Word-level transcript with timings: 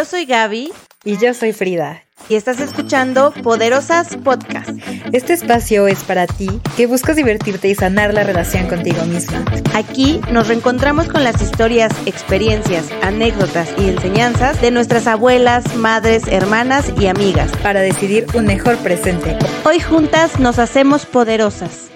Yo 0.00 0.06
soy 0.06 0.24
Gaby. 0.24 0.72
Y 1.04 1.18
yo 1.18 1.34
soy 1.34 1.52
Frida. 1.52 2.04
Y 2.30 2.36
estás 2.36 2.58
escuchando 2.58 3.34
Poderosas 3.42 4.16
Podcast. 4.16 4.70
Este 5.12 5.34
espacio 5.34 5.88
es 5.88 6.04
para 6.04 6.26
ti 6.26 6.48
que 6.74 6.86
buscas 6.86 7.16
divertirte 7.16 7.68
y 7.68 7.74
sanar 7.74 8.14
la 8.14 8.24
relación 8.24 8.66
contigo 8.66 9.04
misma. 9.04 9.44
Aquí 9.74 10.18
nos 10.32 10.48
reencontramos 10.48 11.06
con 11.08 11.22
las 11.22 11.42
historias, 11.42 11.92
experiencias, 12.06 12.86
anécdotas 13.02 13.74
y 13.76 13.90
enseñanzas 13.90 14.58
de 14.62 14.70
nuestras 14.70 15.06
abuelas, 15.06 15.76
madres, 15.76 16.26
hermanas 16.28 16.94
y 16.98 17.06
amigas. 17.06 17.52
Para 17.62 17.82
decidir 17.82 18.24
un 18.32 18.46
mejor 18.46 18.78
presente. 18.78 19.36
Hoy 19.66 19.80
juntas 19.80 20.40
nos 20.40 20.58
hacemos 20.58 21.04
poderosas. 21.04 21.90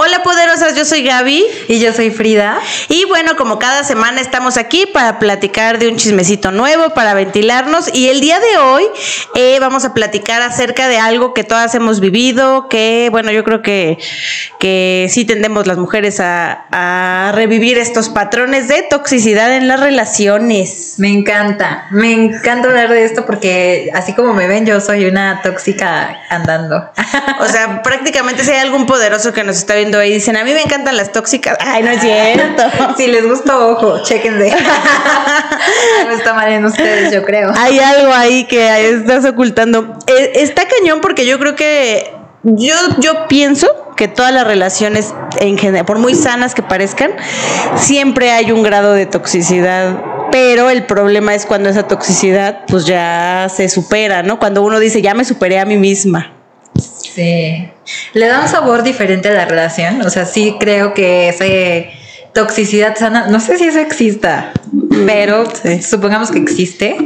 Hola 0.00 0.22
poderosas, 0.22 0.76
yo 0.76 0.84
soy 0.84 1.02
Gaby. 1.02 1.44
Y 1.66 1.80
yo 1.80 1.92
soy 1.92 2.10
Frida. 2.10 2.60
Y 2.88 3.04
bueno, 3.06 3.34
como 3.34 3.58
cada 3.58 3.82
semana 3.82 4.20
estamos 4.20 4.56
aquí 4.56 4.86
para 4.86 5.18
platicar 5.18 5.80
de 5.80 5.88
un 5.88 5.96
chismecito 5.96 6.52
nuevo, 6.52 6.90
para 6.90 7.14
ventilarnos. 7.14 7.92
Y 7.92 8.08
el 8.08 8.20
día 8.20 8.38
de 8.38 8.58
hoy 8.58 8.84
eh, 9.34 9.58
vamos 9.58 9.84
a 9.84 9.94
platicar 9.94 10.40
acerca 10.40 10.86
de 10.86 10.98
algo 10.98 11.34
que 11.34 11.42
todas 11.42 11.74
hemos 11.74 11.98
vivido, 11.98 12.68
que 12.68 13.08
bueno, 13.10 13.32
yo 13.32 13.42
creo 13.42 13.60
que, 13.60 13.98
que 14.60 15.08
sí 15.10 15.24
tendemos 15.24 15.66
las 15.66 15.78
mujeres 15.78 16.20
a, 16.20 16.66
a 16.70 17.32
revivir 17.32 17.76
estos 17.76 18.08
patrones 18.08 18.68
de 18.68 18.82
toxicidad 18.82 19.52
en 19.56 19.66
las 19.66 19.80
relaciones. 19.80 20.94
Me 20.98 21.08
encanta, 21.08 21.88
me 21.90 22.12
encanta 22.12 22.68
hablar 22.68 22.90
de 22.90 23.02
esto 23.02 23.26
porque 23.26 23.90
así 23.94 24.12
como 24.14 24.32
me 24.32 24.46
ven, 24.46 24.64
yo 24.64 24.80
soy 24.80 25.06
una 25.06 25.42
tóxica 25.42 26.20
andando. 26.30 26.88
O 27.40 27.46
sea, 27.46 27.82
prácticamente 27.82 28.44
si 28.44 28.52
hay 28.52 28.58
algún 28.60 28.86
poderoso 28.86 29.32
que 29.32 29.42
nos 29.42 29.56
está 29.56 29.74
viendo 29.74 29.87
y 30.02 30.12
dicen, 30.12 30.36
a 30.36 30.44
mí 30.44 30.52
me 30.52 30.62
encantan 30.62 30.96
las 30.96 31.12
tóxicas. 31.12 31.56
Ay, 31.60 31.82
no 31.82 31.90
es 31.90 32.00
cierto. 32.00 32.62
si 32.96 33.06
les 33.06 33.26
gusta, 33.26 33.58
ojo, 33.58 34.02
chéquense. 34.02 34.50
no 36.04 36.10
está 36.10 36.34
mal 36.34 36.52
en 36.52 36.64
ustedes, 36.64 37.12
yo 37.12 37.24
creo. 37.24 37.52
Hay 37.56 37.78
algo 37.78 38.12
ahí 38.12 38.44
que 38.44 38.90
estás 38.90 39.24
ocultando. 39.24 39.98
Eh, 40.06 40.32
está 40.34 40.66
cañón 40.68 41.00
porque 41.00 41.26
yo 41.26 41.38
creo 41.38 41.54
que 41.54 42.12
yo, 42.42 42.74
yo 42.98 43.26
pienso 43.28 43.66
que 43.96 44.06
todas 44.08 44.32
las 44.32 44.46
relaciones, 44.46 45.12
en 45.40 45.58
general, 45.58 45.84
por 45.84 45.98
muy 45.98 46.14
sanas 46.14 46.54
que 46.54 46.62
parezcan, 46.62 47.10
siempre 47.76 48.30
hay 48.30 48.52
un 48.52 48.62
grado 48.62 48.92
de 48.92 49.06
toxicidad. 49.06 50.00
Pero 50.30 50.70
el 50.70 50.84
problema 50.84 51.34
es 51.34 51.46
cuando 51.46 51.68
esa 51.68 51.88
toxicidad 51.88 52.60
pues 52.68 52.84
ya 52.84 53.48
se 53.54 53.68
supera, 53.68 54.22
¿no? 54.22 54.38
Cuando 54.38 54.62
uno 54.62 54.78
dice, 54.78 55.02
ya 55.02 55.14
me 55.14 55.24
superé 55.24 55.58
a 55.58 55.64
mí 55.64 55.76
misma. 55.76 56.37
Sí. 57.18 57.68
Le 58.12 58.28
da 58.28 58.42
un 58.42 58.48
sabor 58.48 58.84
diferente 58.84 59.28
a 59.28 59.32
la 59.32 59.44
relación. 59.44 60.02
O 60.02 60.10
sea, 60.10 60.24
sí 60.24 60.54
creo 60.60 60.94
que 60.94 61.28
esa 61.28 61.44
toxicidad 62.32 62.94
sana, 62.96 63.26
no 63.26 63.40
sé 63.40 63.58
si 63.58 63.64
eso 63.64 63.80
exista, 63.80 64.52
pero 65.04 65.44
supongamos 65.82 66.30
que 66.30 66.38
existe, 66.38 66.96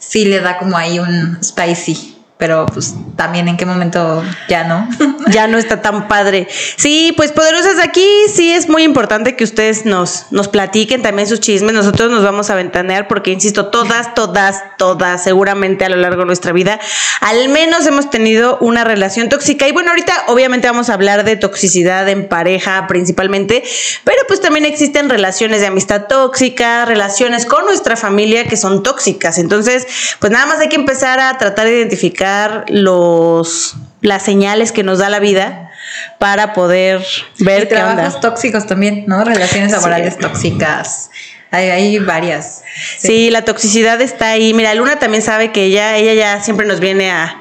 sí 0.00 0.24
le 0.24 0.40
da 0.40 0.58
como 0.58 0.76
ahí 0.76 0.98
un 0.98 1.38
spicy 1.40 2.16
pero 2.40 2.66
pues 2.66 2.94
también 3.16 3.46
en 3.48 3.58
qué 3.58 3.66
momento 3.66 4.24
ya 4.48 4.64
no. 4.64 4.88
ya 5.30 5.46
no 5.46 5.58
está 5.58 5.82
tan 5.82 6.08
padre. 6.08 6.48
Sí, 6.76 7.12
pues 7.16 7.32
poderosas 7.32 7.78
aquí 7.78 8.08
sí 8.32 8.50
es 8.50 8.68
muy 8.68 8.82
importante 8.82 9.36
que 9.36 9.44
ustedes 9.44 9.84
nos, 9.84 10.24
nos 10.30 10.48
platiquen 10.48 11.02
también 11.02 11.28
sus 11.28 11.38
chismes. 11.40 11.74
Nosotros 11.74 12.10
nos 12.10 12.24
vamos 12.24 12.48
a 12.48 12.54
ventanear 12.54 13.08
porque, 13.08 13.30
insisto, 13.30 13.66
todas, 13.66 14.14
todas, 14.14 14.62
todas, 14.78 15.22
seguramente 15.22 15.84
a 15.84 15.90
lo 15.90 15.96
largo 15.96 16.20
de 16.20 16.26
nuestra 16.26 16.52
vida, 16.52 16.80
al 17.20 17.50
menos 17.50 17.86
hemos 17.86 18.08
tenido 18.08 18.56
una 18.60 18.84
relación 18.84 19.28
tóxica. 19.28 19.68
Y 19.68 19.72
bueno, 19.72 19.90
ahorita 19.90 20.14
obviamente 20.28 20.66
vamos 20.66 20.88
a 20.88 20.94
hablar 20.94 21.24
de 21.24 21.36
toxicidad 21.36 22.08
en 22.08 22.26
pareja 22.26 22.86
principalmente, 22.86 23.62
pero 24.04 24.18
pues 24.26 24.40
también 24.40 24.64
existen 24.64 25.10
relaciones 25.10 25.60
de 25.60 25.66
amistad 25.66 26.06
tóxica, 26.08 26.86
relaciones 26.86 27.44
con 27.44 27.66
nuestra 27.66 27.96
familia 27.96 28.46
que 28.46 28.56
son 28.56 28.82
tóxicas. 28.82 29.36
Entonces, 29.36 29.86
pues 30.18 30.32
nada 30.32 30.46
más 30.46 30.58
hay 30.60 30.70
que 30.70 30.76
empezar 30.76 31.20
a 31.20 31.36
tratar 31.36 31.66
de 31.66 31.76
identificar 31.76 32.29
los 32.68 33.76
las 34.02 34.22
señales 34.22 34.72
que 34.72 34.82
nos 34.82 34.98
da 34.98 35.10
la 35.10 35.18
vida 35.18 35.70
para 36.18 36.52
poder 36.52 37.04
ver 37.38 37.64
y 37.64 37.66
trabajos 37.66 38.20
tóxicos 38.20 38.66
también, 38.66 39.04
¿no? 39.06 39.24
Relaciones 39.24 39.72
laborales 39.72 40.18
tóxicas. 40.18 41.10
Hay, 41.52 41.98
varias. 41.98 42.62
Sí. 42.98 43.28
la 43.30 43.44
toxicidad 43.44 44.00
está 44.00 44.28
ahí. 44.28 44.54
Mira, 44.54 44.72
Luna 44.74 45.00
también 45.00 45.20
sabe 45.20 45.50
que 45.50 45.64
ella, 45.64 45.96
ella 45.96 46.14
ya 46.14 46.40
siempre 46.40 46.64
nos 46.64 46.78
viene 46.78 47.10
a, 47.10 47.40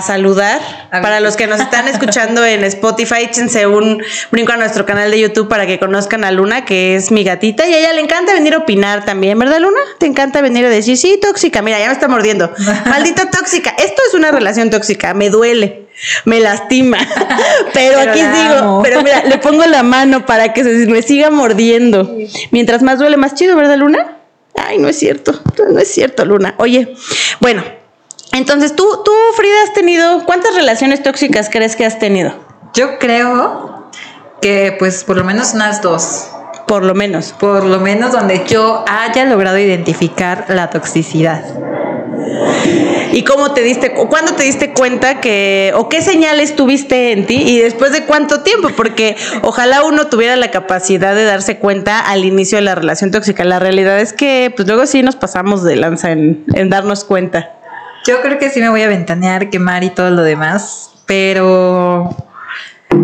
saludar. 0.00 0.60
para 0.90 1.20
los 1.20 1.36
que 1.36 1.46
nos 1.46 1.60
están 1.60 1.86
escuchando 1.88 2.44
en 2.44 2.64
Spotify, 2.64 3.24
échense 3.24 3.66
un 3.66 4.02
brinco 4.30 4.52
a 4.52 4.56
nuestro 4.56 4.86
canal 4.86 5.10
de 5.10 5.20
YouTube 5.20 5.48
para 5.48 5.66
que 5.66 5.78
conozcan 5.78 6.24
a 6.24 6.30
Luna, 6.30 6.64
que 6.64 6.96
es 6.96 7.10
mi 7.10 7.22
gatita. 7.22 7.66
Y 7.68 7.74
a 7.74 7.78
ella 7.78 7.92
le 7.92 8.00
encanta 8.00 8.32
venir 8.32 8.54
a 8.54 8.58
opinar 8.58 9.04
también, 9.04 9.38
¿verdad, 9.38 9.58
Luna? 9.58 9.80
Te 9.98 10.06
encanta 10.06 10.40
venir 10.40 10.64
a 10.64 10.70
decir, 10.70 10.96
sí, 10.96 11.18
tóxica. 11.20 11.60
Mira, 11.60 11.78
ya 11.78 11.88
me 11.88 11.92
está 11.92 12.08
mordiendo. 12.08 12.50
Maldita 12.86 13.30
tóxica. 13.30 13.74
Esto 13.78 14.02
es 14.08 14.14
una 14.14 14.30
relación 14.30 14.70
tóxica. 14.70 15.12
Me 15.12 15.28
duele 15.28 15.84
me 16.24 16.40
lastima. 16.40 16.98
Pero, 17.72 17.98
aquí 17.98 18.20
digo, 18.20 18.82
pero 18.82 19.02
mira, 19.02 19.24
le 19.24 19.38
pongo 19.38 19.64
la 19.66 19.82
mano 19.82 20.26
para 20.26 20.52
que 20.52 20.62
se 20.62 20.86
me 20.86 21.02
siga 21.02 21.30
mordiendo. 21.30 22.16
Mientras 22.50 22.82
más 22.82 22.98
duele, 22.98 23.16
más 23.16 23.34
chido, 23.34 23.56
¿verdad, 23.56 23.76
Luna? 23.76 24.18
Ay, 24.56 24.78
no 24.78 24.88
es 24.88 24.98
cierto, 24.98 25.40
no 25.70 25.78
es 25.78 25.88
cierto, 25.88 26.24
Luna. 26.24 26.54
Oye, 26.58 26.94
bueno, 27.40 27.64
entonces 28.32 28.76
tú, 28.76 29.02
tú, 29.04 29.12
Frida, 29.36 29.62
has 29.64 29.72
tenido, 29.74 30.24
¿cuántas 30.24 30.54
relaciones 30.54 31.02
tóxicas 31.02 31.48
crees 31.50 31.74
que 31.76 31.84
has 31.84 31.98
tenido? 31.98 32.34
Yo 32.74 32.98
creo 32.98 33.90
que 34.40 34.74
pues 34.78 35.04
por 35.04 35.16
lo 35.16 35.24
menos 35.24 35.54
unas 35.54 35.82
dos. 35.82 36.28
Por 36.66 36.84
lo 36.84 36.94
menos. 36.94 37.32
Por 37.32 37.64
lo 37.64 37.78
menos 37.80 38.12
donde 38.12 38.44
yo 38.46 38.84
haya 38.88 39.24
logrado 39.24 39.58
identificar 39.58 40.46
la 40.48 40.70
toxicidad. 40.70 41.44
¿Y 43.14 43.22
cómo 43.22 43.52
te 43.52 43.62
diste, 43.62 43.92
cuándo 43.92 44.32
te 44.32 44.42
diste 44.42 44.72
cuenta 44.72 45.20
que, 45.20 45.72
o 45.76 45.88
qué 45.88 46.02
señales 46.02 46.56
tuviste 46.56 47.12
en 47.12 47.26
ti 47.26 47.36
y 47.36 47.60
después 47.60 47.92
de 47.92 48.02
cuánto 48.06 48.40
tiempo? 48.40 48.70
Porque 48.76 49.16
ojalá 49.42 49.84
uno 49.84 50.08
tuviera 50.08 50.34
la 50.34 50.50
capacidad 50.50 51.14
de 51.14 51.22
darse 51.22 51.58
cuenta 51.58 52.00
al 52.00 52.24
inicio 52.24 52.58
de 52.58 52.62
la 52.62 52.74
relación 52.74 53.12
tóxica. 53.12 53.44
La 53.44 53.60
realidad 53.60 54.00
es 54.00 54.12
que, 54.12 54.52
pues 54.56 54.66
luego 54.66 54.84
sí 54.86 55.04
nos 55.04 55.14
pasamos 55.14 55.62
de 55.62 55.76
lanza 55.76 56.10
en, 56.10 56.44
en 56.54 56.70
darnos 56.70 57.04
cuenta. 57.04 57.52
Yo 58.04 58.20
creo 58.20 58.36
que 58.40 58.50
sí 58.50 58.58
me 58.58 58.68
voy 58.68 58.82
a 58.82 58.88
ventanear, 58.88 59.48
quemar 59.48 59.84
y 59.84 59.90
todo 59.90 60.10
lo 60.10 60.22
demás, 60.22 60.90
pero 61.06 62.16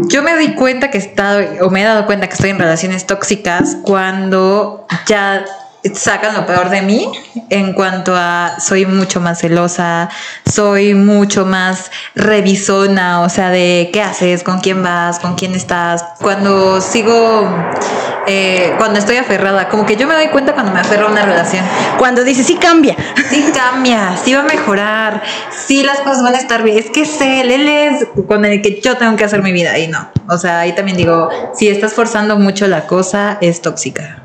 yo 0.09 0.25
me 0.25 0.37
di 0.39 0.55
cuenta 0.55 0.91
que 0.91 0.99
he 0.99 1.01
estado, 1.01 1.41
o 1.65 1.71
me 1.71 1.83
he 1.83 1.85
dado 1.85 2.07
cuenta 2.07 2.27
que 2.27 2.35
estoy 2.35 2.51
en 2.51 2.59
relaciones 2.59 3.07
tóxicas 3.07 3.77
cuando 3.85 4.89
ya 5.07 5.45
sacan 5.95 6.35
lo 6.35 6.47
peor 6.47 6.71
de 6.71 6.83
mí 6.83 7.11
en 7.49 7.73
cuanto 7.73 8.15
a 8.15 8.57
soy 8.61 8.87
mucho 8.87 9.21
más 9.21 9.41
celosa, 9.41 10.09
soy 10.51 10.95
mucho 10.95 11.47
más 11.47 11.91
revisona, 12.15 13.21
o 13.23 13.29
sea, 13.29 13.51
de 13.51 13.91
qué 13.93 14.03
haces, 14.03 14.43
con 14.43 14.61
quién 14.61 14.83
vas, 14.83 15.19
con 15.19 15.35
quién 15.35 15.55
estás. 15.55 16.05
Cuando 16.21 16.81
sigo, 16.81 17.49
eh, 18.27 18.75
cuando 18.79 18.99
estoy 18.99 19.17
aferrada, 19.17 19.69
como 19.69 19.87
que 19.87 19.97
yo 19.97 20.07
me 20.07 20.15
doy 20.15 20.29
cuenta 20.29 20.53
cuando 20.53 20.73
me 20.73 20.81
aferro 20.81 21.09
a 21.09 21.11
una 21.11 21.25
relación. 21.25 21.65
Cuando 21.99 22.25
dice 22.25 22.45
sí 22.45 22.57
cambia. 22.57 22.97
Sí 23.31 23.51
cambia, 23.55 24.17
sí 24.17 24.35
va 24.35 24.41
a 24.41 24.45
mejorar, 24.45 25.23
sí 25.51 25.83
las 25.83 26.01
cosas 26.01 26.23
van 26.23 26.35
a 26.35 26.39
estar 26.39 26.63
bien. 26.63 26.79
Es 26.79 26.91
que 26.91 27.05
sé, 27.05 27.43
él 27.43 27.69
es 27.69 28.07
con 28.27 28.45
el 28.45 28.61
que 28.61 28.81
yo 28.81 28.97
tengo 28.97 29.17
que 29.17 29.25
hacer 29.25 29.43
mi 29.43 29.53
vida 29.53 29.79
y 29.79 29.89
no. 29.89 30.11
O 30.29 30.37
sea, 30.37 30.61
ahí 30.61 30.75
también 30.75 30.97
digo, 30.97 31.29
si 31.55 31.69
estás 31.69 31.93
forzando 31.93 32.37
mucho 32.39 32.67
la 32.67 32.87
cosa, 32.87 33.39
es 33.41 33.63
tóxica. 33.63 34.20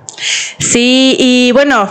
Sí, 0.59 1.15
y 1.19 1.51
bueno, 1.51 1.89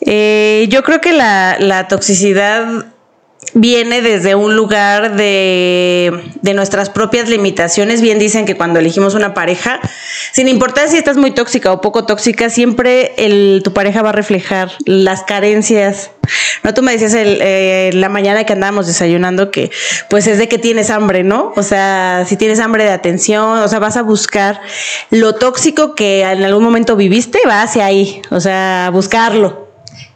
eh, 0.00 0.66
yo 0.70 0.82
creo 0.82 1.00
que 1.00 1.12
la, 1.12 1.56
la 1.58 1.88
toxicidad 1.88 2.86
viene 3.54 4.02
desde 4.02 4.34
un 4.34 4.56
lugar 4.56 5.16
de, 5.16 6.32
de, 6.42 6.54
nuestras 6.54 6.90
propias 6.90 7.28
limitaciones. 7.28 8.00
Bien 8.00 8.18
dicen 8.18 8.46
que 8.46 8.56
cuando 8.56 8.78
elegimos 8.78 9.14
una 9.14 9.34
pareja, 9.34 9.80
sin 10.32 10.48
importar 10.48 10.88
si 10.88 10.96
estás 10.96 11.16
muy 11.16 11.32
tóxica 11.32 11.72
o 11.72 11.80
poco 11.80 12.04
tóxica, 12.06 12.50
siempre 12.50 13.12
tu 13.62 13.72
pareja 13.72 14.02
va 14.02 14.10
a 14.10 14.12
reflejar 14.12 14.72
las 14.84 15.22
carencias. 15.22 16.10
No, 16.62 16.74
tú 16.74 16.82
me 16.82 16.92
decías 16.92 17.14
el, 17.14 17.38
eh, 17.40 17.90
la 17.94 18.08
mañana 18.08 18.44
que 18.44 18.52
andábamos 18.52 18.86
desayunando 18.86 19.50
que 19.50 19.70
pues 20.08 20.26
es 20.26 20.38
de 20.38 20.48
que 20.48 20.58
tienes 20.58 20.90
hambre, 20.90 21.24
¿no? 21.24 21.52
O 21.56 21.62
sea, 21.62 22.24
si 22.26 22.36
tienes 22.36 22.60
hambre 22.60 22.84
de 22.84 22.90
atención, 22.90 23.58
o 23.58 23.68
sea, 23.68 23.78
vas 23.78 23.96
a 23.96 24.02
buscar 24.02 24.60
lo 25.10 25.34
tóxico 25.34 25.94
que 25.94 26.22
en 26.22 26.44
algún 26.44 26.62
momento 26.62 26.96
viviste, 26.96 27.40
va 27.48 27.62
hacia 27.62 27.86
ahí, 27.86 28.22
o 28.30 28.40
sea, 28.40 28.90
buscarlo. 28.92 29.69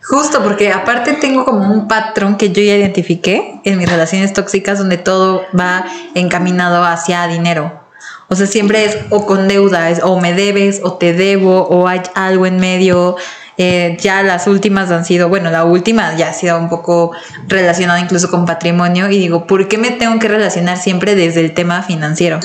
Justo, 0.07 0.43
porque 0.43 0.71
aparte 0.71 1.15
tengo 1.15 1.47
como 1.47 1.73
un 1.73 1.89
patrón 1.89 2.37
que 2.37 2.51
yo 2.51 2.63
ya 2.63 2.77
identifiqué 2.77 3.61
en 3.65 3.79
mis 3.79 3.89
relaciones 3.89 4.35
tóxicas 4.35 4.79
donde 4.79 4.99
todo 4.99 5.47
va 5.59 5.87
encaminado 6.15 6.85
hacia 6.85 7.27
dinero. 7.27 7.81
O 8.29 8.37
sea, 8.37 8.47
siempre 8.47 8.85
es 8.85 8.99
o 9.09 9.25
con 9.25 9.49
deuda, 9.49 9.89
es 9.89 10.03
o 10.03 10.21
me 10.21 10.35
debes, 10.35 10.81
o 10.83 10.95
te 10.95 11.15
debo, 11.15 11.63
o 11.69 11.89
hay 11.89 12.03
algo 12.15 12.45
en 12.45 12.59
medio. 12.59 13.17
Eh, 13.57 13.97
ya 14.01 14.23
las 14.23 14.47
últimas 14.47 14.91
han 14.91 15.05
sido, 15.05 15.29
bueno, 15.29 15.51
la 15.51 15.65
última 15.65 16.17
ya 16.17 16.31
ha 16.31 16.33
sido 16.33 16.59
un 16.59 16.69
poco 16.69 17.13
relacionada 17.47 18.01
incluso 18.01 18.31
con 18.31 18.47
patrimonio 18.47 19.09
y 19.11 19.19
digo, 19.19 19.47
¿por 19.47 19.69
qué 19.69 19.79
me 19.79 19.93
tengo 19.93 20.19
que 20.19 20.27
relacionar 20.27 20.77
siempre 20.77 21.15
desde 21.15 21.41
el 21.41 21.55
tema 21.55 21.83
financiero? 21.83 22.41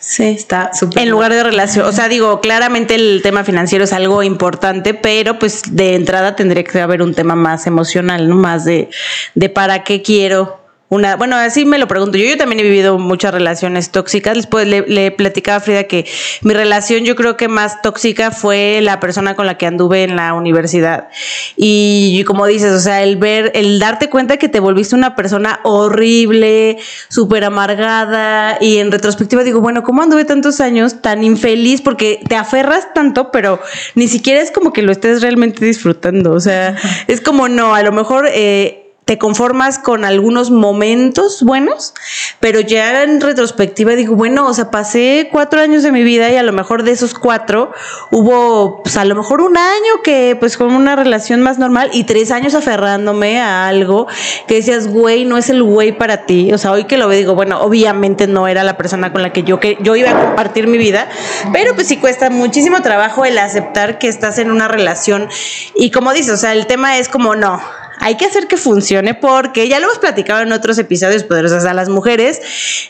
Sí. 0.00 0.24
Está 0.24 0.72
súper. 0.72 1.02
En 1.02 1.10
lugar 1.10 1.32
de 1.34 1.42
relación, 1.42 1.86
o 1.86 1.92
sea, 1.92 2.08
digo, 2.08 2.40
claramente 2.40 2.94
el 2.94 3.20
tema 3.22 3.44
financiero 3.44 3.84
es 3.84 3.92
algo 3.92 4.22
importante, 4.22 4.94
pero 4.94 5.38
pues 5.38 5.62
de 5.76 5.94
entrada 5.94 6.34
tendría 6.34 6.64
que 6.64 6.80
haber 6.80 7.02
un 7.02 7.14
tema 7.14 7.34
más 7.34 7.66
emocional, 7.66 8.28
¿no? 8.28 8.36
Más 8.36 8.64
de, 8.64 8.88
de 9.34 9.48
para 9.50 9.84
qué 9.84 10.00
quiero 10.02 10.58
una, 10.90 11.16
bueno, 11.16 11.36
así 11.36 11.66
me 11.66 11.76
lo 11.76 11.86
pregunto. 11.86 12.16
Yo, 12.16 12.24
yo 12.24 12.36
también 12.38 12.60
he 12.60 12.62
vivido 12.62 12.98
muchas 12.98 13.32
relaciones 13.32 13.90
tóxicas. 13.90 14.36
Después 14.36 14.66
le, 14.66 14.86
le 14.86 15.10
platicaba 15.10 15.58
a 15.58 15.60
Frida 15.60 15.84
que 15.84 16.06
mi 16.40 16.54
relación 16.54 17.04
yo 17.04 17.14
creo 17.14 17.36
que 17.36 17.46
más 17.46 17.82
tóxica 17.82 18.30
fue 18.30 18.80
la 18.82 18.98
persona 18.98 19.34
con 19.34 19.44
la 19.44 19.58
que 19.58 19.66
anduve 19.66 20.04
en 20.04 20.16
la 20.16 20.32
universidad. 20.32 21.08
Y, 21.56 22.24
como 22.24 22.46
dices, 22.46 22.72
o 22.72 22.80
sea, 22.80 23.02
el 23.02 23.16
ver, 23.16 23.52
el 23.54 23.78
darte 23.78 24.08
cuenta 24.08 24.38
que 24.38 24.48
te 24.48 24.60
volviste 24.60 24.94
una 24.94 25.14
persona 25.14 25.60
horrible, 25.62 26.78
súper 27.08 27.44
amargada 27.44 28.56
y 28.60 28.78
en 28.78 28.90
retrospectiva 28.90 29.44
digo, 29.44 29.60
bueno, 29.60 29.82
¿cómo 29.82 30.02
anduve 30.02 30.24
tantos 30.24 30.60
años 30.60 31.02
tan 31.02 31.22
infeliz? 31.22 31.82
Porque 31.82 32.20
te 32.26 32.36
aferras 32.36 32.94
tanto, 32.94 33.30
pero 33.30 33.60
ni 33.94 34.08
siquiera 34.08 34.40
es 34.40 34.50
como 34.50 34.72
que 34.72 34.80
lo 34.80 34.92
estés 34.92 35.20
realmente 35.20 35.64
disfrutando. 35.64 36.32
O 36.32 36.40
sea, 36.40 36.76
es 37.08 37.20
como 37.20 37.46
no, 37.48 37.74
a 37.74 37.82
lo 37.82 37.92
mejor... 37.92 38.26
Eh, 38.32 38.86
te 39.08 39.16
conformas 39.16 39.78
con 39.78 40.04
algunos 40.04 40.50
momentos 40.50 41.42
buenos, 41.42 41.94
pero 42.40 42.60
ya 42.60 43.04
en 43.04 43.22
retrospectiva 43.22 43.92
digo, 43.92 44.14
bueno, 44.16 44.46
o 44.46 44.52
sea, 44.52 44.70
pasé 44.70 45.30
cuatro 45.32 45.62
años 45.62 45.82
de 45.82 45.92
mi 45.92 46.02
vida 46.02 46.30
y 46.30 46.36
a 46.36 46.42
lo 46.42 46.52
mejor 46.52 46.82
de 46.82 46.90
esos 46.90 47.14
cuatro 47.14 47.72
hubo, 48.10 48.82
pues 48.82 48.98
a 48.98 49.06
lo 49.06 49.14
mejor 49.14 49.40
un 49.40 49.56
año 49.56 50.02
que 50.04 50.36
pues 50.38 50.58
con 50.58 50.74
una 50.74 50.94
relación 50.94 51.40
más 51.40 51.58
normal 51.58 51.88
y 51.94 52.04
tres 52.04 52.30
años 52.30 52.54
aferrándome 52.54 53.40
a 53.40 53.66
algo 53.66 54.08
que 54.46 54.56
decías, 54.56 54.86
güey, 54.88 55.24
no 55.24 55.38
es 55.38 55.48
el 55.48 55.62
güey 55.62 55.96
para 55.96 56.26
ti. 56.26 56.52
O 56.52 56.58
sea, 56.58 56.72
hoy 56.72 56.84
que 56.84 56.98
lo 56.98 57.08
veo 57.08 57.18
digo, 57.18 57.34
bueno, 57.34 57.62
obviamente 57.62 58.26
no 58.26 58.46
era 58.46 58.62
la 58.62 58.76
persona 58.76 59.10
con 59.10 59.22
la 59.22 59.32
que 59.32 59.42
yo, 59.42 59.58
que 59.58 59.78
yo 59.80 59.96
iba 59.96 60.10
a 60.10 60.26
compartir 60.26 60.66
mi 60.66 60.76
vida, 60.76 61.08
pero 61.54 61.74
pues 61.74 61.86
sí 61.86 61.96
cuesta 61.96 62.28
muchísimo 62.28 62.82
trabajo 62.82 63.24
el 63.24 63.38
aceptar 63.38 63.98
que 63.98 64.08
estás 64.08 64.36
en 64.36 64.50
una 64.50 64.68
relación 64.68 65.30
y 65.74 65.92
como 65.92 66.12
dices, 66.12 66.34
o 66.34 66.36
sea, 66.36 66.52
el 66.52 66.66
tema 66.66 66.98
es 66.98 67.08
como, 67.08 67.36
no, 67.36 67.58
hay 68.00 68.16
que 68.16 68.24
hacer 68.26 68.46
que 68.46 68.56
funcione 68.56 69.14
porque 69.14 69.68
ya 69.68 69.78
lo 69.78 69.86
hemos 69.86 69.98
platicado 69.98 70.42
en 70.42 70.52
otros 70.52 70.78
episodios 70.78 71.24
poderosos 71.24 71.64
a 71.64 71.74
las 71.74 71.88
mujeres, 71.88 72.40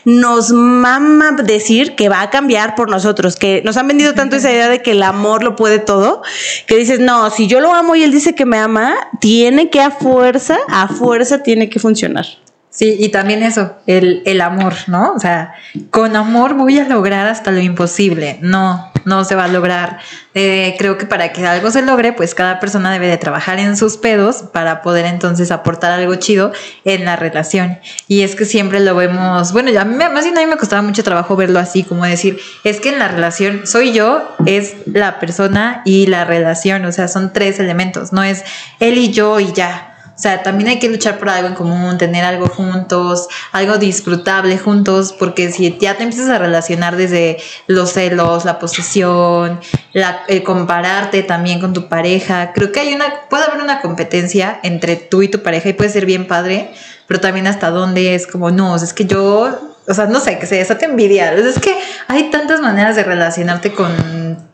nos 0.05 0.51
mama 0.51 1.31
decir 1.31 1.95
que 1.95 2.09
va 2.09 2.21
a 2.21 2.29
cambiar 2.29 2.75
por 2.75 2.89
nosotros, 2.89 3.35
que 3.35 3.61
nos 3.63 3.77
han 3.77 3.87
vendido 3.87 4.13
tanto 4.13 4.35
esa 4.35 4.51
idea 4.51 4.69
de 4.69 4.81
que 4.81 4.91
el 4.91 5.03
amor 5.03 5.43
lo 5.43 5.55
puede 5.55 5.79
todo, 5.79 6.21
que 6.65 6.77
dices, 6.77 6.99
no, 6.99 7.29
si 7.29 7.47
yo 7.47 7.59
lo 7.59 7.73
amo 7.73 7.95
y 7.95 8.03
él 8.03 8.11
dice 8.11 8.35
que 8.35 8.45
me 8.45 8.57
ama, 8.57 8.95
tiene 9.19 9.69
que 9.69 9.81
a 9.81 9.91
fuerza, 9.91 10.57
a 10.67 10.87
fuerza 10.87 11.43
tiene 11.43 11.69
que 11.69 11.79
funcionar. 11.79 12.25
Sí, 12.71 12.95
y 12.99 13.09
también 13.09 13.41
eso, 13.41 13.77
el, 13.87 14.21
el, 14.25 14.41
amor, 14.41 14.73
¿no? 14.85 15.13
O 15.13 15.19
sea, 15.19 15.55
con 15.89 16.15
amor 16.15 16.53
voy 16.53 16.77
a 16.77 16.87
lograr 16.87 17.25
hasta 17.25 17.49
lo 17.49 17.59
imposible. 17.59 18.37
No, 18.41 18.91
no 19.05 19.25
se 19.25 19.33
va 19.33 19.45
a 19.45 19.47
lograr. 19.47 19.97
Eh, 20.35 20.75
creo 20.77 20.97
que 20.97 21.07
para 21.07 21.33
que 21.33 21.45
algo 21.47 21.71
se 21.71 21.81
logre, 21.81 22.13
pues 22.13 22.35
cada 22.35 22.59
persona 22.59 22.91
debe 22.91 23.07
de 23.07 23.17
trabajar 23.17 23.57
en 23.57 23.75
sus 23.75 23.97
pedos 23.97 24.43
para 24.53 24.83
poder 24.83 25.05
entonces 25.07 25.49
aportar 25.49 25.91
algo 25.91 26.13
chido 26.15 26.51
en 26.85 27.05
la 27.05 27.15
relación. 27.15 27.79
Y 28.07 28.21
es 28.21 28.35
que 28.35 28.45
siempre 28.45 28.79
lo 28.79 28.95
vemos, 28.95 29.51
bueno, 29.51 29.71
ya 29.71 29.83
más 29.83 30.23
bien 30.23 30.37
a 30.37 30.41
mí 30.41 30.47
me 30.47 30.57
costaba 30.57 30.83
mucho 30.83 31.03
trabajo 31.03 31.35
verlo 31.35 31.57
así, 31.57 31.83
como 31.83 32.05
decir, 32.05 32.39
es 32.63 32.79
que 32.79 32.89
en 32.89 32.99
la 32.99 33.07
relación 33.07 33.65
soy 33.65 33.93
yo, 33.93 34.23
es 34.45 34.75
la 34.85 35.19
persona 35.19 35.81
y 35.85 36.05
la 36.05 36.23
relación, 36.23 36.85
o 36.85 36.91
sea, 36.91 37.07
son 37.07 37.33
tres 37.33 37.59
elementos, 37.59 38.13
no 38.13 38.23
es 38.23 38.43
él 38.79 38.99
y 38.99 39.11
yo 39.11 39.39
y 39.39 39.51
ya 39.53 39.88
o 40.19 40.21
sea, 40.21 40.43
también 40.43 40.67
hay 40.67 40.79
que 40.79 40.89
luchar 40.89 41.17
por 41.17 41.29
algo 41.29 41.47
en 41.47 41.53
común, 41.53 41.97
tener 41.97 42.25
algo 42.25 42.47
juntos, 42.47 43.29
algo 43.53 43.77
disfrutable 43.77 44.57
juntos, 44.57 45.15
porque 45.17 45.49
si 45.49 45.77
ya 45.77 45.95
te 45.95 46.03
empiezas 46.03 46.29
a 46.29 46.37
relacionar 46.37 46.97
desde 46.97 47.37
los 47.67 47.93
celos, 47.93 48.43
la 48.43 48.59
posesión, 48.59 49.61
la, 49.93 50.23
el 50.27 50.43
compararte 50.43 51.23
también 51.23 51.61
con 51.61 51.71
tu 51.71 51.87
pareja, 51.87 52.51
creo 52.51 52.73
que 52.73 52.81
hay 52.81 52.93
una, 52.93 53.05
puede 53.29 53.45
haber 53.45 53.61
una 53.61 53.79
competencia 53.79 54.59
entre 54.63 54.97
tú 54.97 55.21
y 55.21 55.29
tu 55.29 55.41
pareja 55.41 55.69
y 55.69 55.73
puede 55.73 55.89
ser 55.89 56.05
bien 56.05 56.27
padre, 56.27 56.69
pero 57.07 57.21
también 57.21 57.47
hasta 57.47 57.69
dónde 57.69 58.13
es 58.13 58.27
como, 58.27 58.51
no, 58.51 58.75
es 58.75 58.93
que 58.93 59.05
yo 59.05 59.57
o 59.87 59.93
sea, 59.93 60.05
no 60.07 60.19
sé, 60.19 60.37
que 60.37 60.45
se 60.45 60.55
desate 60.55 60.85
envidia. 60.85 61.33
Es 61.33 61.59
que 61.59 61.75
hay 62.09 62.29
tantas 62.29 62.59
maneras 62.59 62.97
de 62.97 63.03
relacionarte 63.03 63.73
con 63.73 63.89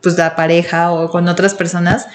pues, 0.02 0.16
la 0.16 0.36
pareja 0.36 0.92
o 0.92 1.10
con 1.10 1.28
otras 1.28 1.56
personas 1.56 2.08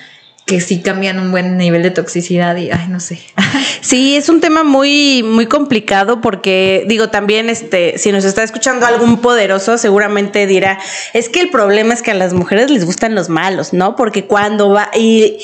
que 0.51 0.61
sí 0.61 0.81
cambian 0.81 1.21
un 1.21 1.31
buen 1.31 1.57
nivel 1.57 1.85
de 1.85 1.93
toxicidad 1.93 2.57
y 2.57 2.73
ay, 2.73 2.89
no 2.89 2.99
sé. 2.99 3.21
Sí, 3.83 4.17
es 4.17 4.29
un 4.29 4.41
tema 4.41 4.65
muy 4.65 5.23
muy 5.23 5.47
complicado 5.47 6.21
porque 6.21 6.85
digo 6.89 7.09
también 7.09 7.49
este 7.49 7.99
si 7.99 8.11
nos 8.11 8.25
está 8.25 8.43
escuchando 8.43 8.85
algún 8.85 9.21
poderoso 9.21 9.79
seguramente 9.79 10.49
dirá, 10.49 10.81
es 11.15 11.29
que 11.29 11.41
el 11.41 11.51
problema 11.51 11.95
es 11.95 12.03
que 12.03 12.11
a 12.11 12.15
las 12.15 12.35
mujeres 12.35 12.69
les 12.69 12.85
gustan 12.85 13.15
los 13.15 13.29
malos, 13.29 13.73
¿no? 13.73 13.95
Porque 13.95 14.25
cuando 14.25 14.71
va 14.71 14.91
y 14.93 15.39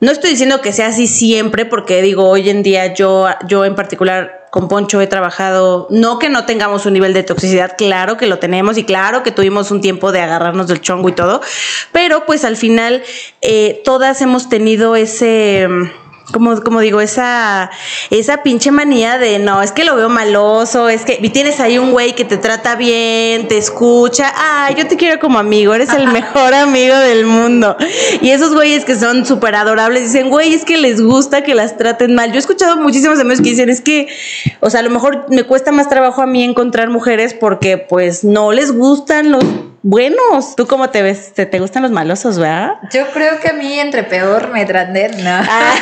no 0.00 0.10
estoy 0.10 0.30
diciendo 0.30 0.60
que 0.60 0.72
sea 0.72 0.88
así 0.88 1.06
siempre 1.06 1.64
porque 1.64 2.02
digo, 2.02 2.28
hoy 2.28 2.50
en 2.50 2.62
día 2.62 2.94
yo 2.94 3.26
yo 3.46 3.64
en 3.64 3.74
particular 3.74 4.44
con 4.50 4.68
Poncho 4.68 5.00
he 5.00 5.08
trabajado, 5.08 5.88
no 5.90 6.20
que 6.20 6.28
no 6.28 6.46
tengamos 6.46 6.86
un 6.86 6.92
nivel 6.92 7.12
de 7.12 7.24
toxicidad, 7.24 7.74
claro 7.76 8.16
que 8.16 8.28
lo 8.28 8.38
tenemos 8.38 8.78
y 8.78 8.84
claro 8.84 9.24
que 9.24 9.32
tuvimos 9.32 9.72
un 9.72 9.80
tiempo 9.80 10.12
de 10.12 10.20
agarrarnos 10.20 10.68
del 10.68 10.80
chongo 10.80 11.08
y 11.08 11.12
todo, 11.12 11.40
pero 11.90 12.24
pues 12.24 12.44
al 12.44 12.56
final 12.56 13.02
eh, 13.40 13.82
todas 13.84 14.22
hemos 14.22 14.48
tenido 14.48 14.94
ese 14.94 15.66
como, 16.32 16.60
como 16.62 16.80
digo, 16.80 17.00
esa, 17.00 17.70
esa 18.10 18.42
pinche 18.42 18.70
manía 18.70 19.18
de 19.18 19.38
no, 19.38 19.62
es 19.62 19.72
que 19.72 19.84
lo 19.84 19.94
veo 19.96 20.08
maloso, 20.08 20.88
es 20.88 21.04
que 21.04 21.18
y 21.20 21.30
tienes 21.30 21.60
ahí 21.60 21.78
un 21.78 21.92
güey 21.92 22.14
que 22.14 22.24
te 22.24 22.36
trata 22.36 22.76
bien, 22.76 23.46
te 23.48 23.58
escucha, 23.58 24.32
ah, 24.34 24.70
yo 24.76 24.86
te 24.86 24.96
quiero 24.96 25.20
como 25.20 25.38
amigo, 25.38 25.74
eres 25.74 25.90
el 25.90 26.08
mejor 26.12 26.54
amigo 26.54 26.96
del 26.96 27.26
mundo. 27.26 27.76
Y 28.20 28.30
esos 28.30 28.54
güeyes 28.54 28.84
que 28.84 28.96
son 28.96 29.26
súper 29.26 29.54
adorables 29.54 30.04
dicen, 30.04 30.30
güey, 30.30 30.54
es 30.54 30.64
que 30.64 30.78
les 30.78 31.02
gusta 31.02 31.42
que 31.42 31.54
las 31.54 31.76
traten 31.76 32.14
mal. 32.14 32.30
Yo 32.30 32.36
he 32.36 32.40
escuchado 32.40 32.76
muchísimos 32.76 33.20
amigos 33.20 33.40
que 33.40 33.50
dicen, 33.50 33.68
es 33.68 33.80
que, 33.80 34.08
o 34.60 34.70
sea, 34.70 34.80
a 34.80 34.82
lo 34.82 34.90
mejor 34.90 35.26
me 35.28 35.44
cuesta 35.44 35.72
más 35.72 35.88
trabajo 35.88 36.22
a 36.22 36.26
mí 36.26 36.42
encontrar 36.42 36.88
mujeres 36.88 37.34
porque 37.34 37.76
pues 37.78 38.24
no 38.24 38.52
les 38.52 38.72
gustan 38.72 39.30
los 39.30 39.44
buenos. 39.84 40.56
¿Tú 40.56 40.66
cómo 40.66 40.90
te 40.90 41.02
ves? 41.02 41.34
¿Te, 41.34 41.46
te 41.46 41.60
gustan 41.60 41.82
los 41.82 41.92
malosos, 41.92 42.38
verdad? 42.38 42.78
Yo 42.90 43.06
creo 43.12 43.38
que 43.38 43.50
a 43.50 43.52
mí 43.52 43.78
entre 43.78 44.02
peor 44.02 44.50
me 44.50 44.64
traten, 44.64 45.22
no. 45.22 45.30
Ah, 45.30 45.74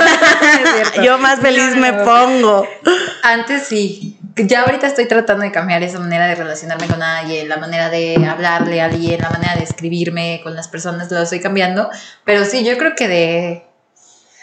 yo 1.02 1.16
más 1.18 1.40
feliz 1.40 1.76
me 1.76 1.92
pongo. 1.94 2.66
Antes 3.22 3.62
sí. 3.62 4.18
Ya 4.34 4.62
ahorita 4.62 4.86
estoy 4.86 5.06
tratando 5.06 5.44
de 5.44 5.52
cambiar 5.52 5.82
esa 5.82 5.98
manera 5.98 6.26
de 6.26 6.34
relacionarme 6.34 6.86
con 6.86 7.02
alguien, 7.02 7.48
la 7.48 7.58
manera 7.58 7.90
de 7.90 8.16
hablarle 8.26 8.80
a 8.80 8.86
alguien, 8.86 9.20
la 9.20 9.28
manera 9.28 9.54
de 9.56 9.62
escribirme 9.62 10.40
con 10.42 10.56
las 10.56 10.68
personas, 10.68 11.10
lo 11.10 11.20
estoy 11.20 11.40
cambiando. 11.40 11.90
Pero 12.24 12.44
sí, 12.44 12.64
yo 12.64 12.78
creo 12.78 12.94
que 12.94 13.08
de, 13.08 13.66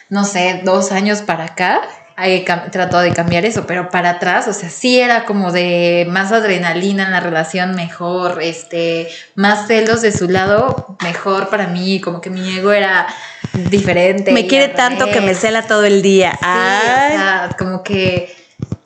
no 0.09 0.25
sé, 0.25 0.61
dos 0.63 0.92
años 0.92 1.23
para 1.23 1.45
acá, 1.45 1.81
he 2.28 2.45
tratado 2.71 3.02
de 3.02 3.14
cambiar 3.14 3.45
eso, 3.45 3.66
pero 3.66 3.90
para 3.90 4.11
atrás, 4.11 4.47
o 4.47 4.54
sea, 4.54 4.69
sí 4.69 4.99
era 4.99 5.26
como 5.26 5.52
de 5.52 6.07
más 6.09 6.31
adrenalina 6.31 7.06
en 7.06 7.11
la 7.11 7.19
relación, 7.19 7.76
mejor, 7.76 8.42
este, 8.42 9.09
más 9.35 9.68
celos 9.68 10.02
de 10.02 10.11
su 10.11 10.28
lado, 10.28 10.97
mejor 11.04 11.49
para 11.49 11.68
mí, 11.68 12.02
como 12.02 12.21
que 12.21 12.30
mi 12.30 12.57
ego 12.57 12.71
era 12.71 13.07
diferente. 13.54 14.31
Me 14.31 14.47
quiere 14.47 14.69
tanto 14.69 15.09
que 15.11 15.21
me 15.21 15.35
cela 15.35 15.64
todo 15.64 15.85
el 15.85 16.02
día. 16.02 16.38
Sí, 16.42 17.56
como 17.57 17.83
que 17.83 18.38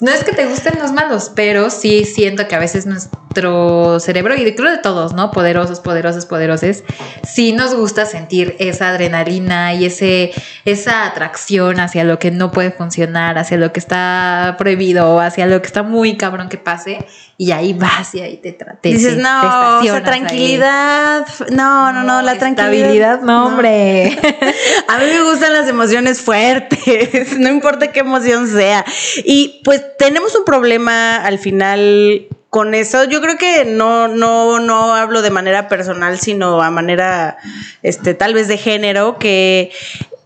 no 0.04 0.12
es 0.12 0.26
que 0.26 0.34
te 0.34 0.46
gusten 0.46 0.78
los 0.80 0.92
malos, 0.92 1.32
pero 1.34 1.70
sí 1.70 2.04
siento 2.04 2.46
que 2.50 2.56
a 2.56 2.60
veces 2.60 2.86
nuestro 2.86 4.02
cerebro, 4.02 4.36
y 4.36 4.54
creo 4.54 4.70
de 4.70 4.78
todos, 4.80 5.14
¿no? 5.14 5.32
Poderosos, 5.32 5.80
poderosos, 5.80 6.26
poderosos, 6.26 6.84
sí 7.26 7.54
nos 7.54 7.74
gusta 7.74 8.06
sentir 8.06 8.58
esa 8.60 8.90
adrenalina 8.90 9.74
y 9.74 9.86
ese, 9.86 10.34
esa 10.66 11.06
atracción 11.06 11.80
hacia 11.80 12.04
lo 12.04 12.20
que 12.20 12.32
no 12.32 12.52
puede 12.52 12.72
funcionar, 12.72 13.38
hacia 13.38 13.56
lo 13.56 13.72
que 13.72 13.80
está 13.80 14.56
prohibido, 14.58 15.22
hacia 15.22 15.46
lo 15.46 15.62
que 15.62 15.68
está 15.68 15.84
muy 15.84 16.18
cabrón 16.18 16.50
que 16.50 16.58
pase, 16.58 17.06
y 17.38 17.52
ahí 17.52 17.74
vas 17.74 18.14
y 18.16 18.22
ahí 18.22 18.38
te 18.38 18.52
trates. 18.52 18.94
Dices, 18.94 19.18
no, 19.18 19.82
esa 19.82 20.04
tranquilidad, 20.04 21.26
no, 21.52 21.92
no, 21.92 22.04
no, 22.04 22.22
la 22.22 22.38
tranquilidad. 22.38 22.76
Estabilidad, 22.76 23.22
no, 23.22 23.48
hombre. 23.48 24.18
a 24.88 24.98
mí 25.00 25.06
me 25.06 25.24
gustan 25.24 25.54
las 25.54 25.68
emociones 25.68 26.22
fuertes, 26.22 27.38
no 27.40 27.50
importa 27.50 27.92
qué 27.92 28.02
emoción 28.02 28.48
sea. 28.48 28.86
Y 29.26 29.62
pues 29.64 29.84
tenemos 29.98 30.36
un 30.36 30.46
problema 30.46 31.18
al 31.18 31.40
final 31.40 32.28
con 32.50 32.76
eso. 32.76 33.06
Yo 33.06 33.20
creo 33.20 33.36
que 33.36 33.66
no, 33.66 34.08
no, 34.08 34.60
no 34.60 34.94
hablo 34.94 35.24
de 35.24 35.32
manera 35.32 35.68
personal, 35.68 36.20
sino 36.20 36.62
a 36.62 36.70
manera, 36.70 37.38
este, 37.82 38.14
tal 38.14 38.36
vez 38.36 38.48
de 38.48 38.58
género, 38.58 39.18
que 39.18 39.72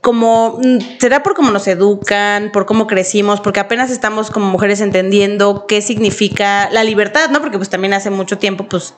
como 0.08 0.58
mm, 0.64 1.00
será 1.02 1.22
por 1.22 1.34
cómo 1.34 1.52
nos 1.52 1.68
educan, 1.68 2.50
por 2.54 2.66
cómo 2.66 2.88
crecimos, 2.88 3.42
porque 3.42 3.60
apenas 3.60 3.92
estamos 3.92 4.32
como 4.32 4.46
mujeres 4.46 4.80
entendiendo 4.80 5.66
qué 5.68 5.82
significa 5.82 6.70
la 6.72 6.86
libertad, 6.86 7.30
¿no? 7.30 7.42
Porque 7.42 7.58
pues 7.58 7.70
también 7.70 7.94
hace 7.94 8.10
mucho 8.10 8.38
tiempo, 8.38 8.70
pues 8.70 8.94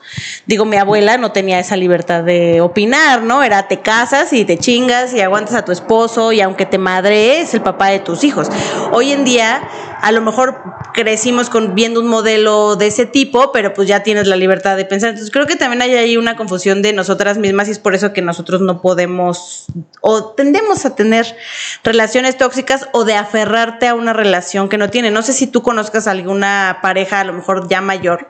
digo, 0.46 0.64
mi 0.66 0.76
abuela 0.76 1.16
no 1.16 1.32
tenía 1.32 1.58
esa 1.58 1.76
libertad 1.76 2.22
de 2.22 2.60
opinar, 2.60 3.24
¿no? 3.24 3.42
Era 3.42 3.66
te 3.66 3.80
casas 3.80 4.32
y 4.32 4.44
te 4.44 4.56
chingas 4.56 5.12
y 5.12 5.20
aguantas 5.20 5.56
a 5.56 5.64
tu 5.64 5.72
esposo 5.72 6.30
y 6.30 6.42
aunque 6.42 6.64
te 6.64 6.78
madre 6.78 7.40
es 7.40 7.54
el 7.54 7.60
papá 7.60 7.88
de 7.88 7.98
tus 7.98 8.22
hijos. 8.22 8.48
Hoy 8.92 9.10
en 9.10 9.24
día 9.24 9.68
a 10.02 10.12
lo 10.12 10.22
mejor 10.22 10.62
crecimos 10.94 11.50
viendo 11.74 12.00
un 12.00 12.08
modelo 12.08 12.76
de 12.76 12.86
ese 12.86 13.06
tipo, 13.06 13.52
pero 13.52 13.74
pues 13.74 13.86
ya 13.86 14.02
tienes 14.02 14.26
la 14.26 14.36
libertad 14.36 14.76
de 14.76 14.84
pensar. 14.84 15.10
Entonces 15.10 15.30
creo 15.30 15.46
que 15.46 15.56
también 15.56 15.82
hay 15.82 15.94
ahí 15.94 16.16
una 16.16 16.36
confusión 16.36 16.82
de 16.82 16.92
nosotras 16.92 17.38
mismas 17.38 17.68
y 17.68 17.72
es 17.72 17.78
por 17.78 17.94
eso 17.94 18.12
que 18.12 18.22
nosotros 18.22 18.60
no 18.60 18.80
podemos 18.80 19.66
o 20.00 20.32
tendemos 20.32 20.86
a 20.86 20.94
tener 20.94 21.36
relaciones 21.84 22.38
tóxicas 22.38 22.88
o 22.92 23.04
de 23.04 23.14
aferrarte 23.14 23.88
a 23.88 23.94
una 23.94 24.12
relación 24.12 24.68
que 24.68 24.78
no 24.78 24.88
tiene. 24.88 25.10
No 25.10 25.22
sé 25.22 25.32
si 25.32 25.46
tú 25.46 25.62
conozcas 25.62 26.06
alguna 26.06 26.78
pareja, 26.82 27.20
a 27.20 27.24
lo 27.24 27.34
mejor 27.34 27.68
ya 27.68 27.80
mayor. 27.80 28.28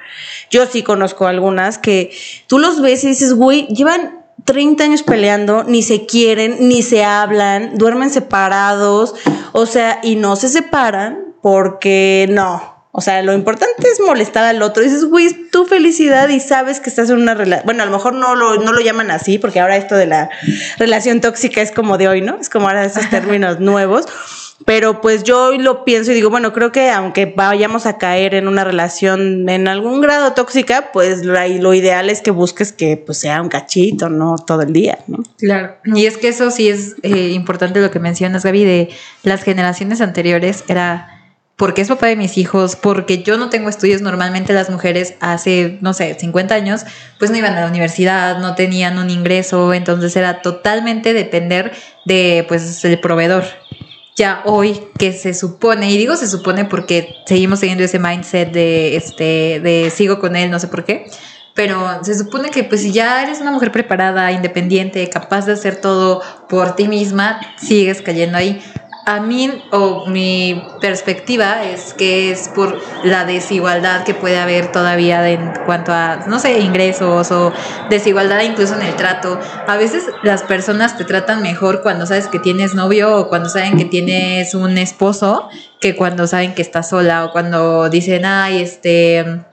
Yo 0.50 0.66
sí 0.66 0.82
conozco 0.82 1.26
algunas 1.26 1.78
que 1.78 2.12
tú 2.48 2.58
los 2.58 2.80
ves 2.80 3.04
y 3.04 3.08
dices, 3.08 3.34
güey, 3.34 3.66
llevan 3.68 4.20
30 4.44 4.82
años 4.82 5.02
peleando, 5.02 5.64
ni 5.64 5.82
se 5.82 6.06
quieren, 6.06 6.68
ni 6.68 6.82
se 6.82 7.04
hablan, 7.04 7.76
duermen 7.78 8.10
separados, 8.10 9.14
o 9.52 9.66
sea, 9.66 10.00
y 10.02 10.16
no 10.16 10.34
se 10.34 10.48
separan 10.48 11.29
porque 11.42 12.26
no. 12.30 12.80
O 12.92 13.00
sea, 13.00 13.22
lo 13.22 13.32
importante 13.32 13.88
es 13.88 14.00
molestar 14.00 14.44
al 14.44 14.62
otro. 14.62 14.82
Dices, 14.82 15.04
güey, 15.04 15.26
es 15.26 15.50
tu 15.50 15.64
felicidad 15.64 16.28
y 16.28 16.40
sabes 16.40 16.80
que 16.80 16.90
estás 16.90 17.08
en 17.10 17.18
una 17.18 17.34
relación. 17.34 17.64
Bueno, 17.64 17.84
a 17.84 17.86
lo 17.86 17.92
mejor 17.92 18.14
no 18.14 18.34
lo, 18.34 18.56
no 18.56 18.72
lo 18.72 18.80
llaman 18.80 19.12
así, 19.12 19.38
porque 19.38 19.60
ahora 19.60 19.76
esto 19.76 19.94
de 19.94 20.06
la 20.06 20.28
relación 20.76 21.20
tóxica 21.20 21.62
es 21.62 21.70
como 21.70 21.98
de 21.98 22.08
hoy, 22.08 22.20
¿no? 22.20 22.36
Es 22.40 22.48
como 22.48 22.66
ahora 22.66 22.84
esos 22.84 23.08
términos 23.10 23.60
nuevos. 23.60 24.06
Pero 24.66 25.00
pues 25.00 25.22
yo 25.22 25.46
hoy 25.46 25.58
lo 25.58 25.84
pienso 25.84 26.10
y 26.10 26.14
digo, 26.14 26.28
bueno, 26.28 26.52
creo 26.52 26.70
que 26.70 26.90
aunque 26.90 27.24
vayamos 27.24 27.86
a 27.86 27.96
caer 27.96 28.34
en 28.34 28.46
una 28.46 28.62
relación 28.62 29.48
en 29.48 29.68
algún 29.68 30.00
grado 30.00 30.32
tóxica, 30.32 30.90
pues 30.92 31.24
lo, 31.24 31.34
lo 31.48 31.72
ideal 31.72 32.10
es 32.10 32.20
que 32.20 32.30
busques 32.30 32.72
que 32.72 32.98
pues 32.98 33.18
sea 33.18 33.40
un 33.40 33.48
cachito, 33.48 34.10
no 34.10 34.36
todo 34.36 34.62
el 34.62 34.72
día, 34.72 34.98
¿no? 35.06 35.22
Claro. 35.38 35.76
Y 35.84 36.04
es 36.04 36.18
que 36.18 36.28
eso 36.28 36.50
sí 36.50 36.68
es 36.68 36.96
eh, 37.02 37.30
importante 37.30 37.80
lo 37.80 37.90
que 37.90 38.00
mencionas, 38.00 38.44
Gaby, 38.44 38.64
de 38.64 38.90
las 39.22 39.42
generaciones 39.42 40.02
anteriores 40.02 40.64
era 40.68 41.19
porque 41.60 41.82
es 41.82 41.88
papá 41.88 42.06
de 42.06 42.16
mis 42.16 42.38
hijos, 42.38 42.74
porque 42.74 43.22
yo 43.22 43.36
no 43.36 43.50
tengo 43.50 43.68
estudios, 43.68 44.00
normalmente 44.00 44.54
las 44.54 44.70
mujeres 44.70 45.12
hace, 45.20 45.76
no 45.82 45.92
sé, 45.92 46.16
50 46.18 46.54
años, 46.54 46.86
pues 47.18 47.30
no 47.30 47.36
iban 47.36 47.54
a 47.54 47.60
la 47.60 47.66
universidad, 47.66 48.38
no 48.38 48.54
tenían 48.54 48.96
un 48.96 49.10
ingreso, 49.10 49.74
entonces 49.74 50.16
era 50.16 50.40
totalmente 50.40 51.12
depender 51.12 51.72
de, 52.06 52.46
pues, 52.48 52.82
el 52.86 52.98
proveedor. 52.98 53.44
Ya 54.16 54.40
hoy 54.46 54.80
que 54.98 55.12
se 55.12 55.34
supone, 55.34 55.90
y 55.90 55.98
digo 55.98 56.16
se 56.16 56.28
supone 56.28 56.64
porque 56.64 57.16
seguimos 57.26 57.60
teniendo 57.60 57.84
ese 57.84 57.98
mindset 57.98 58.50
de, 58.52 58.96
este, 58.96 59.60
de 59.60 59.92
sigo 59.94 60.18
con 60.18 60.36
él, 60.36 60.50
no 60.50 60.58
sé 60.58 60.68
por 60.68 60.86
qué, 60.86 61.10
pero 61.54 62.02
se 62.02 62.16
supone 62.16 62.48
que 62.48 62.64
pues 62.64 62.80
si 62.80 62.90
ya 62.92 63.22
eres 63.22 63.38
una 63.42 63.50
mujer 63.50 63.70
preparada, 63.70 64.32
independiente, 64.32 65.06
capaz 65.10 65.44
de 65.44 65.52
hacer 65.52 65.76
todo 65.76 66.22
por 66.48 66.74
ti 66.74 66.88
misma, 66.88 67.38
sigues 67.58 68.00
cayendo 68.00 68.38
ahí 68.38 68.62
a 69.06 69.20
mí 69.20 69.50
o 69.70 70.06
mi 70.06 70.62
perspectiva 70.80 71.64
es 71.64 71.94
que 71.94 72.30
es 72.30 72.48
por 72.48 72.80
la 73.04 73.24
desigualdad 73.24 74.04
que 74.04 74.14
puede 74.14 74.38
haber 74.38 74.72
todavía 74.72 75.28
en 75.28 75.52
cuanto 75.66 75.92
a, 75.92 76.24
no 76.26 76.38
sé, 76.38 76.60
ingresos 76.60 77.30
o 77.30 77.52
desigualdad 77.88 78.40
incluso 78.42 78.74
en 78.74 78.82
el 78.82 78.94
trato. 78.96 79.38
A 79.66 79.76
veces 79.76 80.04
las 80.22 80.42
personas 80.42 80.96
te 80.96 81.04
tratan 81.04 81.42
mejor 81.42 81.82
cuando 81.82 82.06
sabes 82.06 82.28
que 82.28 82.38
tienes 82.38 82.74
novio 82.74 83.16
o 83.16 83.28
cuando 83.28 83.48
saben 83.48 83.76
que 83.76 83.84
tienes 83.84 84.54
un 84.54 84.78
esposo 84.78 85.48
que 85.80 85.96
cuando 85.96 86.26
saben 86.26 86.54
que 86.54 86.62
estás 86.62 86.90
sola 86.90 87.24
o 87.24 87.32
cuando 87.32 87.88
dicen, 87.88 88.24
ay, 88.24 88.60
este 88.62 89.44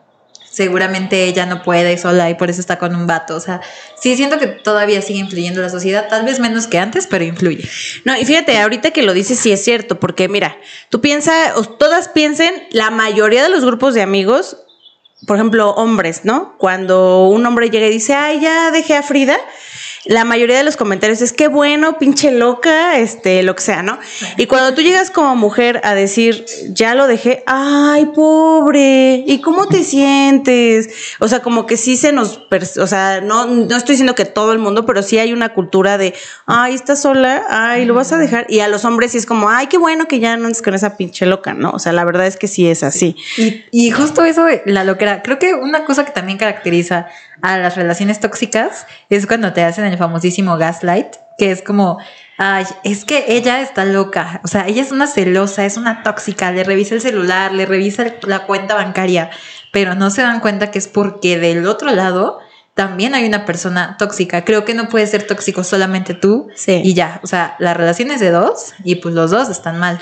seguramente 0.57 1.25
ella 1.25 1.45
no 1.45 1.61
puede 1.61 1.99
sola 1.99 2.31
y 2.31 2.33
por 2.33 2.49
eso 2.49 2.61
está 2.61 2.79
con 2.79 2.95
un 2.95 3.05
vato. 3.05 3.35
O 3.35 3.39
sea, 3.39 3.61
sí 4.01 4.15
siento 4.15 4.39
que 4.39 4.47
todavía 4.47 5.03
sigue 5.03 5.19
influyendo 5.19 5.61
la 5.61 5.69
sociedad, 5.69 6.07
tal 6.09 6.25
vez 6.25 6.39
menos 6.39 6.65
que 6.65 6.79
antes, 6.79 7.05
pero 7.05 7.23
influye. 7.23 7.69
No, 8.05 8.17
y 8.17 8.25
fíjate, 8.25 8.57
ahorita 8.57 8.89
que 8.89 9.03
lo 9.03 9.13
dices 9.13 9.37
sí 9.37 9.51
es 9.51 9.63
cierto, 9.63 9.99
porque 9.99 10.27
mira, 10.27 10.57
tú 10.89 10.99
piensas, 10.99 11.55
o 11.57 11.63
todas 11.63 12.09
piensen, 12.09 12.51
la 12.71 12.89
mayoría 12.89 13.43
de 13.43 13.49
los 13.49 13.63
grupos 13.63 13.93
de 13.93 14.01
amigos, 14.01 14.57
por 15.25 15.37
ejemplo, 15.37 15.71
hombres, 15.71 16.21
¿no? 16.23 16.55
Cuando 16.57 17.27
un 17.27 17.45
hombre 17.45 17.69
llega 17.69 17.87
y 17.87 17.91
dice, 17.91 18.13
ay, 18.13 18.39
ya 18.39 18.71
dejé 18.71 18.95
a 18.95 19.03
Frida, 19.03 19.37
la 20.07 20.23
mayoría 20.23 20.57
de 20.57 20.63
los 20.63 20.77
comentarios 20.77 21.21
es 21.21 21.33
que 21.33 21.47
bueno, 21.47 21.97
pinche 21.97 22.31
loca, 22.31 22.97
este, 22.97 23.43
lo 23.43 23.55
que 23.55 23.61
sea, 23.61 23.83
¿no? 23.83 23.99
Y 24.37 24.45
cuando 24.45 24.73
tú 24.73 24.81
llegas 24.81 25.11
como 25.11 25.35
mujer 25.35 25.81
a 25.83 25.95
decir, 25.95 26.45
ya 26.69 26.95
lo 26.95 27.07
dejé, 27.07 27.43
ay, 27.45 28.05
pobre, 28.15 29.23
¿y 29.27 29.41
cómo 29.41 29.67
te 29.67 29.83
sientes? 29.83 30.89
O 31.19 31.27
sea, 31.27 31.41
como 31.41 31.65
que 31.65 31.75
sí 31.75 31.97
se 31.97 32.13
nos, 32.13 32.41
o 32.79 32.87
sea, 32.87 33.19
no, 33.21 33.45
no 33.47 33.75
estoy 33.75 33.93
diciendo 33.93 34.15
que 34.15 34.25
todo 34.25 34.53
el 34.53 34.59
mundo, 34.59 34.85
pero 34.85 35.03
sí 35.03 35.17
hay 35.19 35.33
una 35.33 35.53
cultura 35.53 35.97
de, 35.97 36.13
ay, 36.45 36.73
estás 36.73 37.01
sola, 37.01 37.43
ay, 37.49 37.85
lo 37.85 37.93
vas 37.93 38.13
a 38.13 38.17
dejar. 38.17 38.45
Y 38.49 38.61
a 38.61 38.69
los 38.69 38.85
hombres 38.85 39.11
sí 39.11 39.17
es 39.17 39.25
como, 39.25 39.49
ay, 39.49 39.67
qué 39.67 39.77
bueno 39.77 40.07
que 40.07 40.19
ya 40.19 40.37
no 40.37 40.45
andes 40.45 40.61
con 40.61 40.73
esa 40.73 40.95
pinche 40.95 41.25
loca, 41.25 41.53
¿no? 41.53 41.71
O 41.71 41.79
sea, 41.79 41.91
la 41.91 42.05
verdad 42.05 42.27
es 42.27 42.37
que 42.37 42.47
sí 42.47 42.67
es 42.67 42.83
así. 42.83 43.17
Y, 43.71 43.91
justo 43.91 44.23
eso 44.23 44.45
la 44.65 44.83
creo 45.23 45.39
que 45.39 45.53
una 45.53 45.85
cosa 45.85 46.05
que 46.05 46.11
también 46.11 46.37
caracteriza 46.37 47.07
a 47.41 47.57
las 47.57 47.75
relaciones 47.75 48.19
tóxicas 48.19 48.87
es 49.09 49.27
cuando 49.27 49.53
te 49.53 49.63
hacen 49.63 49.85
el 49.85 49.97
famosísimo 49.97 50.57
gaslight, 50.57 51.07
que 51.37 51.51
es 51.51 51.61
como, 51.61 51.99
ay, 52.37 52.65
es 52.83 53.05
que 53.05 53.25
ella 53.27 53.61
está 53.61 53.85
loca, 53.85 54.41
o 54.43 54.47
sea, 54.47 54.67
ella 54.67 54.81
es 54.81 54.91
una 54.91 55.07
celosa, 55.07 55.65
es 55.65 55.77
una 55.77 56.03
tóxica, 56.03 56.51
le 56.51 56.63
revisa 56.63 56.95
el 56.95 57.01
celular, 57.01 57.53
le 57.53 57.65
revisa 57.65 58.05
la 58.23 58.45
cuenta 58.45 58.75
bancaria, 58.75 59.29
pero 59.71 59.95
no 59.95 60.09
se 60.09 60.23
dan 60.23 60.39
cuenta 60.39 60.71
que 60.71 60.79
es 60.79 60.87
porque 60.87 61.37
del 61.37 61.67
otro 61.67 61.91
lado 61.91 62.39
también 62.73 63.15
hay 63.15 63.25
una 63.25 63.45
persona 63.45 63.97
tóxica. 63.97 64.45
Creo 64.45 64.63
que 64.63 64.75
no 64.75 64.87
puede 64.87 65.07
ser 65.07 65.25
tóxico 65.25 65.63
solamente 65.63 66.13
tú 66.13 66.49
y 66.67 66.93
ya, 66.93 67.19
o 67.23 67.27
sea, 67.27 67.55
la 67.59 67.73
relación 67.73 68.11
es 68.11 68.19
de 68.19 68.29
dos 68.29 68.73
y 68.83 68.95
pues 68.95 69.15
los 69.15 69.31
dos 69.31 69.49
están 69.49 69.79
mal. 69.79 69.99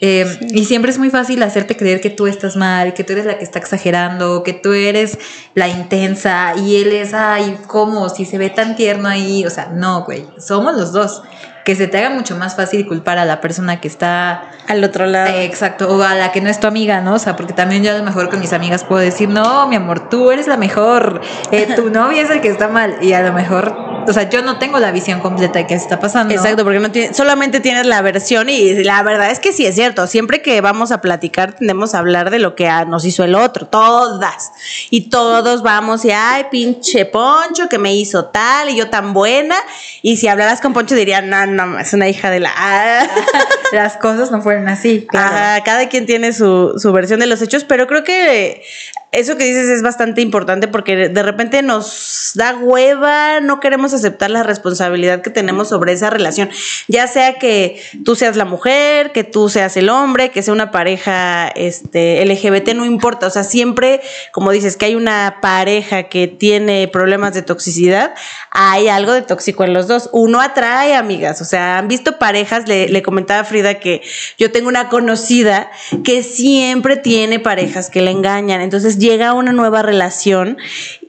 Eh, 0.00 0.38
y 0.52 0.64
siempre 0.64 0.92
es 0.92 0.98
muy 0.98 1.10
fácil 1.10 1.42
hacerte 1.42 1.76
creer 1.76 2.00
que 2.00 2.10
tú 2.10 2.28
estás 2.28 2.56
mal, 2.56 2.94
que 2.94 3.02
tú 3.02 3.14
eres 3.14 3.26
la 3.26 3.38
que 3.38 3.44
está 3.44 3.58
exagerando, 3.58 4.44
que 4.44 4.52
tú 4.52 4.72
eres 4.72 5.18
la 5.54 5.68
intensa 5.68 6.54
y 6.56 6.76
él 6.76 6.92
es, 6.92 7.14
ay, 7.14 7.58
¿cómo? 7.66 8.08
Si 8.08 8.24
se 8.24 8.38
ve 8.38 8.50
tan 8.50 8.76
tierno 8.76 9.08
ahí. 9.08 9.44
O 9.44 9.50
sea, 9.50 9.70
no, 9.74 10.04
güey, 10.04 10.24
somos 10.38 10.76
los 10.76 10.92
dos 10.92 11.22
que 11.68 11.76
se 11.76 11.86
te 11.86 11.98
haga 11.98 12.08
mucho 12.08 12.34
más 12.34 12.56
fácil 12.56 12.86
culpar 12.86 13.18
a 13.18 13.26
la 13.26 13.42
persona 13.42 13.78
que 13.78 13.88
está 13.88 14.52
al 14.68 14.82
otro 14.82 15.04
lado. 15.04 15.36
exacto, 15.38 15.94
o 15.94 16.02
a 16.02 16.14
la 16.14 16.32
que 16.32 16.40
no 16.40 16.48
es 16.48 16.58
tu 16.60 16.66
amiga, 16.66 17.02
¿no? 17.02 17.16
O 17.16 17.18
sea, 17.18 17.36
porque 17.36 17.52
también 17.52 17.82
yo 17.82 17.90
a 17.90 17.98
lo 17.98 18.04
mejor 18.04 18.30
con 18.30 18.40
mis 18.40 18.54
amigas 18.54 18.84
puedo 18.84 19.02
decir, 19.02 19.28
no, 19.28 19.68
mi 19.68 19.76
amor, 19.76 20.08
tú 20.08 20.30
eres 20.30 20.46
la 20.46 20.56
mejor, 20.56 21.20
eh, 21.52 21.68
tu 21.76 21.90
novia 21.90 22.22
es 22.22 22.30
el 22.30 22.40
que 22.40 22.48
está 22.48 22.68
mal, 22.68 22.96
y 23.02 23.12
a 23.12 23.20
lo 23.20 23.34
mejor, 23.34 23.76
o 24.06 24.12
sea, 24.14 24.30
yo 24.30 24.40
no 24.40 24.58
tengo 24.58 24.78
la 24.78 24.92
visión 24.92 25.20
completa 25.20 25.58
de 25.58 25.66
qué 25.66 25.74
está 25.74 26.00
pasando. 26.00 26.32
Exacto, 26.32 26.64
porque 26.64 26.80
no 26.80 26.90
tiene, 26.90 27.12
solamente 27.12 27.60
tienes 27.60 27.84
la 27.84 28.00
versión 28.00 28.48
y 28.48 28.82
la 28.82 29.02
verdad 29.02 29.30
es 29.30 29.38
que 29.38 29.52
sí 29.52 29.66
es 29.66 29.74
cierto, 29.74 30.06
siempre 30.06 30.40
que 30.40 30.62
vamos 30.62 30.90
a 30.90 31.02
platicar 31.02 31.52
tendemos 31.52 31.94
a 31.94 31.98
hablar 31.98 32.30
de 32.30 32.38
lo 32.38 32.54
que 32.54 32.70
nos 32.86 33.04
hizo 33.04 33.24
el 33.24 33.34
otro, 33.34 33.66
todas, 33.66 34.52
y 34.88 35.10
todos 35.10 35.62
vamos 35.62 36.06
y, 36.06 36.12
ay, 36.12 36.46
pinche 36.50 37.04
Poncho 37.04 37.68
que 37.68 37.76
me 37.76 37.94
hizo 37.94 38.24
tal 38.24 38.70
y 38.70 38.76
yo 38.76 38.88
tan 38.88 39.12
buena, 39.12 39.56
y 40.00 40.16
si 40.16 40.28
hablaras 40.28 40.62
con 40.62 40.72
Poncho 40.72 40.94
dirían, 40.94 41.28
no, 41.28 41.44
no, 41.44 41.57
es 41.80 41.92
una 41.92 42.08
hija 42.08 42.30
de 42.30 42.40
la... 42.40 42.52
Las 43.72 43.98
cosas 43.98 44.30
no 44.30 44.40
fueron 44.40 44.66
así. 44.68 45.06
Claro. 45.06 45.62
cada 45.64 45.88
quien 45.90 46.06
tiene 46.06 46.32
su, 46.32 46.78
su 46.78 46.90
versión 46.92 47.20
de 47.20 47.26
los 47.26 47.42
hechos, 47.42 47.64
pero 47.64 47.86
creo 47.86 48.02
que 48.02 48.62
eso 49.10 49.38
que 49.38 49.44
dices 49.44 49.70
es 49.70 49.82
bastante 49.82 50.20
importante 50.20 50.68
porque 50.68 51.08
de 51.08 51.22
repente 51.22 51.62
nos 51.62 52.32
da 52.34 52.54
hueva, 52.56 53.40
no 53.40 53.58
queremos 53.58 53.94
aceptar 53.94 54.30
la 54.30 54.42
responsabilidad 54.42 55.22
que 55.22 55.30
tenemos 55.30 55.70
sobre 55.70 55.94
esa 55.94 56.10
relación, 56.10 56.50
ya 56.88 57.06
sea 57.06 57.34
que 57.38 57.80
tú 58.04 58.16
seas 58.16 58.36
la 58.36 58.44
mujer, 58.44 59.12
que 59.12 59.24
tú 59.24 59.48
seas 59.48 59.78
el 59.78 59.88
hombre, 59.88 60.30
que 60.30 60.42
sea 60.42 60.52
una 60.52 60.70
pareja 60.70 61.48
este, 61.48 62.22
LGBT, 62.26 62.74
no 62.74 62.84
importa, 62.84 63.28
o 63.28 63.30
sea, 63.30 63.44
siempre, 63.44 64.02
como 64.30 64.50
dices, 64.50 64.76
que 64.76 64.84
hay 64.84 64.94
una 64.94 65.38
pareja 65.40 66.04
que 66.04 66.28
tiene 66.28 66.86
problemas 66.88 67.32
de 67.32 67.40
toxicidad, 67.40 68.14
hay 68.50 68.88
algo 68.88 69.12
de 69.12 69.22
tóxico 69.22 69.64
en 69.64 69.72
los 69.72 69.88
dos, 69.88 70.10
uno 70.12 70.42
atrae 70.42 70.94
amigas, 70.94 71.40
o 71.40 71.46
sea, 71.46 71.78
han 71.78 71.88
visto 71.88 72.18
parejas, 72.18 72.68
le, 72.68 72.90
le 72.90 73.02
comentaba 73.02 73.40
a 73.40 73.44
Frida 73.44 73.80
que 73.80 74.02
yo 74.36 74.52
tengo 74.52 74.68
una 74.68 74.90
conocida 74.90 75.70
que 76.04 76.22
siempre 76.22 76.96
tiene 76.96 77.40
parejas 77.40 77.88
que 77.88 78.02
le 78.02 78.10
engañan, 78.10 78.60
entonces 78.60 78.97
llega 78.98 79.32
una 79.34 79.52
nueva 79.52 79.82
relación 79.82 80.58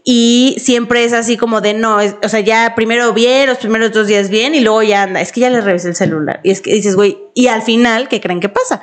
y 0.03 0.55
siempre 0.59 1.03
es 1.03 1.13
así 1.13 1.37
como 1.37 1.61
de 1.61 1.73
no, 1.73 1.97
o 1.97 2.29
sea, 2.29 2.39
ya 2.39 2.73
primero 2.75 3.13
bien, 3.13 3.47
los 3.47 3.57
primeros 3.57 3.91
dos 3.91 4.07
días 4.07 4.29
bien 4.29 4.55
y 4.55 4.61
luego 4.61 4.81
ya 4.81 5.03
anda, 5.03 5.21
es 5.21 5.31
que 5.31 5.41
ya 5.41 5.49
le 5.49 5.61
revisé 5.61 5.89
el 5.89 5.95
celular. 5.95 6.39
Y 6.43 6.51
es 6.51 6.61
que 6.61 6.73
dices, 6.73 6.95
güey, 6.95 7.17
y 7.35 7.47
al 7.47 7.61
final, 7.61 8.07
¿qué 8.07 8.19
creen 8.19 8.39
que 8.39 8.49
pasa? 8.49 8.81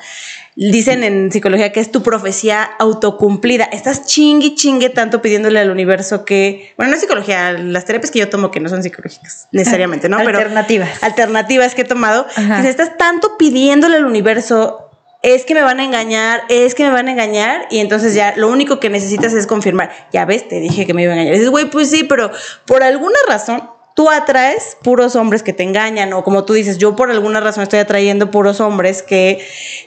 Dicen 0.55 1.05
en 1.05 1.33
psicología 1.33 1.73
que 1.73 1.81
es 1.81 1.91
tu 1.91 2.03
profecía 2.03 2.63
autocumplida. 2.79 3.65
Estás 3.65 4.07
chingue 4.07 4.55
chingue 4.55 4.89
tanto 4.89 5.21
pidiéndole 5.21 5.59
al 5.59 5.71
universo 5.71 6.25
que, 6.25 6.73
bueno, 6.77 6.91
no 6.91 6.95
es 6.95 7.03
psicología, 7.03 7.53
las 7.53 7.85
terapias 7.85 8.11
que 8.11 8.21
yo 8.21 8.29
tomo 8.29 8.51
que 8.51 8.61
no 8.61 8.69
son 8.69 8.83
psicológicas 8.83 9.49
necesariamente, 9.53 10.09
¿no? 10.09 10.19
Alternativas. 10.19 10.91
Pero 10.95 11.07
alternativas 11.07 11.75
que 11.75 11.83
he 11.83 11.85
tomado. 11.85 12.27
estás 12.65 12.97
tanto 12.97 13.37
pidiéndole 13.37 13.97
al 13.97 14.07
universo 14.07 14.86
es 15.23 15.45
que 15.45 15.55
me 15.55 15.63
van 15.63 15.81
a 15.81 15.85
engañar, 15.85 16.43
es 16.49 16.75
que 16.75 16.85
me 16.85 16.91
van 16.91 17.09
a 17.09 17.13
engañar, 17.13 17.67
y 17.71 17.79
entonces 17.79 18.15
ya 18.15 18.35
lo 18.37 18.49
único 18.49 18.79
que 18.79 18.91
necesitas 18.91 19.33
es 19.33 19.47
confirmar. 19.47 19.91
Ya 20.13 20.25
ves, 20.25 20.49
te 20.49 20.61
dije 20.61 20.87
que 20.87 20.95
me 20.95 21.03
iba 21.03 21.13
a 21.13 21.17
engañar. 21.17 21.35
dices, 21.35 21.51
güey, 21.51 21.71
pues 21.71 21.91
sí, 21.91 22.05
pero 22.05 22.31
por 22.65 22.83
alguna 22.83 23.17
razón 23.29 23.63
tú 23.97 24.11
atraes 24.11 24.77
puros 24.83 25.17
hombres 25.17 25.43
que 25.43 25.55
te 25.55 25.63
engañan 25.63 26.13
o 26.13 26.23
como 26.23 26.45
tú 26.45 26.53
dices, 26.53 26.77
yo 26.77 26.95
por 26.95 27.11
alguna 27.11 27.41
razón 27.41 27.63
estoy 27.63 27.79
atrayendo 27.79 28.31
puros 28.31 28.61
hombres 28.61 29.03
que 29.03 29.43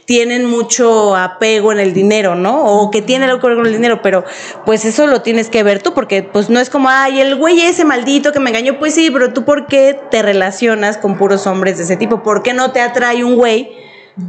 tienen 0.06 0.46
mucho 0.46 1.16
apego 1.16 1.72
en 1.72 1.80
el 1.80 1.94
dinero, 1.94 2.34
¿no? 2.34 2.66
O 2.66 2.90
que 2.90 3.04
tienen 3.04 3.30
algo 3.30 3.40
que 3.40 3.48
ver 3.48 3.58
con 3.58 3.68
el 3.68 3.74
dinero, 3.74 4.02
pero 4.02 4.26
pues 4.66 4.84
eso 4.84 5.06
lo 5.06 5.22
tienes 5.22 5.50
que 5.52 5.62
ver 5.62 5.84
tú 5.84 5.94
porque 5.94 6.24
pues 6.24 6.50
no 6.50 6.60
es 6.60 6.72
como, 6.72 6.90
ay, 6.90 7.22
el 7.22 7.36
güey 7.36 7.62
ese 7.62 7.86
maldito 7.86 8.32
que 8.32 8.40
me 8.40 8.50
engañó, 8.50 8.80
pues 8.80 8.96
sí, 8.96 9.12
pero 9.12 9.32
tú 9.32 9.46
por 9.46 9.68
qué 9.68 10.00
te 10.10 10.24
relacionas 10.24 10.98
con 10.98 11.16
puros 11.16 11.46
hombres 11.46 11.78
de 11.78 11.84
ese 11.84 11.96
tipo? 11.96 12.24
¿Por 12.24 12.42
qué 12.42 12.54
no 12.54 12.72
te 12.72 12.82
atrae 12.82 13.24
un 13.24 13.36
güey 13.36 13.78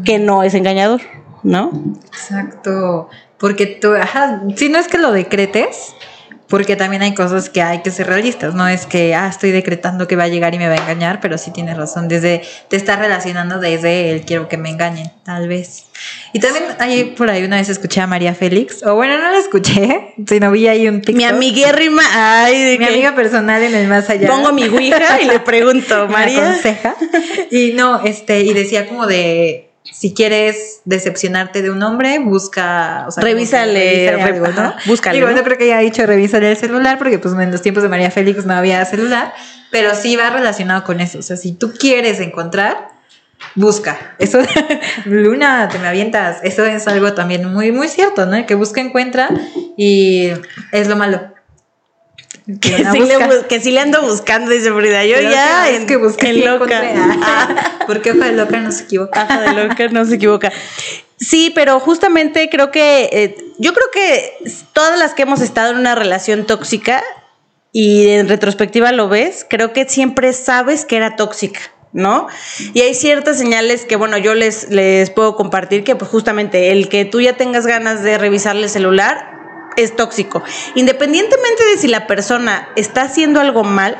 que 0.04 0.18
no 0.18 0.42
es 0.42 0.54
engañador, 0.54 1.00
¿no? 1.42 1.70
Exacto, 2.06 3.08
porque 3.38 3.66
tú, 3.66 3.94
ajá, 3.94 4.42
si 4.56 4.68
no 4.68 4.78
es 4.78 4.88
que 4.88 4.98
lo 4.98 5.12
decretes, 5.12 5.94
porque 6.50 6.74
también 6.74 7.00
hay 7.02 7.14
cosas 7.14 7.48
que 7.48 7.62
hay 7.62 7.80
que 7.80 7.92
ser 7.92 8.08
realistas, 8.08 8.54
no 8.54 8.66
es 8.66 8.84
que, 8.84 9.14
ah, 9.14 9.28
estoy 9.28 9.52
decretando 9.52 10.08
que 10.08 10.16
va 10.16 10.24
a 10.24 10.28
llegar 10.28 10.52
y 10.52 10.58
me 10.58 10.66
va 10.66 10.74
a 10.74 10.78
engañar, 10.78 11.20
pero 11.20 11.38
sí 11.38 11.52
tienes 11.52 11.76
razón, 11.76 12.08
desde, 12.08 12.42
te 12.68 12.76
estás 12.76 12.98
relacionando 12.98 13.60
desde 13.60 14.10
el 14.10 14.22
quiero 14.22 14.48
que 14.48 14.56
me 14.56 14.68
engañen, 14.68 15.12
tal 15.24 15.46
vez. 15.46 15.86
Y 16.32 16.40
también 16.40 16.64
ahí 16.80 17.14
por 17.16 17.30
ahí 17.30 17.44
una 17.44 17.56
vez 17.56 17.68
escuché 17.68 18.00
a 18.00 18.08
María 18.08 18.34
Félix, 18.34 18.82
o 18.82 18.96
bueno, 18.96 19.16
no 19.18 19.30
la 19.30 19.38
escuché, 19.38 20.12
sino 20.26 20.50
vi 20.50 20.66
ahí 20.66 20.88
un 20.88 21.00
TikTok. 21.00 21.16
Mi 21.16 21.24
amiguérrima, 21.24 22.02
ay, 22.12 22.76
mi 22.78 22.84
amiga 22.84 23.14
personal 23.14 23.62
en 23.62 23.74
el 23.74 23.86
más 23.86 24.10
allá. 24.10 24.28
Pongo 24.28 24.52
mi 24.52 24.64
ouija 24.64 25.22
y 25.22 25.26
le 25.26 25.38
pregunto, 25.38 26.08
María. 26.10 26.40
Me 26.40 26.46
aconseja. 26.48 26.96
Y 27.52 27.74
no, 27.74 28.04
este, 28.04 28.40
y 28.40 28.52
decía 28.54 28.88
como 28.88 29.06
de 29.06 29.69
si 29.92 30.14
quieres 30.14 30.80
decepcionarte 30.84 31.62
de 31.62 31.70
un 31.70 31.82
hombre, 31.82 32.18
busca, 32.18 33.04
o 33.08 33.10
sea, 33.10 33.22
revísale, 33.22 34.10
revísale 34.10 34.22
algo, 34.22 34.46
¿no? 34.48 34.74
Búscale. 34.86 35.18
Digo, 35.18 35.30
no 35.30 35.42
creo 35.42 35.58
que 35.58 35.64
haya 35.64 35.78
dicho 35.78 36.06
revísale 36.06 36.50
el 36.50 36.56
celular, 36.56 36.98
porque 36.98 37.18
pues 37.18 37.34
en 37.34 37.50
los 37.50 37.62
tiempos 37.62 37.82
de 37.82 37.88
María 37.88 38.10
Félix 38.10 38.46
no 38.46 38.54
había 38.54 38.84
celular, 38.84 39.32
pero 39.70 39.94
sí 39.94 40.16
va 40.16 40.30
relacionado 40.30 40.84
con 40.84 41.00
eso. 41.00 41.18
O 41.18 41.22
sea, 41.22 41.36
si 41.36 41.52
tú 41.52 41.72
quieres 41.78 42.20
encontrar, 42.20 42.88
busca. 43.54 44.14
Eso, 44.18 44.40
Luna, 45.04 45.68
te 45.68 45.78
me 45.78 45.88
avientas. 45.88 46.38
Eso 46.42 46.64
es 46.64 46.86
algo 46.88 47.14
también 47.14 47.52
muy, 47.52 47.72
muy 47.72 47.88
cierto, 47.88 48.26
¿no? 48.26 48.36
El 48.36 48.46
que 48.46 48.54
busca 48.54 48.80
encuentra 48.80 49.30
y 49.76 50.30
es 50.72 50.88
lo 50.88 50.96
malo. 50.96 51.32
Que, 52.58 52.84
sí 52.90 53.00
le, 53.00 53.46
que, 53.48 53.60
sí 53.60 53.70
le, 53.70 53.80
ando 53.80 54.02
buscando, 54.02 54.50
dice 54.50 54.72
Frida. 54.72 55.04
Yo 55.04 55.20
ya 55.20 55.68
es 55.68 55.84
que 55.84 55.96
busqué 55.96 56.30
en 56.30 56.44
loca. 56.44 56.82
Porque 57.86 58.12
ojo 58.12 58.20
de 58.20 58.32
loca 58.32 58.58
no 58.58 58.72
se 58.72 58.84
equivoca. 58.84 59.24
Ojo 59.24 59.40
de 59.40 59.62
loca 59.62 59.88
no 59.88 60.04
se 60.04 60.14
equivoca. 60.14 60.52
Sí, 61.18 61.52
pero 61.54 61.78
justamente 61.80 62.48
creo 62.50 62.70
que 62.70 63.10
eh, 63.12 63.36
yo 63.58 63.74
creo 63.74 63.86
que 63.92 64.32
todas 64.72 64.98
las 64.98 65.12
que 65.12 65.22
hemos 65.22 65.42
estado 65.42 65.72
en 65.72 65.78
una 65.78 65.94
relación 65.94 66.46
tóxica 66.46 67.02
y 67.72 68.08
en 68.08 68.28
retrospectiva 68.28 68.90
lo 68.92 69.08
ves, 69.08 69.46
creo 69.48 69.72
que 69.72 69.86
siempre 69.88 70.32
sabes 70.32 70.84
que 70.84 70.96
era 70.96 71.16
tóxica. 71.16 71.60
¿no? 71.92 72.28
Y 72.72 72.82
hay 72.82 72.94
ciertas 72.94 73.36
señales 73.36 73.84
que, 73.84 73.96
bueno, 73.96 74.16
yo 74.16 74.34
les, 74.34 74.70
les 74.70 75.10
puedo 75.10 75.34
compartir 75.34 75.82
que 75.82 75.96
pues 75.96 76.08
justamente 76.08 76.70
el 76.70 76.88
que 76.88 77.04
tú 77.04 77.20
ya 77.20 77.36
tengas 77.36 77.66
ganas 77.66 78.04
de 78.04 78.16
revisarle 78.16 78.64
el 78.64 78.70
celular 78.70 79.39
es 79.76 79.96
tóxico. 79.96 80.42
Independientemente 80.74 81.64
de 81.64 81.78
si 81.78 81.88
la 81.88 82.06
persona 82.06 82.68
está 82.76 83.02
haciendo 83.02 83.40
algo 83.40 83.64
mal, 83.64 83.96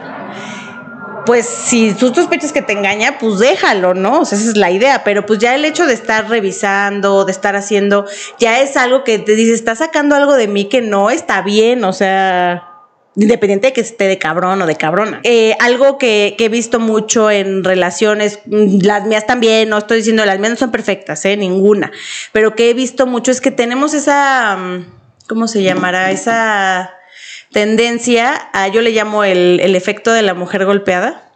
pues 1.26 1.46
si 1.46 1.92
tú 1.94 2.14
sospechas 2.14 2.52
que 2.52 2.62
te 2.62 2.72
engaña, 2.72 3.18
pues 3.18 3.38
déjalo, 3.38 3.94
¿no? 3.94 4.20
O 4.20 4.24
sea, 4.24 4.38
esa 4.38 4.50
es 4.50 4.56
la 4.56 4.70
idea, 4.70 5.04
pero 5.04 5.26
pues 5.26 5.38
ya 5.38 5.54
el 5.54 5.64
hecho 5.64 5.86
de 5.86 5.94
estar 5.94 6.28
revisando, 6.28 7.24
de 7.24 7.32
estar 7.32 7.56
haciendo, 7.56 8.06
ya 8.38 8.60
es 8.60 8.76
algo 8.76 9.04
que 9.04 9.18
te 9.18 9.34
dice, 9.34 9.54
está 9.54 9.74
sacando 9.74 10.16
algo 10.16 10.34
de 10.34 10.48
mí 10.48 10.64
que 10.66 10.80
no 10.80 11.10
está 11.10 11.42
bien, 11.42 11.84
o 11.84 11.92
sea, 11.92 12.70
independiente 13.16 13.68
de 13.68 13.72
que 13.72 13.80
esté 13.80 14.04
de 14.04 14.18
cabrón 14.18 14.62
o 14.62 14.66
de 14.66 14.76
cabrona. 14.76 15.20
Eh, 15.24 15.56
algo 15.60 15.98
que, 15.98 16.36
he 16.38 16.48
visto 16.48 16.80
mucho 16.80 17.30
en 17.30 17.64
relaciones, 17.64 18.40
mm, 18.46 18.80
las 18.82 19.06
mías 19.06 19.26
también, 19.26 19.68
no 19.68 19.78
estoy 19.78 19.98
diciendo 19.98 20.24
las 20.24 20.38
mías 20.38 20.50
no 20.50 20.56
son 20.56 20.70
perfectas, 20.70 21.24
¿eh? 21.24 21.36
Ninguna, 21.36 21.92
pero 22.32 22.54
que 22.54 22.70
he 22.70 22.74
visto 22.74 23.06
mucho 23.06 23.30
es 23.30 23.40
que 23.40 23.50
tenemos 23.50 23.94
esa... 23.94 24.56
Mm, 24.56 24.99
¿cómo 25.30 25.46
se 25.46 25.62
llamará? 25.62 26.10
Esa 26.10 26.92
tendencia 27.52 28.50
a, 28.52 28.66
yo 28.66 28.82
le 28.82 28.90
llamo 28.90 29.22
el, 29.22 29.60
el 29.60 29.76
efecto 29.76 30.12
de 30.12 30.22
la 30.22 30.34
mujer 30.34 30.64
golpeada, 30.64 31.30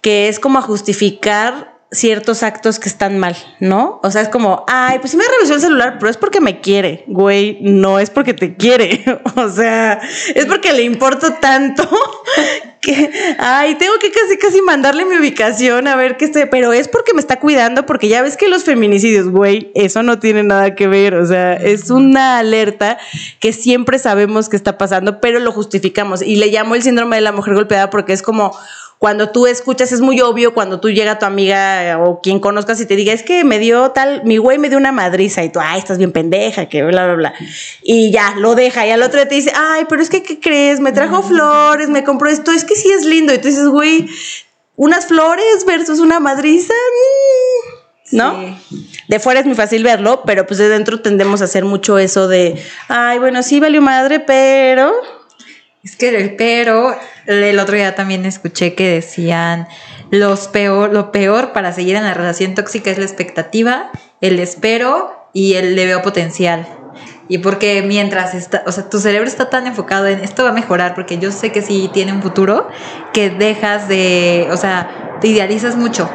que 0.00 0.28
es 0.28 0.38
como 0.38 0.60
a 0.60 0.62
justificar 0.62 1.77
ciertos 1.90 2.42
actos 2.42 2.78
que 2.78 2.88
están 2.88 3.18
mal, 3.18 3.34
¿no? 3.60 3.98
O 4.02 4.10
sea, 4.10 4.20
es 4.20 4.28
como, 4.28 4.64
ay, 4.68 4.98
pues 4.98 5.12
sí 5.12 5.16
me 5.16 5.24
revisó 5.24 5.54
el 5.54 5.60
celular, 5.60 5.96
pero 5.98 6.10
es 6.10 6.18
porque 6.18 6.40
me 6.40 6.60
quiere, 6.60 7.04
güey, 7.06 7.58
no 7.62 7.98
es 7.98 8.10
porque 8.10 8.34
te 8.34 8.56
quiere, 8.56 9.02
o 9.36 9.48
sea, 9.48 10.00
es 10.34 10.44
porque 10.44 10.74
le 10.74 10.82
importo 10.82 11.32
tanto 11.34 11.88
que, 12.82 13.10
ay, 13.38 13.76
tengo 13.76 13.94
que 13.98 14.12
casi, 14.12 14.36
casi 14.36 14.60
mandarle 14.60 15.06
mi 15.06 15.16
ubicación 15.16 15.88
a 15.88 15.96
ver 15.96 16.18
qué 16.18 16.26
esté, 16.26 16.46
pero 16.46 16.74
es 16.74 16.88
porque 16.88 17.14
me 17.14 17.20
está 17.20 17.40
cuidando, 17.40 17.86
porque 17.86 18.08
ya 18.08 18.20
ves 18.20 18.36
que 18.36 18.48
los 18.48 18.64
feminicidios, 18.64 19.30
güey, 19.30 19.72
eso 19.74 20.02
no 20.02 20.18
tiene 20.18 20.42
nada 20.42 20.74
que 20.74 20.88
ver, 20.88 21.14
o 21.14 21.26
sea, 21.26 21.54
es 21.54 21.88
una 21.88 22.38
alerta 22.38 22.98
que 23.40 23.54
siempre 23.54 23.98
sabemos 23.98 24.50
que 24.50 24.56
está 24.56 24.76
pasando, 24.76 25.20
pero 25.20 25.38
lo 25.38 25.52
justificamos. 25.52 26.20
Y 26.20 26.36
le 26.36 26.48
llamo 26.48 26.74
el 26.74 26.82
síndrome 26.82 27.16
de 27.16 27.22
la 27.22 27.32
mujer 27.32 27.54
golpeada 27.54 27.88
porque 27.88 28.12
es 28.12 28.22
como 28.22 28.54
cuando 28.98 29.30
tú 29.30 29.46
escuchas 29.46 29.92
es 29.92 30.00
muy 30.00 30.20
obvio 30.20 30.54
cuando 30.54 30.80
tú 30.80 30.90
llega 30.90 31.18
tu 31.18 31.26
amiga 31.26 31.98
o 32.00 32.20
quien 32.20 32.40
conozcas 32.40 32.80
y 32.80 32.86
te 32.86 32.96
diga, 32.96 33.12
es 33.12 33.22
que 33.22 33.44
me 33.44 33.58
dio 33.58 33.92
tal, 33.92 34.24
mi 34.24 34.38
güey 34.38 34.58
me 34.58 34.68
dio 34.68 34.78
una 34.78 34.90
madriza 34.90 35.44
y 35.44 35.50
tú, 35.50 35.60
ay, 35.62 35.78
estás 35.78 35.98
bien 35.98 36.10
pendeja, 36.10 36.68
que 36.68 36.82
bla, 36.82 37.06
bla, 37.06 37.14
bla. 37.14 37.34
Y 37.82 38.10
ya, 38.10 38.34
lo 38.36 38.56
deja 38.56 38.86
y 38.86 38.90
al 38.90 39.02
otro 39.02 39.20
día 39.20 39.28
te 39.28 39.36
dice, 39.36 39.52
ay, 39.54 39.86
pero 39.88 40.02
es 40.02 40.10
que, 40.10 40.22
¿qué 40.22 40.40
crees? 40.40 40.80
Me 40.80 40.90
trajo 40.90 41.22
flores, 41.22 41.88
me 41.88 42.02
compró 42.02 42.28
esto, 42.28 42.50
es 42.50 42.64
que 42.64 42.74
sí 42.74 42.90
es 42.90 43.04
lindo. 43.04 43.32
Y 43.32 43.38
tú 43.38 43.46
dices, 43.46 43.68
güey, 43.68 44.08
unas 44.74 45.06
flores 45.06 45.64
versus 45.64 46.00
una 46.00 46.18
madriza. 46.18 46.74
Mm", 46.74 48.16
¿no? 48.16 48.58
De 49.06 49.20
fuera 49.20 49.40
es 49.40 49.46
muy 49.46 49.54
fácil 49.54 49.84
verlo, 49.84 50.22
pero 50.26 50.46
pues 50.46 50.58
de 50.58 50.68
dentro 50.68 51.00
tendemos 51.00 51.40
a 51.40 51.44
hacer 51.44 51.64
mucho 51.64 51.98
eso 51.98 52.26
de, 52.26 52.60
ay, 52.88 53.18
bueno, 53.18 53.42
sí 53.42 53.60
valió 53.60 53.80
madre, 53.80 54.18
pero 54.18 54.92
es 55.84 55.96
que, 55.96 56.34
pero 56.36 56.96
el 57.28 57.58
otro 57.58 57.76
día 57.76 57.94
también 57.94 58.24
escuché 58.24 58.74
que 58.74 58.88
decían 58.88 59.68
los 60.10 60.48
peor, 60.48 60.92
lo 60.92 61.12
peor 61.12 61.52
para 61.52 61.72
seguir 61.72 61.96
en 61.96 62.04
la 62.04 62.14
relación 62.14 62.54
tóxica 62.54 62.90
es 62.90 62.98
la 62.98 63.04
expectativa, 63.04 63.90
el 64.20 64.38
espero 64.40 65.28
y 65.34 65.54
el 65.54 65.76
le 65.76 65.86
veo 65.86 66.02
potencial. 66.02 66.66
Y 67.28 67.38
porque 67.38 67.82
mientras 67.82 68.34
está, 68.34 68.62
o 68.66 68.72
sea, 68.72 68.88
tu 68.88 68.98
cerebro 68.98 69.28
está 69.28 69.50
tan 69.50 69.66
enfocado 69.66 70.06
en 70.06 70.20
esto 70.20 70.44
va 70.44 70.50
a 70.50 70.52
mejorar, 70.52 70.94
porque 70.94 71.18
yo 71.18 71.30
sé 71.30 71.52
que 71.52 71.60
sí 71.60 71.90
tiene 71.92 72.12
un 72.12 72.22
futuro, 72.22 72.68
que 73.12 73.28
dejas 73.28 73.86
de, 73.86 74.48
o 74.50 74.56
sea, 74.56 75.18
te 75.20 75.28
idealizas 75.28 75.76
mucho. 75.76 76.08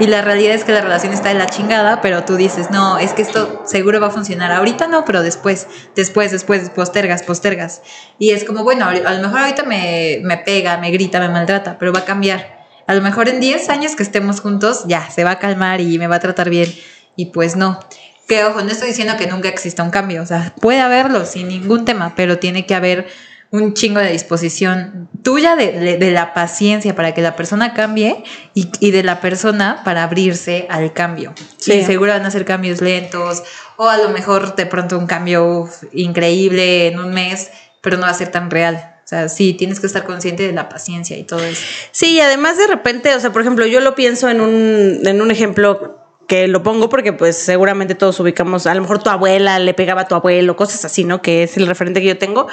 Y 0.00 0.06
la 0.06 0.22
realidad 0.22 0.54
es 0.54 0.64
que 0.64 0.72
la 0.72 0.80
relación 0.80 1.12
está 1.12 1.28
de 1.28 1.36
la 1.36 1.46
chingada, 1.46 2.00
pero 2.00 2.24
tú 2.24 2.36
dices, 2.36 2.70
no, 2.70 2.98
es 2.98 3.12
que 3.12 3.22
esto 3.22 3.62
seguro 3.64 4.00
va 4.00 4.08
a 4.08 4.10
funcionar. 4.10 4.50
Ahorita 4.50 4.88
no, 4.88 5.04
pero 5.04 5.22
después, 5.22 5.68
después, 5.94 6.32
después, 6.32 6.70
postergas, 6.70 7.22
postergas. 7.22 7.82
Y 8.18 8.30
es 8.30 8.44
como, 8.44 8.64
bueno, 8.64 8.86
a 8.86 8.94
lo 8.94 9.22
mejor 9.22 9.40
ahorita 9.40 9.62
me, 9.64 10.20
me 10.24 10.38
pega, 10.38 10.78
me 10.78 10.90
grita, 10.90 11.20
me 11.20 11.28
maltrata, 11.28 11.78
pero 11.78 11.92
va 11.92 12.00
a 12.00 12.04
cambiar. 12.04 12.66
A 12.86 12.94
lo 12.94 13.02
mejor 13.02 13.28
en 13.28 13.38
10 13.38 13.68
años 13.68 13.94
que 13.94 14.02
estemos 14.02 14.40
juntos, 14.40 14.84
ya, 14.86 15.08
se 15.10 15.24
va 15.24 15.32
a 15.32 15.38
calmar 15.38 15.80
y 15.80 15.98
me 15.98 16.08
va 16.08 16.16
a 16.16 16.20
tratar 16.20 16.50
bien. 16.50 16.72
Y 17.14 17.26
pues 17.26 17.56
no. 17.56 17.78
Que 18.26 18.44
ojo, 18.44 18.62
no 18.62 18.70
estoy 18.70 18.88
diciendo 18.88 19.14
que 19.16 19.26
nunca 19.26 19.48
exista 19.48 19.82
un 19.82 19.90
cambio, 19.90 20.22
o 20.22 20.26
sea, 20.26 20.54
puede 20.60 20.80
haberlo 20.80 21.26
sin 21.26 21.48
ningún 21.48 21.84
tema, 21.84 22.14
pero 22.16 22.38
tiene 22.38 22.66
que 22.66 22.74
haber 22.74 23.08
un 23.52 23.74
chingo 23.74 24.00
de 24.00 24.10
disposición 24.10 25.08
tuya 25.22 25.54
de, 25.56 25.98
de, 25.98 26.10
la 26.10 26.32
paciencia 26.32 26.96
para 26.96 27.12
que 27.12 27.20
la 27.20 27.36
persona 27.36 27.74
cambie 27.74 28.24
y, 28.54 28.70
y, 28.80 28.90
de 28.90 29.02
la 29.02 29.20
persona 29.20 29.82
para 29.84 30.02
abrirse 30.04 30.66
al 30.70 30.94
cambio. 30.94 31.34
Sí. 31.58 31.74
Y 31.74 31.84
seguro 31.84 32.12
van 32.12 32.24
a 32.24 32.30
ser 32.30 32.46
cambios 32.46 32.80
lentos 32.80 33.42
o 33.76 33.88
a 33.88 33.98
lo 33.98 34.08
mejor 34.08 34.56
de 34.56 34.64
pronto 34.64 34.98
un 34.98 35.06
cambio 35.06 35.68
increíble 35.92 36.88
en 36.88 36.98
un 36.98 37.12
mes, 37.12 37.50
pero 37.82 37.98
no 37.98 38.04
va 38.04 38.08
a 38.08 38.14
ser 38.14 38.30
tan 38.30 38.50
real. 38.50 38.96
O 39.04 39.08
sea, 39.08 39.28
sí, 39.28 39.52
tienes 39.52 39.80
que 39.80 39.86
estar 39.86 40.04
consciente 40.04 40.46
de 40.46 40.54
la 40.54 40.70
paciencia 40.70 41.18
y 41.18 41.24
todo 41.24 41.44
eso. 41.44 41.60
Sí, 41.90 42.14
y 42.14 42.20
además 42.20 42.56
de 42.56 42.66
repente, 42.66 43.14
o 43.14 43.20
sea, 43.20 43.32
por 43.32 43.42
ejemplo, 43.42 43.66
yo 43.66 43.80
lo 43.80 43.94
pienso 43.94 44.30
en 44.30 44.40
un, 44.40 45.00
en 45.04 45.20
un 45.20 45.30
ejemplo 45.30 45.91
que 46.32 46.48
lo 46.48 46.62
pongo 46.62 46.88
porque 46.88 47.12
pues 47.12 47.36
seguramente 47.36 47.94
todos 47.94 48.18
ubicamos, 48.18 48.66
a 48.66 48.74
lo 48.74 48.80
mejor 48.80 49.02
tu 49.02 49.10
abuela 49.10 49.58
le 49.58 49.74
pegaba 49.74 50.00
a 50.00 50.08
tu 50.08 50.14
abuelo, 50.14 50.56
cosas 50.56 50.82
así, 50.86 51.04
¿no? 51.04 51.20
Que 51.20 51.42
es 51.42 51.58
el 51.58 51.66
referente 51.66 52.00
que 52.00 52.06
yo 52.06 52.16
tengo, 52.16 52.46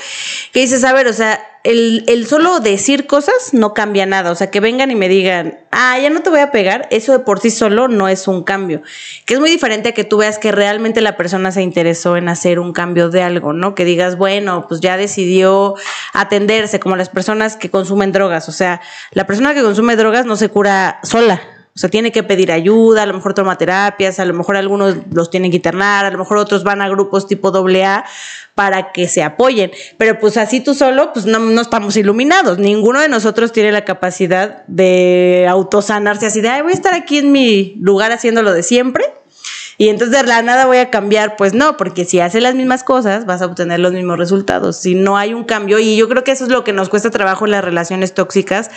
que 0.52 0.60
dices, 0.60 0.84
a 0.84 0.92
ver, 0.92 1.08
o 1.08 1.14
sea, 1.14 1.40
el, 1.64 2.04
el, 2.08 2.28
solo 2.28 2.60
decir 2.60 3.08
cosas 3.08 3.54
no 3.54 3.74
cambia 3.74 4.06
nada, 4.06 4.32
o 4.32 4.36
sea, 4.36 4.52
que 4.52 4.60
vengan 4.60 4.92
y 4.92 4.96
me 4.96 5.08
digan, 5.08 5.60
ah, 5.72 5.98
ya 5.98 6.10
no 6.10 6.22
te 6.22 6.30
voy 6.30 6.42
a 6.42 6.52
pegar, 6.52 6.90
eso 6.92 7.14
de 7.14 7.20
por 7.20 7.40
sí 7.40 7.52
solo 7.52 7.88
no 7.88 8.10
es 8.10 8.28
un 8.28 8.44
cambio, 8.44 8.82
que 9.26 9.36
es 9.36 9.40
muy 9.40 9.50
diferente 9.50 9.88
a 9.88 9.92
que 9.94 10.04
tú 10.04 10.18
veas 10.18 10.40
que 10.40 10.52
realmente 10.52 11.00
la 11.00 11.16
persona 11.16 11.50
se 11.54 11.62
interesó 11.62 12.18
en 12.18 12.28
hacer 12.28 12.60
un 12.60 12.74
cambio 12.74 13.10
de 13.10 13.24
algo, 13.24 13.54
¿no? 13.54 13.76
Que 13.76 13.86
digas, 13.86 14.18
bueno, 14.18 14.66
pues 14.68 14.82
ya 14.82 14.98
decidió 14.98 15.76
atenderse, 16.12 16.82
como 16.82 16.98
las 16.98 17.08
personas 17.08 17.56
que 17.56 17.70
consumen 17.70 18.12
drogas, 18.12 18.50
o 18.50 18.52
sea, 18.52 18.82
la 19.12 19.26
persona 19.26 19.54
que 19.54 19.62
consume 19.62 19.96
drogas 19.96 20.26
no 20.26 20.36
se 20.36 20.50
cura 20.50 21.00
sola, 21.04 21.42
sea, 21.80 21.90
tiene 21.90 22.12
que 22.12 22.24
pedir 22.24 22.52
ayuda, 22.52 23.04
a 23.04 23.06
lo 23.06 23.14
mejor 23.14 23.34
toma 23.34 23.58
terapias, 23.58 24.20
a 24.20 24.26
lo 24.26 24.34
mejor 24.34 24.58
algunos 24.58 24.98
los 25.14 25.30
tienen 25.30 25.50
que 25.52 25.58
internar, 25.58 26.06
a 26.06 26.12
lo 26.12 26.18
mejor 26.18 26.38
otros 26.38 26.64
van 26.64 26.82
a 26.82 26.90
grupos 26.90 27.26
tipo 27.26 27.50
AA 27.56 28.06
para 28.54 28.92
que 28.92 29.08
se 29.08 29.24
apoyen. 29.24 29.72
Pero 29.98 30.20
pues 30.20 30.36
así 30.36 30.60
tú 30.60 30.74
solo, 30.74 31.14
pues 31.14 31.26
no, 31.26 31.40
no 31.40 31.62
estamos 31.62 31.96
iluminados. 31.96 32.60
Ninguno 32.60 33.00
de 33.00 33.08
nosotros 33.08 33.52
tiene 33.54 33.72
la 33.72 33.86
capacidad 33.86 34.66
de 34.68 35.48
autosanarse 35.50 36.26
así 36.26 36.42
de, 36.42 36.50
ay, 36.50 36.62
voy 36.62 36.72
a 36.72 36.76
estar 36.76 36.94
aquí 36.94 37.20
en 37.20 37.32
mi 37.32 37.76
lugar 37.80 38.12
haciéndolo 38.12 38.52
de 38.52 38.64
siempre 38.64 39.06
y 39.80 39.88
entonces 39.88 40.22
de 40.22 40.28
la 40.28 40.42
nada 40.42 40.66
voy 40.66 40.76
a 40.80 40.90
cambiar, 40.90 41.38
pues 41.38 41.54
no, 41.54 41.78
porque 41.78 42.04
si 42.04 42.20
haces 42.20 42.44
las 42.44 42.54
mismas 42.54 42.84
cosas 42.84 43.26
vas 43.26 43.42
a 43.42 43.46
obtener 43.46 43.80
los 43.80 43.94
mismos 43.94 44.18
resultados. 44.18 44.76
Si 44.76 44.94
no 44.94 45.16
hay 45.16 45.34
un 45.34 45.46
cambio, 45.46 45.80
y 45.80 45.96
yo 45.96 46.10
creo 46.10 46.26
que 46.26 46.34
eso 46.34 46.44
es 46.44 46.52
lo 46.52 46.66
que 46.66 46.74
nos 46.74 46.90
cuesta 46.90 47.10
trabajo 47.12 47.46
en 47.46 47.52
las 47.52 47.64
relaciones 47.64 48.14
tóxicas, 48.14 48.70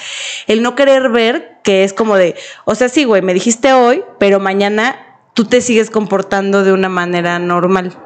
el 0.47 0.62
no 0.62 0.77
querer 0.77 1.09
ver 1.09 1.59
que 1.65 1.83
es 1.83 1.93
como 1.93 2.15
de, 2.15 2.37
o 2.67 2.77
sea, 2.77 2.88
sí, 2.88 3.03
güey, 3.03 3.21
me 3.21 3.35
dijiste 3.35 3.73
hoy, 3.73 4.05
pero 4.21 4.38
mañana 4.38 4.95
tú 5.35 5.45
te 5.45 5.61
sigues 5.61 5.91
comportando 5.91 6.62
de 6.62 6.73
una 6.73 6.88
manera 6.88 7.41
normal. 7.41 7.99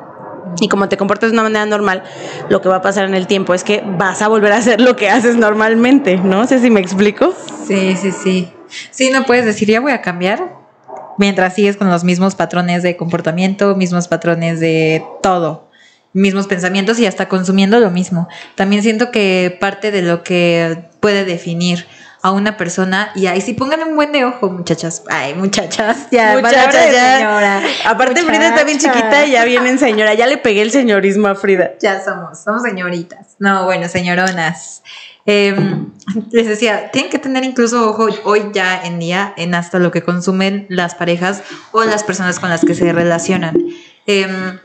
Y 0.58 0.68
como 0.68 0.88
te 0.88 0.96
comportas 0.96 1.32
de 1.32 1.34
una 1.34 1.42
manera 1.42 1.66
normal, 1.66 2.02
lo 2.48 2.62
que 2.62 2.70
va 2.70 2.76
a 2.76 2.82
pasar 2.82 3.04
en 3.04 3.14
el 3.14 3.26
tiempo 3.26 3.52
es 3.52 3.62
que 3.62 3.84
vas 3.84 4.22
a 4.22 4.28
volver 4.28 4.52
a 4.52 4.56
hacer 4.56 4.80
lo 4.80 4.96
que 4.96 5.10
haces 5.10 5.36
normalmente, 5.36 6.16
¿no? 6.16 6.46
sé 6.46 6.60
si 6.60 6.70
me 6.70 6.80
explico. 6.80 7.34
Sí, 7.66 7.94
sí, 7.94 8.10
sí. 8.10 8.52
Sí, 8.90 9.10
no 9.10 9.24
puedes 9.24 9.44
decir, 9.44 9.68
ya 9.68 9.80
voy 9.80 9.92
a 9.92 10.00
cambiar, 10.00 10.65
mientras 11.18 11.54
sigues 11.54 11.76
con 11.76 11.90
los 11.90 12.04
mismos 12.04 12.34
patrones 12.34 12.82
de 12.82 12.96
comportamiento, 12.96 13.74
mismos 13.76 14.08
patrones 14.08 14.60
de 14.60 15.04
todo, 15.22 15.68
mismos 16.12 16.46
pensamientos 16.46 16.98
y 16.98 17.06
hasta 17.06 17.28
consumiendo 17.28 17.78
lo 17.80 17.90
mismo. 17.90 18.28
También 18.54 18.82
siento 18.82 19.10
que 19.10 19.56
parte 19.60 19.90
de 19.90 20.02
lo 20.02 20.22
que 20.22 20.84
puede 21.00 21.24
definir 21.24 21.86
a 22.22 22.32
una 22.32 22.56
persona 22.56 23.12
y 23.14 23.26
ahí 23.26 23.40
sí 23.40 23.52
pongan 23.52 23.82
un 23.84 23.94
buen 23.94 24.10
de 24.10 24.24
ojo, 24.24 24.50
muchachas. 24.50 25.04
Ay, 25.08 25.34
muchachas, 25.34 26.08
ya, 26.10 26.34
muchachas, 26.34 26.92
ya. 26.92 27.18
Señora. 27.18 27.62
Aparte 27.84 28.22
Frida 28.22 28.48
está 28.48 28.64
bien 28.64 28.78
chiquita 28.78 29.26
y 29.26 29.32
ya 29.32 29.44
vienen 29.44 29.78
señora, 29.78 30.14
ya 30.14 30.26
le 30.26 30.38
pegué 30.38 30.62
el 30.62 30.72
señorismo 30.72 31.28
a 31.28 31.34
Frida. 31.34 31.72
Ya 31.80 32.02
somos, 32.04 32.42
somos 32.42 32.62
señoritas. 32.62 33.36
No, 33.38 33.64
bueno, 33.64 33.88
señoronas. 33.88 34.82
Em, 35.26 35.90
les 36.30 36.46
decía, 36.46 36.90
tienen 36.92 37.10
que 37.10 37.18
tener 37.18 37.42
incluso 37.42 37.90
ojo 37.90 38.06
hoy 38.24 38.50
ya 38.54 38.80
en 38.84 39.00
día 39.00 39.34
en 39.36 39.54
hasta 39.56 39.80
lo 39.80 39.90
que 39.90 40.02
consumen 40.02 40.66
las 40.68 40.94
parejas 40.94 41.42
o 41.72 41.82
las 41.84 42.04
personas 42.04 42.38
con 42.38 42.48
las 42.48 42.64
que 42.64 42.74
se 42.74 42.92
relacionan. 42.92 43.56
Em, 44.06 44.60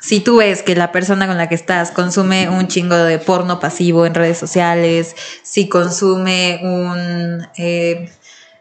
si 0.00 0.18
tú 0.18 0.38
ves 0.38 0.64
que 0.64 0.74
la 0.74 0.90
persona 0.90 1.28
con 1.28 1.38
la 1.38 1.48
que 1.48 1.54
estás 1.54 1.92
consume 1.92 2.48
un 2.48 2.66
chingo 2.66 2.96
de 2.96 3.20
porno 3.20 3.60
pasivo 3.60 4.04
en 4.04 4.14
redes 4.14 4.38
sociales, 4.38 5.14
si 5.44 5.68
consume 5.68 6.58
un, 6.64 7.46
eh, 7.56 8.10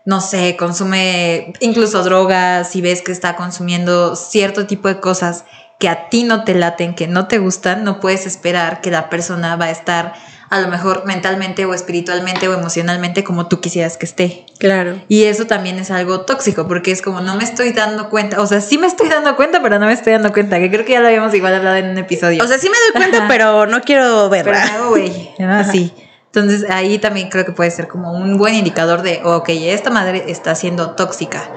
no 0.06 0.22
sé, 0.22 0.56
consume 0.58 1.54
incluso 1.60 2.04
drogas, 2.04 2.70
si 2.70 2.82
ves 2.82 3.02
que 3.02 3.12
está 3.12 3.36
consumiendo 3.36 4.16
cierto 4.16 4.68
tipo 4.68 4.88
de 4.88 5.00
cosas 5.00 5.46
que 5.82 5.90
a 5.90 6.10
ti 6.10 6.24
no 6.24 6.44
te 6.44 6.54
laten, 6.54 6.94
que 6.94 7.08
no 7.08 7.28
te 7.28 7.40
gustan, 7.40 7.84
no 7.84 8.00
puedes 8.00 8.28
esperar 8.28 8.82
que 8.82 8.92
la 8.92 9.10
persona 9.10 9.56
va 9.56 9.66
a 9.66 9.72
estar 9.72 10.14
a 10.52 10.60
lo 10.60 10.68
mejor 10.68 11.06
mentalmente 11.08 11.66
o 11.66 11.74
espiritualmente 11.74 12.48
o 12.48 12.54
emocionalmente 12.54 13.24
como 13.24 13.48
tú 13.48 13.62
quisieras 13.62 13.98
que 13.98 14.06
esté. 14.06 14.46
Claro. 14.60 15.02
Y 15.08 15.24
eso 15.24 15.48
también 15.48 15.80
es 15.80 15.90
algo 15.90 16.22
tóxico 16.22 16.68
porque 16.68 16.92
es 16.92 17.02
como 17.02 17.20
no 17.22 17.36
me 17.36 17.44
estoy 17.44 17.72
dando 17.72 18.12
cuenta, 18.12 18.40
o 18.42 18.46
sea, 18.46 18.62
sí 18.62 18.78
me 18.78 18.86
estoy 18.86 19.10
dando 19.10 19.36
cuenta, 19.36 19.60
pero 19.64 19.80
no 19.80 19.88
me 19.88 19.94
estoy 19.94 20.14
dando 20.14 20.32
cuenta, 20.32 20.60
que 20.60 20.70
creo 20.70 20.86
que 20.86 20.92
ya 20.92 21.00
lo 21.00 21.08
habíamos 21.08 21.34
igual 21.34 21.56
hablado 21.56 21.78
en 21.78 21.90
un 21.90 21.98
episodio. 21.98 22.44
O 22.44 22.48
sea, 22.48 22.60
sí 22.60 22.70
me 22.70 22.78
doy 22.78 23.02
cuenta, 23.02 23.28
pero 23.28 23.66
no 23.66 23.82
quiero 23.82 24.30
verla. 24.30 24.62
Pero 24.64 24.84
hago 24.84 24.90
güey, 24.92 25.32
así. 25.40 25.92
Entonces 26.28 26.70
ahí 26.70 27.00
también 27.00 27.30
creo 27.30 27.44
que 27.44 27.54
puede 27.54 27.72
ser 27.72 27.88
como 27.88 28.14
un 28.14 28.38
buen 28.38 28.54
indicador 28.54 29.02
de, 29.02 29.20
ok, 29.24 29.50
esta 29.50 29.90
madre 29.90 30.26
está 30.28 30.54
siendo 30.54 30.92
tóxica. 30.92 31.50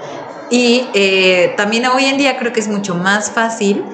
Y 0.50 0.86
eh, 0.94 1.52
también 1.58 1.84
hoy 1.86 2.06
en 2.06 2.16
día 2.16 2.38
creo 2.38 2.54
que 2.54 2.60
es 2.60 2.68
mucho 2.68 2.94
más 2.94 3.30
fácil 3.30 3.84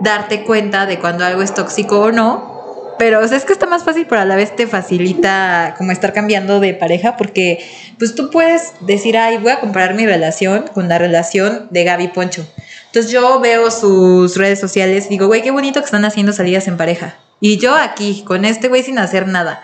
darte 0.00 0.44
cuenta 0.44 0.86
de 0.86 0.98
cuando 0.98 1.24
algo 1.24 1.42
es 1.42 1.54
tóxico 1.54 2.00
o 2.00 2.12
no, 2.12 2.56
pero 2.98 3.20
es 3.20 3.44
que 3.44 3.52
está 3.52 3.66
más 3.66 3.84
fácil, 3.84 4.06
pero 4.08 4.22
a 4.22 4.24
la 4.24 4.36
vez 4.36 4.56
te 4.56 4.66
facilita 4.66 5.74
como 5.76 5.92
estar 5.92 6.12
cambiando 6.12 6.60
de 6.60 6.74
pareja 6.74 7.16
porque 7.16 7.64
pues 7.98 8.14
tú 8.14 8.30
puedes 8.30 8.72
decir, 8.80 9.18
ay, 9.18 9.38
voy 9.38 9.52
a 9.52 9.60
comparar 9.60 9.94
mi 9.94 10.06
relación 10.06 10.64
con 10.72 10.88
la 10.88 10.98
relación 10.98 11.68
de 11.70 11.84
Gaby 11.84 12.08
Poncho. 12.08 12.46
Entonces 12.86 13.12
yo 13.12 13.40
veo 13.40 13.70
sus 13.70 14.36
redes 14.36 14.58
sociales 14.58 15.06
y 15.06 15.10
digo, 15.10 15.26
güey, 15.26 15.42
qué 15.42 15.50
bonito 15.50 15.80
que 15.80 15.84
están 15.84 16.04
haciendo 16.04 16.32
salidas 16.32 16.68
en 16.68 16.76
pareja. 16.76 17.16
Y 17.40 17.58
yo 17.58 17.74
aquí, 17.74 18.22
con 18.26 18.46
este 18.46 18.68
güey 18.68 18.82
sin 18.82 18.98
hacer 18.98 19.28
nada. 19.28 19.62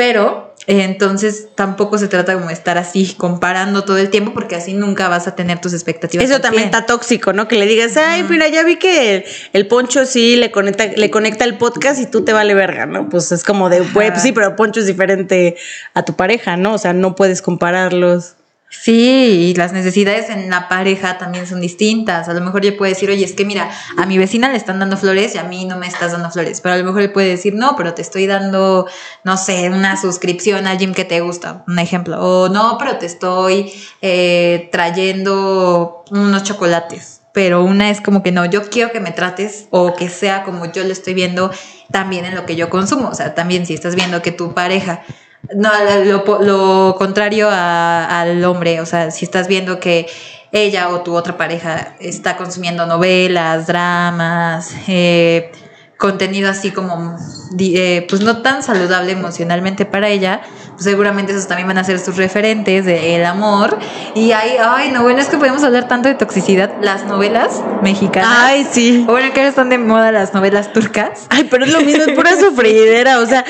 Pero 0.00 0.54
eh, 0.66 0.84
entonces 0.84 1.48
tampoco 1.54 1.98
se 1.98 2.08
trata 2.08 2.32
como 2.32 2.46
de 2.46 2.54
estar 2.54 2.78
así 2.78 3.12
comparando 3.18 3.84
todo 3.84 3.98
el 3.98 4.08
tiempo 4.08 4.32
porque 4.32 4.56
así 4.56 4.72
nunca 4.72 5.08
vas 5.08 5.28
a 5.28 5.36
tener 5.36 5.60
tus 5.60 5.74
expectativas. 5.74 6.24
Eso 6.24 6.40
también 6.40 6.64
está 6.64 6.86
tóxico, 6.86 7.34
¿no? 7.34 7.48
Que 7.48 7.56
le 7.56 7.66
digas, 7.66 7.98
ay, 7.98 8.22
mira, 8.22 8.48
ya 8.48 8.64
vi 8.64 8.76
que 8.76 9.26
el, 9.52 9.66
poncho 9.66 10.06
sí 10.06 10.36
le 10.36 10.50
conecta, 10.50 10.86
le 10.86 11.10
conecta 11.10 11.44
el 11.44 11.58
podcast 11.58 12.00
y 12.00 12.06
tú 12.06 12.24
te 12.24 12.32
vale 12.32 12.54
verga, 12.54 12.86
¿no? 12.86 13.10
Pues 13.10 13.30
es 13.30 13.44
como 13.44 13.68
de, 13.68 13.82
pues 13.82 14.22
sí, 14.22 14.32
pero 14.32 14.56
poncho 14.56 14.80
es 14.80 14.86
diferente 14.86 15.56
a 15.92 16.02
tu 16.02 16.16
pareja, 16.16 16.56
¿no? 16.56 16.72
O 16.72 16.78
sea, 16.78 16.94
no 16.94 17.14
puedes 17.14 17.42
compararlos. 17.42 18.36
Sí, 18.72 19.50
y 19.50 19.54
las 19.54 19.72
necesidades 19.72 20.30
en 20.30 20.48
la 20.48 20.68
pareja 20.68 21.18
también 21.18 21.44
son 21.44 21.60
distintas. 21.60 22.28
A 22.28 22.34
lo 22.34 22.40
mejor 22.40 22.62
yo 22.62 22.76
puedo 22.76 22.88
decir, 22.88 23.10
oye, 23.10 23.24
es 23.24 23.32
que 23.32 23.44
mira, 23.44 23.68
a 23.96 24.06
mi 24.06 24.16
vecina 24.16 24.48
le 24.48 24.56
están 24.56 24.78
dando 24.78 24.96
flores 24.96 25.34
y 25.34 25.38
a 25.38 25.42
mí 25.42 25.64
no 25.64 25.76
me 25.76 25.88
estás 25.88 26.12
dando 26.12 26.30
flores. 26.30 26.60
Pero 26.60 26.76
a 26.76 26.78
lo 26.78 26.84
mejor 26.84 27.02
él 27.02 27.10
puede 27.10 27.30
decir, 27.30 27.52
no, 27.52 27.74
pero 27.76 27.94
te 27.94 28.02
estoy 28.02 28.28
dando, 28.28 28.86
no 29.24 29.36
sé, 29.36 29.68
una 29.70 30.00
suscripción 30.00 30.68
al 30.68 30.78
gym 30.78 30.94
que 30.94 31.04
te 31.04 31.20
gusta, 31.20 31.64
un 31.66 31.80
ejemplo. 31.80 32.20
O 32.20 32.48
no, 32.48 32.76
pero 32.78 32.96
te 32.96 33.06
estoy 33.06 33.72
eh, 34.02 34.68
trayendo 34.70 36.04
unos 36.12 36.44
chocolates. 36.44 37.22
Pero 37.32 37.64
una 37.64 37.90
es 37.90 38.00
como 38.00 38.22
que 38.22 38.30
no, 38.30 38.44
yo 38.44 38.70
quiero 38.70 38.92
que 38.92 39.00
me 39.00 39.10
trates 39.10 39.66
o 39.70 39.96
que 39.96 40.08
sea 40.08 40.44
como 40.44 40.66
yo 40.66 40.84
lo 40.84 40.92
estoy 40.92 41.14
viendo 41.14 41.50
también 41.90 42.24
en 42.24 42.36
lo 42.36 42.46
que 42.46 42.54
yo 42.54 42.70
consumo. 42.70 43.08
O 43.08 43.14
sea, 43.14 43.34
también 43.34 43.66
si 43.66 43.74
estás 43.74 43.96
viendo 43.96 44.22
que 44.22 44.30
tu 44.30 44.54
pareja 44.54 45.02
no, 45.54 45.70
lo, 46.40 46.94
contrario 46.96 47.48
al 47.50 48.44
hombre, 48.44 48.80
o 48.80 48.86
sea, 48.86 49.10
si 49.10 49.24
estás 49.24 49.48
viendo 49.48 49.80
que 49.80 50.06
ella 50.52 50.88
o 50.88 51.00
tu 51.02 51.14
otra 51.14 51.36
pareja 51.36 51.94
está 52.00 52.36
consumiendo 52.36 52.86
novelas, 52.86 53.66
dramas, 53.66 54.74
eh, 54.88 55.52
contenido 55.96 56.50
así 56.50 56.70
como, 56.70 57.16
eh, 57.58 58.06
pues 58.08 58.22
no 58.22 58.42
tan 58.42 58.62
saludable 58.62 59.12
emocionalmente 59.12 59.84
para 59.84 60.08
ella, 60.08 60.40
seguramente 60.80 61.32
esos 61.32 61.46
también 61.46 61.68
van 61.68 61.78
a 61.78 61.84
ser 61.84 61.98
sus 61.98 62.16
referentes 62.16 62.84
del 62.84 63.24
amor. 63.24 63.78
Y 64.14 64.32
hay, 64.32 64.56
ay, 64.62 64.90
no, 64.90 65.02
bueno, 65.02 65.20
es 65.20 65.28
que 65.28 65.36
podemos 65.36 65.62
hablar 65.62 65.86
tanto 65.88 66.08
de 66.08 66.14
toxicidad. 66.14 66.72
Las 66.80 67.04
novelas 67.04 67.62
mexicanas. 67.82 68.30
Ay, 68.32 68.66
sí. 68.70 69.04
O 69.06 69.12
bueno, 69.12 69.32
que 69.32 69.40
ahora 69.40 69.50
están 69.50 69.68
de 69.68 69.78
moda 69.78 70.10
las 70.10 70.34
novelas 70.34 70.72
turcas. 70.72 71.26
Ay, 71.28 71.46
pero 71.50 71.64
es 71.64 71.72
lo 71.72 71.80
mismo, 71.82 72.02
es 72.02 72.10
pura 72.10 72.36
sufridera, 72.36 73.20
o 73.20 73.26
sea, 73.26 73.44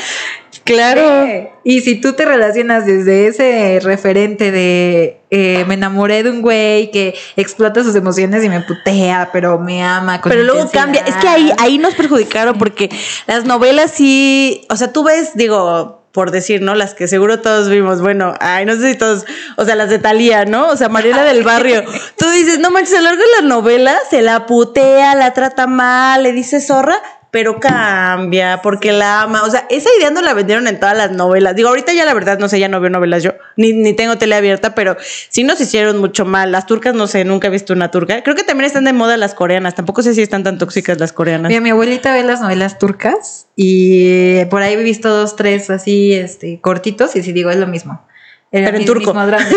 Claro. 0.64 1.50
Y 1.64 1.80
si 1.80 2.00
tú 2.00 2.12
te 2.12 2.24
relacionas 2.24 2.86
desde 2.86 3.26
ese 3.26 3.80
referente 3.82 4.52
de 4.52 5.20
eh, 5.30 5.64
me 5.66 5.74
enamoré 5.74 6.22
de 6.22 6.30
un 6.30 6.42
güey 6.42 6.90
que 6.90 7.14
explota 7.36 7.82
sus 7.82 7.94
emociones 7.94 8.44
y 8.44 8.48
me 8.48 8.60
putea, 8.60 9.30
pero 9.32 9.58
me 9.58 9.82
ama. 9.82 10.20
pero 10.22 10.42
luego 10.42 10.70
cambia. 10.70 11.02
Es 11.02 11.16
que 11.16 11.28
ahí, 11.28 11.52
ahí 11.58 11.78
nos 11.78 11.94
perjudicaron 11.94 12.58
porque 12.58 12.90
las 13.26 13.44
novelas 13.44 13.92
sí, 13.92 14.66
o 14.70 14.76
sea, 14.76 14.92
tú 14.92 15.04
ves, 15.04 15.32
digo, 15.34 15.99
por 16.12 16.30
decir, 16.30 16.60
¿no? 16.60 16.74
Las 16.74 16.94
que 16.94 17.06
seguro 17.06 17.40
todos 17.40 17.68
vimos, 17.68 18.00
bueno, 18.00 18.34
ay, 18.40 18.66
no 18.66 18.74
sé 18.74 18.92
si 18.92 18.98
todos, 18.98 19.24
o 19.56 19.64
sea, 19.64 19.76
las 19.76 19.90
de 19.90 19.98
Talía, 19.98 20.44
¿no? 20.44 20.68
O 20.68 20.76
sea, 20.76 20.88
Mariela 20.88 21.22
del 21.22 21.44
Barrio. 21.44 21.84
Tú 22.16 22.28
dices, 22.30 22.58
no 22.58 22.70
manches, 22.70 22.94
a 22.94 22.98
lo 22.98 23.04
largo 23.04 23.22
de 23.22 23.42
la 23.42 23.48
novela 23.48 23.96
se 24.10 24.22
la 24.22 24.46
putea, 24.46 25.14
la 25.14 25.32
trata 25.32 25.66
mal, 25.66 26.22
le 26.22 26.32
dice 26.32 26.60
zorra, 26.60 27.00
pero 27.30 27.60
cambia 27.60 28.60
porque 28.62 28.92
la 28.92 29.22
ama. 29.22 29.44
O 29.44 29.50
sea, 29.50 29.66
esa 29.70 29.88
idea 29.98 30.10
no 30.10 30.22
la 30.22 30.34
vendieron 30.34 30.66
en 30.66 30.80
todas 30.80 30.96
las 30.96 31.12
novelas. 31.12 31.54
Digo, 31.54 31.68
ahorita 31.68 31.92
ya 31.92 32.04
la 32.04 32.14
verdad, 32.14 32.38
no 32.38 32.48
sé, 32.48 32.58
ya 32.58 32.68
no 32.68 32.80
veo 32.80 32.90
novelas 32.90 33.22
yo, 33.22 33.34
ni, 33.56 33.72
ni 33.72 33.92
tengo 33.92 34.18
tele 34.18 34.34
abierta, 34.34 34.74
pero 34.74 34.96
sí 35.00 35.44
nos 35.44 35.60
hicieron 35.60 35.98
mucho 35.98 36.24
mal. 36.24 36.52
Las 36.52 36.66
turcas, 36.66 36.94
no 36.94 37.06
sé, 37.06 37.24
nunca 37.24 37.48
he 37.48 37.50
visto 37.50 37.72
una 37.72 37.90
turca. 37.90 38.22
Creo 38.22 38.36
que 38.36 38.44
también 38.44 38.66
están 38.66 38.84
de 38.84 38.92
moda 38.92 39.16
las 39.16 39.34
coreanas. 39.34 39.74
Tampoco 39.74 40.02
sé 40.02 40.14
si 40.14 40.22
están 40.22 40.42
tan 40.42 40.58
tóxicas 40.58 40.98
las 40.98 41.12
coreanas. 41.12 41.48
Mira, 41.48 41.60
mi 41.60 41.70
abuelita 41.70 42.12
ve 42.12 42.22
las 42.22 42.40
novelas 42.40 42.78
turcas 42.78 43.46
y 43.56 44.44
por 44.46 44.62
ahí 44.62 44.74
he 44.74 44.82
visto 44.82 45.08
dos, 45.08 45.36
tres 45.36 45.70
así, 45.70 46.12
este, 46.12 46.60
cortitos 46.60 47.14
y 47.16 47.22
si 47.22 47.32
digo 47.32 47.50
es 47.50 47.56
lo 47.56 47.66
mismo 47.66 48.02
pero 48.50 48.76
en 48.76 48.84
turco. 48.84 49.14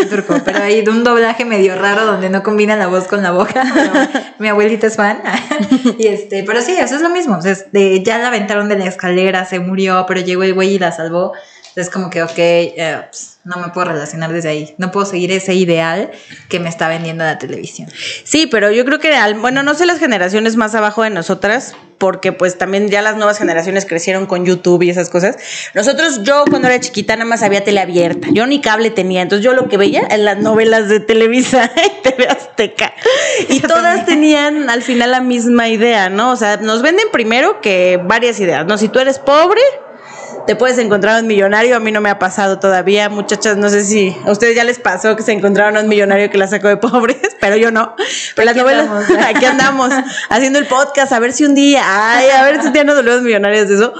turco. 0.09 0.35
Pero 0.45 0.63
hay 0.63 0.83
de 0.83 0.91
un 0.91 1.03
doblaje 1.03 1.45
medio 1.45 1.75
raro 1.75 2.05
donde 2.05 2.29
no 2.29 2.43
combina 2.43 2.75
la 2.75 2.87
voz 2.87 3.07
con 3.07 3.23
la 3.23 3.31
boca. 3.31 3.63
mi 4.39 4.47
abuelita 4.47 4.87
es 4.87 4.95
fan. 4.95 5.21
y 5.97 6.07
este, 6.07 6.43
pero 6.43 6.61
sí, 6.61 6.73
eso 6.73 6.95
es 6.95 7.01
lo 7.01 7.09
mismo. 7.09 7.37
O 7.37 7.41
sea, 7.41 7.55
ya 7.73 8.19
la 8.19 8.27
aventaron 8.27 8.69
de 8.69 8.77
la 8.77 8.85
escalera, 8.85 9.45
se 9.45 9.59
murió, 9.59 10.05
pero 10.07 10.21
llegó 10.21 10.43
el 10.43 10.53
güey 10.53 10.75
y 10.75 10.79
la 10.79 10.91
salvó. 10.91 11.33
Es 11.75 11.89
como 11.89 12.09
que, 12.09 12.21
ok, 12.21 12.37
eh, 12.37 13.01
pues, 13.09 13.39
no 13.43 13.57
me 13.57 13.69
puedo 13.69 13.87
relacionar 13.87 14.31
desde 14.31 14.49
ahí. 14.49 14.75
No 14.77 14.91
puedo 14.91 15.05
seguir 15.05 15.31
ese 15.31 15.53
ideal 15.55 16.11
que 16.49 16.59
me 16.59 16.69
está 16.69 16.87
vendiendo 16.87 17.23
la 17.23 17.39
televisión. 17.39 17.89
Sí, 18.23 18.47
pero 18.47 18.71
yo 18.71 18.85
creo 18.85 18.99
que, 18.99 19.11
bueno, 19.39 19.63
no 19.63 19.73
sé 19.73 19.85
las 19.85 19.99
generaciones 19.99 20.55
más 20.55 20.75
abajo 20.75 21.03
de 21.03 21.09
nosotras, 21.09 21.75
porque 21.97 22.31
pues 22.31 22.57
también 22.57 22.89
ya 22.89 23.01
las 23.01 23.15
nuevas 23.15 23.37
generaciones 23.37 23.85
crecieron 23.85 24.25
con 24.25 24.45
YouTube 24.45 24.83
y 24.83 24.89
esas 24.89 25.09
cosas. 25.09 25.37
Nosotros, 25.73 26.21
yo 26.23 26.43
cuando 26.49 26.67
era 26.67 26.79
chiquita 26.79 27.15
nada 27.15 27.25
más 27.25 27.43
había 27.43 27.63
tele 27.63 27.79
abierta, 27.79 28.27
yo 28.31 28.45
ni 28.45 28.61
cable 28.61 28.89
tenía, 28.89 29.21
entonces 29.21 29.43
yo 29.43 29.53
lo 29.53 29.67
que 29.67 29.77
veía 29.77 30.07
en 30.09 30.25
las 30.25 30.37
novelas 30.37 30.89
de 30.89 30.99
Televisa 30.99 31.71
y 31.85 32.01
TV 32.01 32.27
Azteca. 32.27 32.93
Y 33.49 33.61
todas 33.61 34.05
tenían 34.05 34.69
al 34.69 34.83
final 34.83 35.11
la 35.11 35.21
misma 35.21 35.69
idea, 35.69 36.09
¿no? 36.09 36.31
O 36.31 36.35
sea, 36.35 36.57
nos 36.57 36.81
venden 36.81 37.07
primero 37.11 37.61
que 37.61 37.99
varias 38.03 38.39
ideas, 38.39 38.65
¿no? 38.65 38.77
Si 38.77 38.89
tú 38.89 38.99
eres 38.99 39.19
pobre, 39.19 39.61
te 40.45 40.55
puedes 40.55 40.77
encontrar 40.77 41.21
un 41.21 41.27
millonario. 41.27 41.75
A 41.75 41.79
mí 41.79 41.91
no 41.91 42.01
me 42.01 42.09
ha 42.09 42.19
pasado 42.19 42.59
todavía, 42.59 43.09
muchachas. 43.09 43.57
No 43.57 43.69
sé 43.69 43.83
si 43.83 44.15
a 44.25 44.31
ustedes 44.31 44.55
ya 44.55 44.63
les 44.63 44.79
pasó 44.79 45.15
que 45.15 45.23
se 45.23 45.31
encontraron 45.31 45.77
a 45.77 45.81
un 45.81 45.87
millonario 45.87 46.29
que 46.29 46.37
la 46.37 46.47
sacó 46.47 46.67
de 46.67 46.77
pobres, 46.77 47.17
pero 47.39 47.55
yo 47.55 47.71
no. 47.71 47.95
Pero 48.35 48.45
las 48.45 48.55
novelas, 48.55 48.87
aquí 49.27 49.45
andamos 49.45 49.91
haciendo 50.29 50.59
el 50.59 50.67
podcast, 50.67 51.11
a 51.11 51.19
ver 51.19 51.33
si 51.33 51.45
un 51.45 51.55
día, 51.55 51.83
ay, 51.85 52.29
a 52.29 52.43
ver 52.43 52.61
si 52.61 52.67
un 52.67 52.73
día 52.73 52.83
nos 52.83 52.95
volvemos 52.95 53.21
millonarios 53.21 53.69
de 53.69 53.75
eso. 53.75 53.93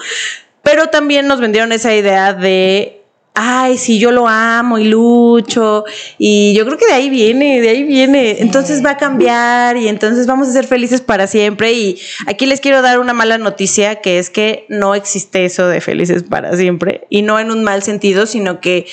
Pero 0.62 0.88
también 0.88 1.28
nos 1.28 1.40
vendieron 1.40 1.72
esa 1.72 1.94
idea 1.94 2.34
de 2.34 3.03
ay, 3.34 3.78
sí, 3.78 4.00
yo 4.00 4.12
lo 4.12 4.28
amo 4.28 4.78
y 4.78 4.86
lucho. 4.86 5.86
Y 6.18 6.54
yo 6.54 6.66
creo 6.66 6.78
que 6.78 6.86
de 6.86 6.94
ahí 6.94 7.10
viene, 7.10 7.62
de 7.62 7.70
ahí 7.70 7.84
viene. 7.84 8.42
Entonces 8.42 8.84
va 8.86 8.92
a 8.92 8.98
cambiar 8.98 9.78
y 9.78 9.88
entonces 9.88 10.28
vamos 10.28 10.48
a 10.48 10.52
ser 10.52 10.66
felices 10.66 11.02
para 11.02 11.28
siempre. 11.28 11.74
Y 11.74 12.00
aquí 12.28 12.46
les 12.46 12.62
quiero 12.62 12.82
dar 12.82 13.00
una 13.00 13.14
mala 13.14 13.38
noticia, 13.38 14.02
que 14.02 14.20
es 14.20 14.30
que 14.30 14.66
no 14.70 14.96
existe 14.96 15.46
eso 15.46 15.68
de 15.68 15.82
felices 15.82 16.24
para 16.24 16.56
siempre. 16.56 17.06
Y 17.10 17.22
no 17.24 17.40
en 17.40 17.52
un 17.52 17.64
mal 17.64 17.84
sentido, 17.84 18.26
sino 18.26 18.60
que 18.60 18.86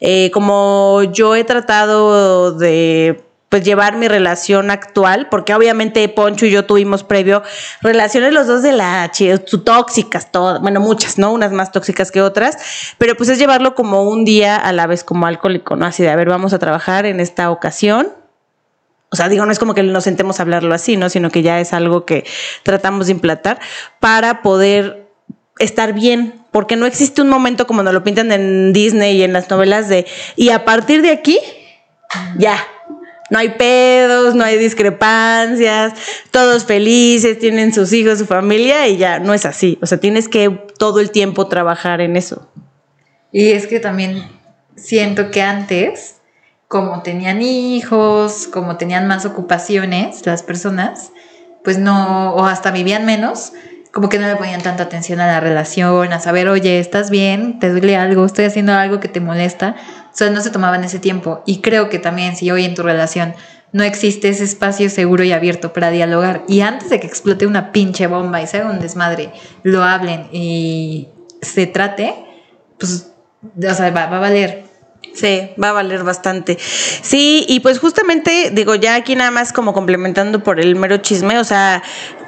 eh, 0.00 0.30
como 0.32 1.02
yo 1.12 1.34
he 1.34 1.44
tratado 1.44 2.52
de 2.52 3.27
pues 3.48 3.64
llevar 3.64 3.96
mi 3.96 4.08
relación 4.08 4.70
actual, 4.70 5.28
porque 5.30 5.54
obviamente 5.54 6.06
Poncho 6.08 6.46
y 6.46 6.50
yo 6.50 6.66
tuvimos 6.66 7.02
previo 7.02 7.42
relaciones 7.80 8.32
los 8.32 8.46
dos 8.46 8.62
de 8.62 8.72
la 8.72 9.10
tóxicas, 9.64 10.30
todas, 10.30 10.60
bueno, 10.60 10.80
muchas, 10.80 11.18
¿no? 11.18 11.32
Unas 11.32 11.52
más 11.52 11.72
tóxicas 11.72 12.10
que 12.10 12.20
otras, 12.20 12.58
pero 12.98 13.16
pues 13.16 13.30
es 13.30 13.38
llevarlo 13.38 13.74
como 13.74 14.02
un 14.02 14.24
día 14.24 14.56
a 14.56 14.72
la 14.72 14.86
vez 14.86 15.02
como 15.02 15.26
alcohólico, 15.26 15.76
¿no? 15.76 15.86
Así 15.86 16.02
de, 16.02 16.10
a 16.10 16.16
ver, 16.16 16.28
vamos 16.28 16.52
a 16.52 16.58
trabajar 16.58 17.06
en 17.06 17.20
esta 17.20 17.50
ocasión. 17.50 18.12
O 19.10 19.16
sea, 19.16 19.30
digo, 19.30 19.46
no 19.46 19.52
es 19.52 19.58
como 19.58 19.72
que 19.72 19.82
nos 19.82 20.04
sentemos 20.04 20.38
a 20.38 20.42
hablarlo 20.42 20.74
así, 20.74 20.98
¿no? 20.98 21.08
Sino 21.08 21.30
que 21.30 21.40
ya 21.40 21.60
es 21.60 21.72
algo 21.72 22.04
que 22.04 22.26
tratamos 22.62 23.06
de 23.06 23.12
implantar 23.12 23.58
para 24.00 24.42
poder 24.42 25.08
estar 25.58 25.94
bien, 25.94 26.44
porque 26.52 26.76
no 26.76 26.84
existe 26.86 27.22
un 27.22 27.28
momento 27.28 27.66
como 27.66 27.82
nos 27.82 27.94
lo 27.94 28.04
pintan 28.04 28.30
en 28.32 28.72
Disney 28.72 29.16
y 29.16 29.22
en 29.22 29.32
las 29.32 29.48
novelas 29.50 29.88
de, 29.88 30.06
y 30.36 30.50
a 30.50 30.64
partir 30.64 31.02
de 31.02 31.10
aquí, 31.10 31.38
ya, 32.36 32.58
no 33.30 33.38
hay 33.38 33.50
pedos, 33.50 34.34
no 34.34 34.44
hay 34.44 34.58
discrepancias, 34.58 35.92
todos 36.30 36.64
felices, 36.64 37.38
tienen 37.38 37.72
sus 37.72 37.92
hijos, 37.92 38.18
su 38.18 38.26
familia 38.26 38.88
y 38.88 38.96
ya 38.96 39.18
no 39.18 39.34
es 39.34 39.44
así. 39.44 39.78
O 39.82 39.86
sea, 39.86 39.98
tienes 39.98 40.28
que 40.28 40.48
todo 40.78 41.00
el 41.00 41.10
tiempo 41.10 41.46
trabajar 41.46 42.00
en 42.00 42.16
eso. 42.16 42.48
Y 43.30 43.50
es 43.50 43.66
que 43.66 43.80
también 43.80 44.24
siento 44.76 45.30
que 45.30 45.42
antes, 45.42 46.16
como 46.66 47.02
tenían 47.02 47.42
hijos, 47.42 48.48
como 48.50 48.76
tenían 48.76 49.06
más 49.06 49.26
ocupaciones 49.26 50.24
las 50.26 50.42
personas, 50.42 51.12
pues 51.64 51.78
no, 51.78 52.34
o 52.34 52.44
hasta 52.44 52.70
vivían 52.70 53.04
menos, 53.04 53.52
como 53.92 54.08
que 54.08 54.18
no 54.18 54.26
le 54.26 54.36
ponían 54.36 54.62
tanta 54.62 54.84
atención 54.84 55.20
a 55.20 55.26
la 55.26 55.40
relación, 55.40 56.12
a 56.12 56.20
saber, 56.20 56.48
oye, 56.48 56.78
¿estás 56.78 57.10
bien? 57.10 57.58
¿Te 57.58 57.70
duele 57.70 57.96
algo? 57.96 58.24
¿Estoy 58.24 58.44
haciendo 58.44 58.72
algo 58.72 59.00
que 59.00 59.08
te 59.08 59.20
molesta? 59.20 59.76
Sea, 60.18 60.30
no 60.30 60.40
se 60.40 60.50
tomaban 60.50 60.82
ese 60.82 60.98
tiempo. 60.98 61.44
Y 61.46 61.60
creo 61.60 61.88
que 61.88 62.00
también 62.00 62.34
si 62.34 62.50
hoy 62.50 62.64
en 62.64 62.74
tu 62.74 62.82
relación 62.82 63.34
no 63.70 63.84
existe 63.84 64.28
ese 64.28 64.42
espacio 64.42 64.90
seguro 64.90 65.22
y 65.22 65.30
abierto 65.30 65.72
para 65.72 65.90
dialogar 65.90 66.42
y 66.48 66.62
antes 66.62 66.90
de 66.90 66.98
que 66.98 67.06
explote 67.06 67.46
una 67.46 67.70
pinche 67.70 68.08
bomba 68.08 68.42
y 68.42 68.46
se 68.46 68.56
haga 68.56 68.70
un 68.70 68.80
desmadre, 68.80 69.30
lo 69.62 69.84
hablen 69.84 70.26
y 70.32 71.08
se 71.40 71.66
trate, 71.66 72.14
pues, 72.78 73.12
o 73.56 73.74
sea, 73.74 73.90
va 73.90 74.04
a 74.04 74.18
valer 74.18 74.68
Sí, 75.14 75.50
va 75.62 75.70
a 75.70 75.72
valer 75.72 76.04
bastante. 76.04 76.58
Sí, 76.60 77.44
y 77.48 77.60
pues 77.60 77.80
justamente, 77.80 78.50
digo, 78.52 78.74
ya 78.76 78.94
aquí 78.94 79.16
nada 79.16 79.30
más 79.30 79.52
como 79.52 79.72
complementando 79.72 80.44
por 80.44 80.60
el 80.60 80.76
mero 80.76 80.98
chisme, 80.98 81.38
o 81.38 81.44
sea, 81.44 81.82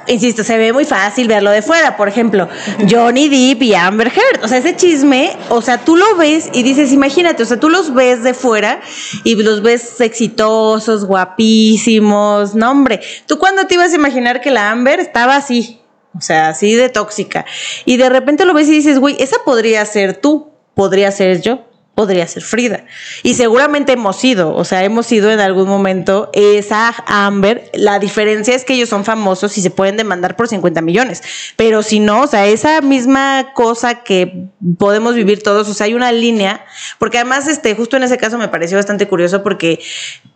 insisto, 0.07 0.43
se 0.43 0.57
ve 0.57 0.73
muy 0.73 0.85
fácil 0.85 1.27
verlo 1.27 1.51
de 1.51 1.61
fuera. 1.61 1.97
Por 1.97 2.07
ejemplo, 2.07 2.47
Johnny 2.89 3.29
Depp 3.29 3.63
y 3.63 3.75
Amber 3.75 4.07
Heard. 4.07 4.43
O 4.43 4.47
sea, 4.47 4.57
ese 4.57 4.75
chisme, 4.75 5.35
o 5.49 5.61
sea, 5.61 5.79
tú 5.79 5.95
lo 5.95 6.15
ves 6.15 6.49
y 6.53 6.63
dices, 6.63 6.91
imagínate, 6.91 7.43
o 7.43 7.45
sea, 7.45 7.59
tú 7.59 7.69
los 7.69 7.93
ves 7.93 8.23
de 8.23 8.33
fuera 8.33 8.81
y 9.23 9.35
los 9.35 9.61
ves 9.61 9.99
exitosos, 10.01 11.05
guapísimos. 11.05 12.55
No, 12.55 12.71
hombre, 12.71 13.01
¿tú 13.27 13.37
cuándo 13.37 13.67
te 13.67 13.75
ibas 13.75 13.93
a 13.93 13.95
imaginar 13.95 14.41
que 14.41 14.51
la 14.51 14.71
Amber 14.71 14.99
estaba 14.99 15.35
así? 15.35 15.79
O 16.17 16.21
sea, 16.21 16.49
así 16.49 16.75
de 16.75 16.89
tóxica. 16.89 17.45
Y 17.85 17.97
de 17.97 18.09
repente 18.09 18.45
lo 18.45 18.53
ves 18.53 18.67
y 18.67 18.71
dices, 18.71 18.99
güey, 18.99 19.15
esa 19.19 19.37
podría 19.45 19.85
ser 19.85 20.15
tú, 20.17 20.51
podría 20.75 21.11
ser 21.11 21.41
yo 21.41 21.70
podría 21.95 22.25
ser 22.25 22.43
Frida. 22.43 22.85
Y 23.21 23.33
seguramente 23.33 23.93
hemos 23.93 24.15
sido, 24.15 24.55
o 24.55 24.63
sea, 24.63 24.83
hemos 24.83 25.05
sido 25.05 25.29
en 25.29 25.39
algún 25.39 25.67
momento 25.67 26.29
esa 26.33 26.95
Amber. 27.05 27.69
La 27.73 27.99
diferencia 27.99 28.55
es 28.55 28.63
que 28.63 28.73
ellos 28.73 28.89
son 28.89 29.03
famosos 29.03 29.57
y 29.57 29.61
se 29.61 29.69
pueden 29.69 29.97
demandar 29.97 30.35
por 30.35 30.47
50 30.47 30.81
millones. 30.81 31.21
Pero 31.57 31.83
si 31.83 31.99
no, 31.99 32.21
o 32.21 32.27
sea, 32.27 32.47
esa 32.47 32.81
misma 32.81 33.51
cosa 33.53 34.03
que 34.03 34.47
podemos 34.77 35.15
vivir 35.15 35.43
todos, 35.43 35.67
o 35.67 35.73
sea, 35.73 35.85
hay 35.85 35.93
una 35.93 36.11
línea, 36.11 36.65
porque 36.97 37.17
además, 37.17 37.47
este, 37.47 37.75
justo 37.75 37.97
en 37.97 38.03
ese 38.03 38.17
caso 38.17 38.37
me 38.37 38.47
pareció 38.47 38.77
bastante 38.77 39.07
curioso 39.07 39.43
porque 39.43 39.79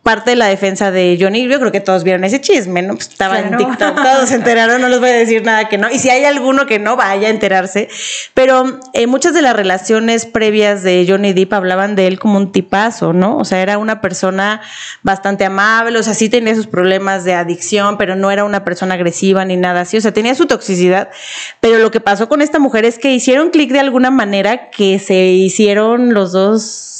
parte 0.04 0.32
de 0.32 0.36
la 0.36 0.46
defensa 0.46 0.91
de 0.91 1.18
Johnny, 1.20 1.48
yo 1.48 1.60
creo 1.60 1.72
que 1.72 1.80
todos 1.80 2.04
vieron 2.04 2.24
ese 2.26 2.39
chisme, 2.39 2.84
¿no? 2.84 2.94
Pues 2.94 3.08
estaba 3.08 3.39
en 3.39 3.58
TikTok, 3.58 3.96
todos 4.04 4.30
se 4.30 4.36
enteraron, 4.36 4.80
no 4.80 4.88
les 4.88 5.00
voy 5.00 5.10
a 5.10 5.13
decir 5.13 5.44
nada 5.44 5.68
que 5.68 5.80
no. 5.80 5.89
Y 5.89 5.98
si 5.98 6.10
hay 6.10 6.26
alguno 6.26 6.68
que 6.68 6.78
no, 6.78 6.96
vaya 6.96 7.28
a 7.28 7.32
enterarse. 7.32 7.89
Pero 8.36 8.82
eh, 8.94 9.08
muchas 9.08 9.34
de 9.34 9.41
las 9.41 9.56
relaciones 9.56 10.28
previas 10.28 10.84
de 10.84 11.06
Johnny 11.10 11.34
Depp 11.34 11.44
hablaban 11.51 11.95
de 11.95 12.08
él 12.08 12.19
como 12.19 12.38
un 12.38 12.51
tipazo, 12.51 13.13
¿no? 13.13 13.38
O 13.38 13.45
sea, 13.45 13.62
era 13.62 13.77
una 13.77 14.01
persona 14.01 14.62
bastante 15.03 15.45
amable, 15.45 15.99
o 15.99 16.03
sea, 16.03 16.13
sí 16.13 16.29
tenía 16.29 16.55
sus 16.55 16.67
problemas 16.67 17.23
de 17.23 17.34
adicción, 17.34 17.97
pero 17.97 18.15
no 18.15 18.31
era 18.31 18.43
una 18.43 18.63
persona 18.63 18.95
agresiva 18.95 19.45
ni 19.45 19.58
nada 19.58 19.81
así, 19.81 19.97
o 19.97 20.01
sea, 20.01 20.13
tenía 20.13 20.36
su 20.36 20.45
toxicidad. 20.47 21.10
Pero 21.60 21.79
lo 21.79 21.91
que 21.91 21.99
pasó 21.99 22.27
con 22.29 22.41
esta 22.41 22.60
mujer 22.60 22.86
es 22.86 22.97
que 22.97 23.13
hicieron 23.13 23.49
clic 23.49 23.71
de 23.71 23.79
alguna 23.79 24.12
manera 24.12 24.69
que 24.69 24.99
se 24.99 25.25
hicieron 25.25 26.13
los 26.13 26.31
dos 26.31 26.95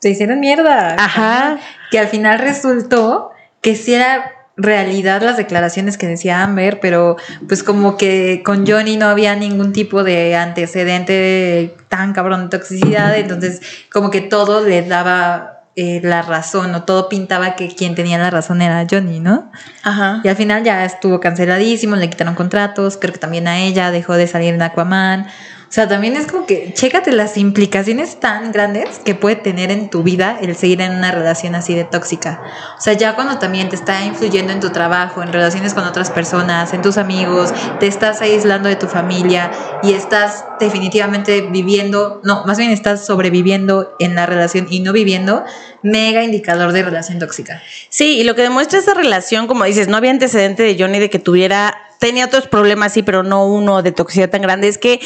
se 0.00 0.10
hicieron 0.10 0.40
mierda. 0.40 0.94
Ajá. 0.98 1.58
Que 1.90 1.98
al 1.98 2.08
final 2.08 2.38
resultó 2.38 3.30
que 3.60 3.74
sí 3.74 3.94
era 3.94 4.32
realidad 4.58 5.22
las 5.22 5.36
declaraciones 5.36 5.96
que 5.96 6.08
decía 6.08 6.42
Amber, 6.42 6.80
pero 6.80 7.16
pues 7.46 7.62
como 7.62 7.96
que 7.96 8.42
con 8.44 8.66
Johnny 8.66 8.96
no 8.96 9.06
había 9.06 9.36
ningún 9.36 9.72
tipo 9.72 10.02
de 10.02 10.34
antecedente 10.36 11.76
tan 11.88 12.12
cabrón 12.12 12.44
de 12.44 12.58
toxicidad, 12.58 13.16
entonces 13.16 13.62
como 13.90 14.10
que 14.10 14.20
todo 14.20 14.66
le 14.66 14.82
daba 14.82 15.62
eh, 15.76 16.00
la 16.02 16.22
razón 16.22 16.74
o 16.74 16.82
todo 16.82 17.08
pintaba 17.08 17.54
que 17.54 17.68
quien 17.68 17.94
tenía 17.94 18.18
la 18.18 18.30
razón 18.30 18.60
era 18.60 18.84
Johnny, 18.90 19.20
¿no? 19.20 19.52
Ajá. 19.84 20.20
Y 20.24 20.28
al 20.28 20.34
final 20.34 20.64
ya 20.64 20.84
estuvo 20.84 21.20
canceladísimo, 21.20 21.94
le 21.94 22.10
quitaron 22.10 22.34
contratos, 22.34 22.96
creo 22.96 23.12
que 23.12 23.20
también 23.20 23.46
a 23.46 23.60
ella 23.60 23.92
dejó 23.92 24.14
de 24.14 24.26
salir 24.26 24.54
en 24.54 24.62
Aquaman. 24.62 25.28
O 25.68 25.70
sea, 25.70 25.86
también 25.86 26.16
es 26.16 26.26
como 26.26 26.46
que 26.46 26.72
chécate 26.72 27.12
las 27.12 27.36
implicaciones 27.36 28.18
tan 28.20 28.52
grandes 28.52 29.00
que 29.04 29.14
puede 29.14 29.36
tener 29.36 29.70
en 29.70 29.90
tu 29.90 30.02
vida 30.02 30.38
el 30.40 30.56
seguir 30.56 30.80
en 30.80 30.92
una 30.92 31.10
relación 31.10 31.54
así 31.54 31.74
de 31.74 31.84
tóxica. 31.84 32.40
O 32.78 32.80
sea, 32.80 32.94
ya 32.94 33.14
cuando 33.14 33.38
también 33.38 33.68
te 33.68 33.76
está 33.76 34.02
influyendo 34.06 34.50
en 34.54 34.60
tu 34.60 34.70
trabajo, 34.70 35.22
en 35.22 35.30
relaciones 35.30 35.74
con 35.74 35.84
otras 35.84 36.10
personas, 36.10 36.72
en 36.72 36.80
tus 36.80 36.96
amigos, 36.96 37.52
te 37.80 37.86
estás 37.86 38.22
aislando 38.22 38.70
de 38.70 38.76
tu 38.76 38.86
familia 38.86 39.50
y 39.82 39.92
estás 39.92 40.46
definitivamente 40.58 41.42
viviendo, 41.42 42.22
no, 42.24 42.46
más 42.46 42.56
bien 42.56 42.70
estás 42.70 43.04
sobreviviendo 43.04 43.94
en 43.98 44.14
la 44.14 44.24
relación 44.24 44.68
y 44.70 44.80
no 44.80 44.94
viviendo, 44.94 45.44
mega 45.82 46.24
indicador 46.24 46.72
de 46.72 46.82
relación 46.82 47.18
tóxica. 47.18 47.62
Sí, 47.90 48.18
y 48.18 48.24
lo 48.24 48.34
que 48.34 48.40
demuestra 48.40 48.78
esa 48.78 48.94
relación, 48.94 49.46
como 49.46 49.64
dices, 49.64 49.86
no 49.86 49.98
había 49.98 50.12
antecedente 50.12 50.62
de 50.62 50.76
Johnny 50.78 50.98
de 50.98 51.10
que 51.10 51.18
tuviera 51.18 51.87
tenía 51.98 52.26
otros 52.26 52.46
problemas, 52.46 52.92
sí, 52.92 53.02
pero 53.02 53.22
no 53.22 53.46
uno 53.46 53.82
de 53.82 53.92
toxicidad 53.92 54.30
tan 54.30 54.42
grande. 54.42 54.68
Es 54.68 54.78
que 54.78 55.00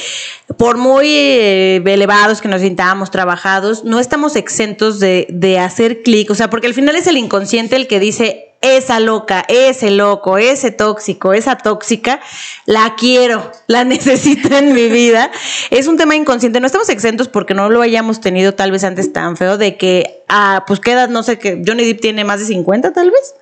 por 0.56 0.76
muy 0.76 1.08
eh, 1.08 1.82
elevados 1.84 2.40
que 2.40 2.48
nos 2.48 2.60
sintamos 2.60 3.10
trabajados, 3.10 3.84
no 3.84 4.00
estamos 4.00 4.36
exentos 4.36 5.00
de, 5.00 5.26
de 5.30 5.58
hacer 5.58 6.02
clic. 6.02 6.30
O 6.30 6.34
sea, 6.34 6.50
porque 6.50 6.66
al 6.66 6.74
final 6.74 6.96
es 6.96 7.06
el 7.06 7.16
inconsciente 7.16 7.76
el 7.76 7.86
que 7.88 8.00
dice, 8.00 8.52
esa 8.62 9.00
loca, 9.00 9.44
ese 9.48 9.90
loco, 9.90 10.38
ese 10.38 10.70
tóxico, 10.70 11.34
esa 11.34 11.58
tóxica, 11.58 12.20
la 12.64 12.94
quiero, 12.96 13.50
la 13.66 13.84
necesito 13.84 14.56
en 14.56 14.72
mi 14.72 14.88
vida. 14.88 15.30
Es 15.70 15.88
un 15.88 15.98
tema 15.98 16.14
inconsciente, 16.14 16.60
no 16.60 16.66
estamos 16.66 16.88
exentos 16.88 17.28
porque 17.28 17.54
no 17.54 17.68
lo 17.68 17.82
hayamos 17.82 18.20
tenido 18.20 18.54
tal 18.54 18.70
vez 18.70 18.84
antes 18.84 19.12
tan 19.12 19.36
feo 19.36 19.58
de 19.58 19.76
que, 19.76 20.22
ah, 20.28 20.64
pues 20.66 20.80
queda, 20.80 21.08
no 21.08 21.22
sé 21.22 21.38
qué, 21.38 21.60
Johnny 21.66 21.84
Depp 21.84 22.00
tiene 22.00 22.24
más 22.24 22.40
de 22.40 22.46
50 22.46 22.92
tal 22.92 23.10
vez. 23.10 23.34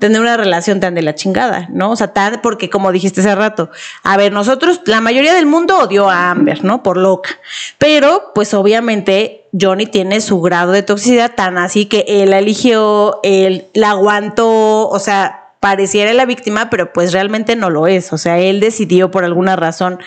Tener 0.00 0.20
una 0.20 0.36
relación 0.36 0.80
tan 0.80 0.94
de 0.94 1.02
la 1.02 1.14
chingada, 1.14 1.68
¿no? 1.70 1.90
O 1.90 1.96
sea, 1.96 2.12
tan, 2.12 2.40
porque 2.42 2.68
como 2.70 2.92
dijiste 2.92 3.20
hace 3.20 3.34
rato, 3.34 3.70
a 4.02 4.16
ver, 4.16 4.32
nosotros, 4.32 4.80
la 4.86 5.00
mayoría 5.00 5.34
del 5.34 5.46
mundo 5.46 5.78
odió 5.78 6.10
a 6.10 6.30
Amber, 6.30 6.64
¿no? 6.64 6.82
Por 6.82 6.96
loca. 6.96 7.30
Pero, 7.78 8.32
pues 8.34 8.54
obviamente, 8.54 9.46
Johnny 9.58 9.86
tiene 9.86 10.20
su 10.20 10.40
grado 10.40 10.72
de 10.72 10.82
toxicidad 10.82 11.34
tan 11.34 11.58
así 11.58 11.86
que 11.86 12.04
él 12.06 12.32
eligió, 12.32 13.20
él 13.22 13.66
la 13.74 13.90
aguantó, 13.90 14.88
o 14.88 14.98
sea, 14.98 15.46
pareciera 15.60 16.12
la 16.12 16.26
víctima, 16.26 16.70
pero 16.70 16.92
pues 16.92 17.12
realmente 17.12 17.56
no 17.56 17.70
lo 17.70 17.86
es. 17.86 18.12
O 18.12 18.18
sea, 18.18 18.38
él 18.38 18.60
decidió 18.60 19.10
por 19.10 19.24
alguna 19.24 19.56
razón 19.56 19.98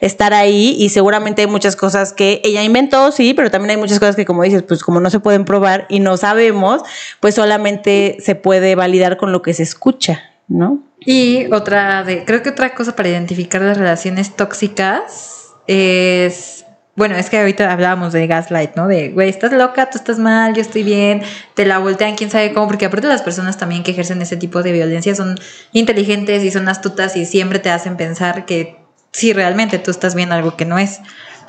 estar 0.00 0.34
ahí 0.34 0.76
y 0.78 0.88
seguramente 0.90 1.42
hay 1.42 1.48
muchas 1.48 1.76
cosas 1.76 2.12
que 2.12 2.40
ella 2.44 2.62
inventó, 2.62 3.12
sí, 3.12 3.34
pero 3.34 3.50
también 3.50 3.70
hay 3.70 3.76
muchas 3.76 3.98
cosas 3.98 4.16
que 4.16 4.24
como 4.24 4.42
dices, 4.42 4.62
pues 4.62 4.82
como 4.82 5.00
no 5.00 5.10
se 5.10 5.20
pueden 5.20 5.44
probar 5.44 5.86
y 5.88 6.00
no 6.00 6.16
sabemos, 6.16 6.82
pues 7.20 7.34
solamente 7.34 8.18
se 8.20 8.34
puede 8.34 8.74
validar 8.74 9.16
con 9.16 9.32
lo 9.32 9.42
que 9.42 9.54
se 9.54 9.62
escucha, 9.62 10.22
¿no? 10.48 10.80
Y 11.00 11.52
otra 11.52 12.04
de, 12.04 12.24
creo 12.24 12.42
que 12.42 12.50
otra 12.50 12.74
cosa 12.74 12.96
para 12.96 13.08
identificar 13.08 13.62
las 13.62 13.78
relaciones 13.78 14.34
tóxicas 14.34 15.52
es 15.66 16.56
bueno, 16.96 17.14
es 17.14 17.28
que 17.28 17.38
ahorita 17.38 17.70
hablábamos 17.70 18.14
de 18.14 18.26
gaslight, 18.26 18.74
¿no? 18.74 18.88
De, 18.88 19.10
güey, 19.10 19.28
estás 19.28 19.52
loca, 19.52 19.90
tú 19.90 19.98
estás 19.98 20.18
mal, 20.18 20.54
yo 20.54 20.62
estoy 20.62 20.82
bien, 20.82 21.22
te 21.52 21.66
la 21.66 21.78
voltean, 21.78 22.16
quién 22.16 22.30
sabe 22.30 22.54
cómo, 22.54 22.66
porque 22.66 22.86
aparte 22.86 23.06
las 23.06 23.20
personas 23.20 23.58
también 23.58 23.82
que 23.82 23.90
ejercen 23.90 24.22
ese 24.22 24.38
tipo 24.38 24.62
de 24.62 24.72
violencia 24.72 25.14
son 25.14 25.38
inteligentes 25.72 26.42
y 26.42 26.50
son 26.50 26.70
astutas 26.70 27.14
y 27.16 27.26
siempre 27.26 27.58
te 27.58 27.68
hacen 27.68 27.98
pensar 27.98 28.46
que 28.46 28.85
sí, 29.12 29.32
realmente 29.32 29.78
tú 29.78 29.90
estás 29.90 30.14
viendo 30.14 30.34
algo 30.34 30.56
que 30.56 30.64
no 30.64 30.78
es. 30.78 31.00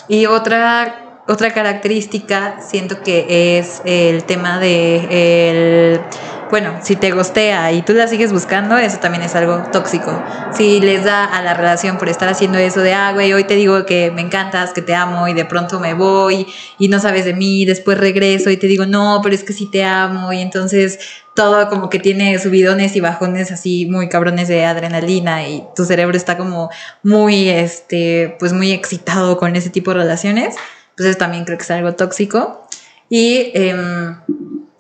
Y 0.08 0.26
otra, 0.26 1.22
otra 1.28 1.54
característica, 1.54 2.62
siento 2.62 3.02
que 3.02 3.58
es 3.60 3.82
el 3.86 4.24
tema 4.24 4.60
de 4.60 5.08
el 5.50 6.02
bueno, 6.50 6.80
si 6.82 6.96
te 6.96 7.12
gostea 7.12 7.72
y 7.74 7.82
tú 7.82 7.94
la 7.94 8.08
sigues 8.08 8.32
buscando, 8.32 8.78
eso 8.78 8.98
también 9.00 9.24
es 9.24 9.36
algo 9.36 9.64
tóxico. 9.72 10.24
Si 10.54 10.80
les 10.80 11.04
da 11.04 11.26
a 11.26 11.42
la 11.42 11.54
relación 11.54 11.98
por 11.98 12.10
estar 12.10 12.30
haciendo 12.30 12.58
eso 12.58 12.82
de, 12.82 12.94
ah, 12.94 13.12
güey, 13.14 13.34
hoy 13.34 13.44
te 13.44 13.56
digo 13.56 13.86
que 13.86 14.12
me 14.12 14.22
encantas, 14.22 14.72
que 14.72 14.82
te 14.82 14.96
amo 14.96 15.28
y 15.28 15.34
de 15.34 15.46
pronto 15.46 15.80
me 15.80 15.94
voy 15.94 16.48
y 16.80 16.88
no 16.88 17.00
sabes 17.00 17.26
de 17.26 17.34
mí, 17.34 17.66
después 17.66 17.98
regreso 17.98 18.50
y 18.50 18.58
te 18.58 18.68
digo, 18.68 18.86
no, 18.86 19.20
pero 19.22 19.36
es 19.36 19.44
que 19.44 19.54
sí 19.54 19.70
te 19.70 19.84
amo 19.84 20.32
y 20.32 20.42
entonces 20.42 21.00
todo 21.36 21.70
como 21.70 21.90
que 21.90 22.00
tiene 22.00 22.40
subidones 22.40 22.96
y 22.96 23.00
bajones 23.00 23.52
así 23.52 23.86
muy 23.86 24.10
cabrones 24.10 24.48
de 24.48 24.66
adrenalina 24.66 25.48
y 25.48 25.64
tu 25.76 25.86
cerebro 25.86 26.18
está 26.18 26.38
como 26.38 26.72
muy, 27.04 27.50
este, 27.50 28.36
pues 28.40 28.54
muy 28.54 28.72
excitado 28.72 29.38
con 29.38 29.56
ese 29.56 29.70
tipo 29.70 29.92
de 29.92 30.00
relaciones. 30.00 30.56
Pues 30.96 31.10
eso 31.10 31.18
también 31.20 31.46
creo 31.46 31.58
que 31.60 31.64
es 31.64 31.72
algo 31.72 31.94
tóxico. 31.94 32.66
Y... 33.10 33.52
Eh, 33.54 34.15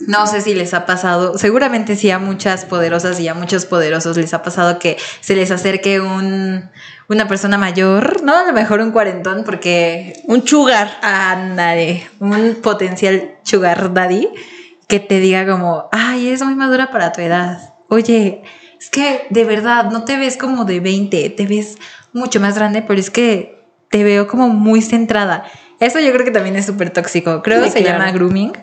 no 0.07 0.25
sé 0.25 0.39
si 0.41 0.53
les 0.53 0.73
ha 0.73 0.85
pasado, 0.85 1.37
seguramente 1.37 1.97
sí 1.97 2.09
a 2.11 2.17
muchas 2.17 2.63
poderosas 2.63 3.19
y 3.19 3.27
a 3.27 3.33
muchos 3.33 3.65
poderosos 3.65 4.15
les 4.15 4.33
ha 4.33 4.41
pasado 4.41 4.79
que 4.79 4.95
se 5.19 5.35
les 5.35 5.51
acerque 5.51 5.99
un, 5.99 6.69
una 7.09 7.27
persona 7.27 7.57
mayor, 7.57 8.23
¿no? 8.23 8.33
A 8.33 8.45
lo 8.45 8.53
mejor 8.53 8.79
un 8.79 8.91
cuarentón, 8.91 9.43
porque... 9.43 10.21
Un 10.25 10.47
sugar. 10.47 10.97
Ándale, 11.01 12.09
un 12.19 12.59
potencial 12.61 13.35
sugar 13.43 13.93
daddy 13.93 14.29
que 14.87 15.01
te 15.01 15.19
diga 15.19 15.45
como, 15.45 15.89
ay, 15.91 16.27
eres 16.27 16.41
muy 16.41 16.55
madura 16.55 16.89
para 16.89 17.11
tu 17.11 17.19
edad. 17.19 17.73
Oye, 17.89 18.43
es 18.79 18.89
que 18.89 19.27
de 19.29 19.43
verdad 19.43 19.91
no 19.91 20.05
te 20.05 20.15
ves 20.15 20.37
como 20.37 20.63
de 20.63 20.79
20, 20.79 21.29
te 21.31 21.45
ves 21.45 21.77
mucho 22.13 22.39
más 22.39 22.55
grande, 22.55 22.81
pero 22.81 22.99
es 22.99 23.09
que 23.09 23.61
te 23.89 24.05
veo 24.05 24.27
como 24.27 24.47
muy 24.47 24.81
centrada. 24.81 25.45
Eso 25.79 25.99
yo 25.99 26.11
creo 26.11 26.25
que 26.25 26.31
también 26.31 26.55
es 26.55 26.65
súper 26.65 26.89
tóxico. 26.89 27.41
Creo 27.41 27.63
que 27.63 27.69
se 27.69 27.83
llama 27.83 28.11
grooming. 28.11 28.53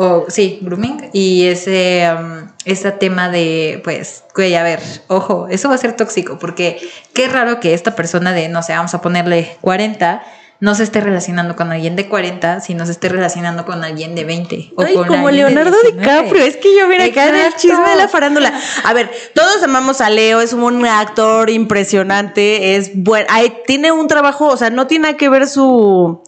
O 0.00 0.26
sí, 0.28 0.60
grooming, 0.62 1.10
y 1.12 1.48
ese, 1.48 2.08
um, 2.16 2.48
ese 2.64 2.92
tema 2.92 3.30
de, 3.30 3.80
pues, 3.82 4.22
güey, 4.32 4.54
a 4.54 4.62
ver, 4.62 4.78
ojo, 5.08 5.48
eso 5.50 5.68
va 5.68 5.74
a 5.74 5.78
ser 5.78 5.96
tóxico, 5.96 6.38
porque 6.38 6.78
qué 7.14 7.26
raro 7.26 7.58
que 7.58 7.74
esta 7.74 7.96
persona 7.96 8.32
de, 8.32 8.48
no 8.48 8.62
sé, 8.62 8.74
vamos 8.74 8.94
a 8.94 9.00
ponerle 9.00 9.56
40, 9.60 10.22
no 10.60 10.74
se 10.74 10.82
esté 10.82 11.00
relacionando 11.00 11.54
con 11.54 11.70
alguien 11.70 11.94
de 11.94 12.08
40, 12.08 12.60
sino 12.60 12.84
se 12.84 12.92
esté 12.92 13.08
relacionando 13.08 13.64
con 13.64 13.84
alguien 13.84 14.16
de 14.16 14.24
20. 14.24 14.72
O 14.76 14.82
Ay, 14.82 14.94
como 14.94 15.30
Leonardo 15.30 15.76
DiCaprio, 15.82 16.44
es 16.44 16.56
que 16.56 16.76
yo 16.76 16.88
mira 16.88 17.04
acá 17.04 17.28
en 17.28 17.36
el 17.36 17.54
chisme 17.54 17.88
de 17.90 17.96
la 17.96 18.08
farándula. 18.08 18.52
A 18.84 18.92
ver, 18.92 19.10
todos 19.34 19.62
amamos 19.62 20.00
a 20.00 20.10
Leo, 20.10 20.40
es 20.40 20.52
un 20.52 20.84
actor 20.84 21.48
impresionante, 21.50 22.76
es 22.76 22.90
bueno, 22.94 23.28
tiene 23.66 23.92
un 23.92 24.08
trabajo, 24.08 24.48
o 24.48 24.56
sea, 24.56 24.70
no 24.70 24.88
tiene 24.88 25.16
que 25.16 25.28
ver 25.28 25.46
su 25.46 26.22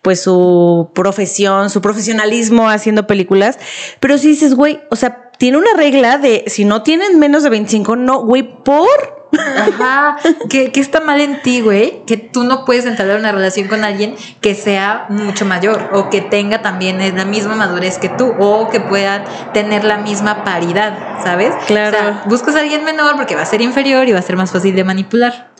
pues 0.00 0.22
su 0.22 0.90
profesión, 0.94 1.68
su 1.68 1.82
profesionalismo 1.82 2.70
haciendo 2.70 3.08
películas, 3.08 3.58
pero 3.98 4.18
si 4.18 4.28
dices, 4.28 4.54
güey, 4.54 4.80
o 4.88 4.94
sea, 4.94 5.32
tiene 5.36 5.58
una 5.58 5.74
regla 5.76 6.16
de 6.16 6.44
si 6.46 6.64
no 6.64 6.82
tienen 6.82 7.18
menos 7.18 7.42
de 7.42 7.50
25, 7.50 7.96
no, 7.96 8.20
güey, 8.20 8.42
por... 8.62 9.15
Ajá, 9.32 10.16
que, 10.48 10.70
está 10.74 11.00
mal 11.00 11.20
en 11.20 11.42
ti, 11.42 11.60
güey, 11.60 12.04
que 12.06 12.16
tú 12.16 12.44
no 12.44 12.64
puedes 12.64 12.86
entablar 12.86 13.18
una 13.18 13.32
relación 13.32 13.68
con 13.68 13.84
alguien 13.84 14.16
que 14.40 14.54
sea 14.54 15.06
mucho 15.08 15.44
mayor 15.44 15.90
o 15.92 16.10
que 16.10 16.20
tenga 16.20 16.62
también 16.62 16.98
la 17.16 17.24
misma 17.24 17.56
madurez 17.56 17.98
que 17.98 18.08
tú 18.08 18.34
o 18.38 18.68
que 18.68 18.80
pueda 18.80 19.24
tener 19.52 19.84
la 19.84 19.98
misma 19.98 20.44
paridad, 20.44 21.22
¿sabes? 21.22 21.54
Claro. 21.66 21.96
O 21.96 22.00
sea, 22.00 22.22
buscas 22.26 22.56
a 22.56 22.60
alguien 22.60 22.84
menor 22.84 23.16
porque 23.16 23.34
va 23.34 23.42
a 23.42 23.46
ser 23.46 23.60
inferior 23.60 24.08
y 24.08 24.12
va 24.12 24.20
a 24.20 24.22
ser 24.22 24.36
más 24.36 24.52
fácil 24.52 24.74
de 24.74 24.84
manipular. 24.84 25.50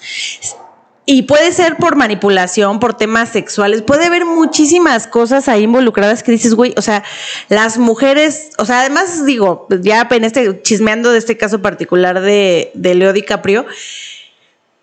Y 1.09 1.23
puede 1.23 1.53
ser 1.53 1.77
por 1.77 1.95
manipulación, 1.95 2.81
por 2.81 2.95
temas 2.95 3.29
sexuales, 3.29 3.83
puede 3.83 4.07
haber 4.07 4.25
muchísimas 4.25 5.07
cosas 5.07 5.49
ahí 5.49 5.63
involucradas 5.63 6.25
que 6.25 6.33
dices, 6.33 6.55
güey, 6.55 6.75
o 6.77 6.83
sea, 6.83 7.05
las 7.49 7.79
mujeres, 7.79 8.51
o 8.59 8.65
sea, 8.65 8.81
además 8.81 9.25
digo, 9.25 9.69
ya 9.83 10.09
en 10.11 10.25
este, 10.25 10.61
chismeando 10.63 11.13
de 11.13 11.19
este 11.19 11.37
caso 11.37 11.63
particular 11.63 12.21
de, 12.21 12.73
de 12.75 12.97
Leo 12.97 13.13
DiCaprio, 13.13 13.67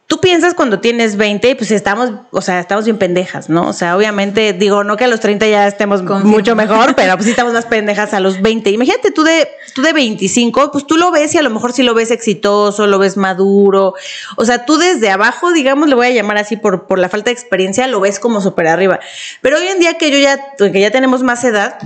tú 0.07 0.19
piensas 0.19 0.53
cuando 0.53 0.79
tienes 0.79 1.15
20, 1.17 1.55
pues 1.55 1.71
estamos, 1.71 2.11
o 2.31 2.41
sea, 2.41 2.59
estamos 2.59 2.85
bien 2.85 2.97
pendejas, 2.97 3.49
¿no? 3.49 3.67
O 3.67 3.73
sea, 3.73 3.97
obviamente, 3.97 4.53
digo, 4.53 4.83
no 4.83 4.97
que 4.97 5.05
a 5.05 5.07
los 5.07 5.19
30 5.19 5.47
ya 5.47 5.67
estemos 5.67 6.03
mucho 6.03 6.55
mejor, 6.55 6.93
pero 6.95 7.13
pues 7.13 7.25
sí 7.25 7.31
estamos 7.31 7.53
más 7.53 7.65
pendejas 7.65 8.13
a 8.13 8.19
los 8.19 8.41
20. 8.41 8.69
Imagínate 8.69 9.11
tú 9.11 9.23
de, 9.23 9.47
tú 9.73 9.81
de 9.81 9.93
25, 9.93 10.71
pues 10.71 10.85
tú 10.85 10.97
lo 10.97 11.11
ves 11.11 11.33
y 11.35 11.37
a 11.37 11.41
lo 11.41 11.49
mejor 11.49 11.73
sí 11.73 11.83
lo 11.83 11.93
ves 11.93 12.11
exitoso, 12.11 12.85
lo 12.87 12.99
ves 12.99 13.17
maduro. 13.17 13.95
O 14.35 14.45
sea, 14.45 14.65
tú 14.65 14.77
desde 14.77 15.09
abajo, 15.09 15.51
digamos, 15.51 15.89
le 15.89 15.95
voy 15.95 16.07
a 16.07 16.11
llamar 16.11 16.37
así 16.37 16.57
por, 16.57 16.85
por 16.85 16.99
la 16.99 17.09
falta 17.09 17.25
de 17.25 17.33
experiencia, 17.33 17.87
lo 17.87 17.99
ves 17.99 18.19
como 18.19 18.41
súper 18.41 18.67
arriba. 18.67 18.99
Pero 19.41 19.57
hoy 19.57 19.67
en 19.67 19.79
día 19.79 19.97
que 19.97 20.11
yo 20.11 20.17
ya, 20.17 20.39
que 20.57 20.79
ya 20.79 20.91
tenemos 20.91 21.23
más 21.23 21.43
edad, 21.43 21.77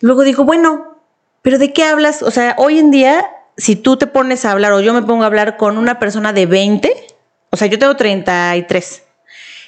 luego 0.00 0.22
digo, 0.22 0.44
bueno, 0.44 0.96
pero 1.42 1.58
¿de 1.58 1.72
qué 1.72 1.84
hablas? 1.84 2.22
O 2.22 2.30
sea, 2.30 2.54
hoy 2.58 2.78
en 2.78 2.90
día, 2.90 3.24
si 3.56 3.76
tú 3.76 3.96
te 3.96 4.06
pones 4.06 4.44
a 4.44 4.52
hablar 4.52 4.72
o 4.72 4.80
yo 4.80 4.92
me 4.94 5.02
pongo 5.02 5.22
a 5.22 5.26
hablar 5.26 5.56
con 5.56 5.78
una 5.78 5.98
persona 5.98 6.32
de 6.32 6.46
20, 6.46 7.05
o 7.56 7.58
sea, 7.58 7.68
yo 7.68 7.78
tengo 7.78 7.96
33 7.96 9.02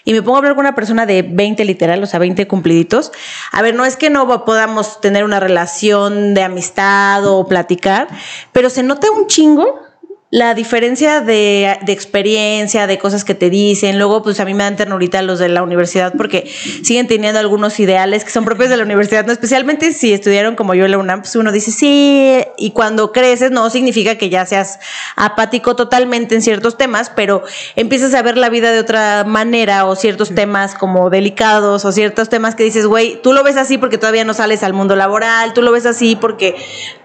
y 0.05 0.13
me 0.13 0.21
pongo 0.21 0.37
a 0.37 0.39
hablar 0.41 0.55
con 0.55 0.61
una 0.61 0.75
persona 0.75 1.07
de 1.07 1.23
20 1.23 1.65
literal, 1.65 2.03
o 2.03 2.07
sea, 2.07 2.21
20 2.21 2.47
cumpliditos. 2.47 3.13
A 3.51 3.63
ver, 3.63 3.75
no 3.75 3.87
es 3.87 3.97
que 3.97 4.11
no 4.11 4.45
podamos 4.45 5.01
tener 5.01 5.25
una 5.25 5.41
relación 5.41 6.35
de 6.35 6.43
amistad 6.43 7.27
o 7.27 7.49
platicar, 7.49 8.09
pero 8.53 8.69
se 8.69 8.83
nota 8.83 9.11
un 9.11 9.27
chingo 9.27 9.88
la 10.31 10.53
diferencia 10.53 11.23
de, 11.23 11.79
de, 11.87 11.93
experiencia, 11.93 12.87
de 12.87 12.99
cosas 12.99 13.25
que 13.25 13.35
te 13.35 13.49
dicen, 13.49 13.97
luego 13.97 14.23
pues 14.23 14.39
a 14.41 14.45
mí 14.45 14.53
me 14.53 14.63
dan 14.63 14.77
ternurita 14.77 15.23
los 15.23 15.39
de 15.39 15.49
la 15.49 15.63
universidad 15.63 16.13
porque 16.19 16.47
siguen 16.83 17.07
teniendo 17.07 17.41
algunos 17.41 17.81
ideales 17.81 18.25
que 18.25 18.31
son 18.31 18.45
propios 18.45 18.69
de 18.69 18.77
la 18.77 18.83
universidad, 18.83 19.25
no 19.25 19.33
especialmente 19.33 19.91
si 19.95 20.13
estudiaron 20.13 20.55
como 20.55 20.75
yo 20.75 20.85
en 20.85 20.91
la 20.91 20.99
UNAM, 20.99 21.23
pues 21.23 21.35
uno 21.37 21.51
dice 21.51 21.71
sí, 21.71 22.41
y 22.59 22.73
cuando 22.73 23.11
creces 23.11 23.53
no 23.53 23.71
significa 23.71 24.17
que 24.17 24.29
ya 24.29 24.45
seas 24.45 24.81
apático 25.17 25.77
totalmente 25.77 26.35
en 26.35 26.43
ciertos 26.43 26.77
temas, 26.77 27.11
pero 27.17 27.43
empiezas 27.75 28.13
a 28.13 28.21
ver 28.21 28.37
la 28.37 28.51
vida 28.51 28.71
de 28.71 28.81
otra 28.81 29.25
manera 29.25 29.87
o 29.87 29.97
ciertos 29.97 30.35
temas 30.35 30.75
como 30.75 31.09
delicados 31.09 31.87
o 31.87 31.93
ciertos 31.93 32.29
temas 32.29 32.55
que 32.55 32.65
dices, 32.65 32.85
güey, 32.85 33.19
tú 33.23 33.33
lo 33.33 33.43
ves 33.45 33.57
así 33.57 33.79
porque 33.79 33.97
todavía 33.97 34.25
no 34.25 34.35
sales 34.35 34.63
al 34.63 34.75
mundo 34.75 34.95
laboral, 34.95 35.55
tú 35.55 35.63
lo 35.63 35.73
ves 35.73 35.87
así 35.87 36.17
porque 36.17 36.55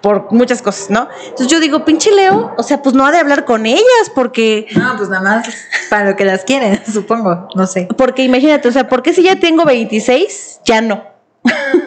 por 0.01 0.29
muchas 0.33 0.61
cosas, 0.61 0.89
¿no? 0.89 1.07
Entonces 1.23 1.47
yo 1.47 1.61
digo, 1.61 1.85
pinche 1.85 2.11
Leo, 2.11 2.53
o 2.57 2.63
sea, 2.63 2.81
pues 2.81 2.93
no 2.93 3.12
de 3.13 3.19
hablar 3.19 3.45
con 3.45 3.65
ellas 3.65 4.11
porque... 4.13 4.67
No, 4.75 4.95
pues 4.97 5.09
nada 5.09 5.21
más 5.23 5.47
para 5.89 6.09
lo 6.09 6.15
que 6.15 6.25
las 6.25 6.43
quieren, 6.43 6.81
supongo, 6.91 7.47
no 7.55 7.67
sé. 7.67 7.87
Porque 7.97 8.23
imagínate, 8.23 8.67
o 8.67 8.71
sea, 8.71 8.89
¿por 8.89 9.03
qué 9.03 9.13
si 9.13 9.23
ya 9.23 9.39
tengo 9.39 9.65
26, 9.65 10.61
ya 10.65 10.81
no? 10.81 11.03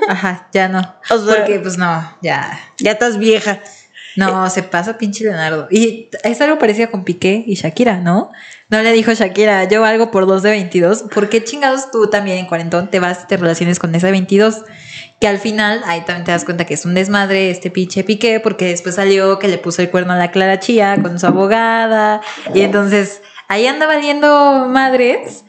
Ajá, 0.08 0.48
ya 0.52 0.68
no. 0.68 0.96
porque 1.08 1.58
pues 1.60 1.78
no, 1.78 2.16
ya. 2.22 2.58
Ya 2.78 2.92
estás 2.92 3.18
vieja. 3.18 3.60
No, 4.16 4.48
se 4.50 4.62
pasa 4.62 4.98
pinche 4.98 5.24
Leonardo. 5.24 5.68
Y 5.70 6.08
es 6.24 6.40
algo 6.40 6.58
parecido 6.58 6.90
con 6.90 7.04
Piqué 7.04 7.44
y 7.46 7.54
Shakira, 7.54 8.00
¿no? 8.00 8.32
No 8.70 8.82
le 8.82 8.92
dijo 8.92 9.12
Shakira, 9.12 9.64
yo 9.68 9.84
algo 9.84 10.10
por 10.10 10.26
dos 10.26 10.42
de 10.42 10.50
22. 10.50 11.04
¿Por 11.14 11.28
qué 11.28 11.44
chingados 11.44 11.90
tú 11.90 12.08
también 12.08 12.38
en 12.38 12.46
cuarentón 12.46 12.88
te 12.88 12.98
vas, 12.98 13.28
te 13.28 13.36
relaciones 13.36 13.78
con 13.78 13.94
esa 13.94 14.10
22? 14.10 14.62
Que 15.20 15.28
al 15.28 15.38
final, 15.38 15.82
ahí 15.84 16.00
también 16.00 16.24
te 16.24 16.32
das 16.32 16.44
cuenta 16.44 16.64
que 16.64 16.74
es 16.74 16.84
un 16.84 16.94
desmadre 16.94 17.50
este 17.50 17.70
pinche 17.70 18.04
Piqué, 18.04 18.40
porque 18.40 18.66
después 18.66 18.96
salió 18.96 19.38
que 19.38 19.48
le 19.48 19.58
puso 19.58 19.82
el 19.82 19.90
cuerno 19.90 20.14
a 20.14 20.16
la 20.16 20.30
Clara 20.30 20.58
Chía 20.58 20.96
con 21.00 21.18
su 21.18 21.26
abogada. 21.26 22.20
Y 22.54 22.62
entonces 22.62 23.20
ahí 23.48 23.66
anda 23.66 23.86
valiendo 23.86 24.66
madres 24.68 25.45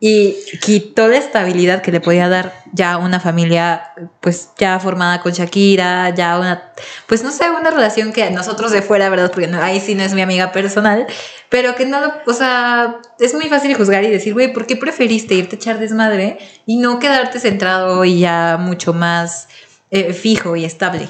y 0.00 0.36
quitó 0.60 1.08
la 1.08 1.16
estabilidad 1.16 1.82
que 1.82 1.90
le 1.90 2.00
podía 2.00 2.28
dar 2.28 2.62
ya 2.72 2.98
una 2.98 3.18
familia 3.18 3.92
pues 4.20 4.50
ya 4.56 4.78
formada 4.78 5.20
con 5.20 5.32
Shakira, 5.32 6.10
ya 6.14 6.38
una 6.38 6.72
pues 7.06 7.24
no 7.24 7.32
sé, 7.32 7.50
una 7.50 7.70
relación 7.70 8.12
que 8.12 8.30
nosotros 8.30 8.70
de 8.70 8.82
fuera, 8.82 9.08
¿verdad? 9.08 9.32
Porque 9.32 9.50
ahí 9.56 9.80
sí 9.80 9.96
no 9.96 10.04
es 10.04 10.14
mi 10.14 10.22
amiga 10.22 10.52
personal, 10.52 11.06
pero 11.48 11.74
que 11.74 11.84
no, 11.84 11.98
o 12.26 12.32
sea, 12.32 13.00
es 13.18 13.34
muy 13.34 13.48
fácil 13.48 13.74
juzgar 13.74 14.04
y 14.04 14.10
decir, 14.10 14.34
güey, 14.34 14.52
¿por 14.52 14.66
qué 14.66 14.76
preferiste 14.76 15.34
irte 15.34 15.56
a 15.56 15.58
echar 15.58 15.78
desmadre 15.80 16.38
y 16.64 16.76
no 16.76 17.00
quedarte 17.00 17.40
centrado 17.40 18.04
y 18.04 18.20
ya 18.20 18.56
mucho 18.60 18.92
más 18.92 19.48
eh, 19.90 20.12
fijo 20.12 20.54
y 20.54 20.64
estable? 20.64 21.08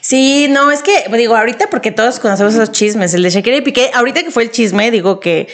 Sí, 0.00 0.48
no, 0.48 0.70
es 0.70 0.82
que, 0.82 1.04
digo, 1.16 1.36
ahorita 1.36 1.68
porque 1.70 1.90
todos 1.90 2.20
conocemos 2.20 2.54
esos 2.54 2.72
chismes, 2.72 3.14
el 3.14 3.22
de 3.22 3.30
Shakira 3.30 3.56
y 3.56 3.60
Piqué, 3.62 3.90
ahorita 3.94 4.22
que 4.22 4.30
fue 4.30 4.44
el 4.44 4.50
chisme, 4.50 4.90
digo 4.90 5.20
que 5.20 5.48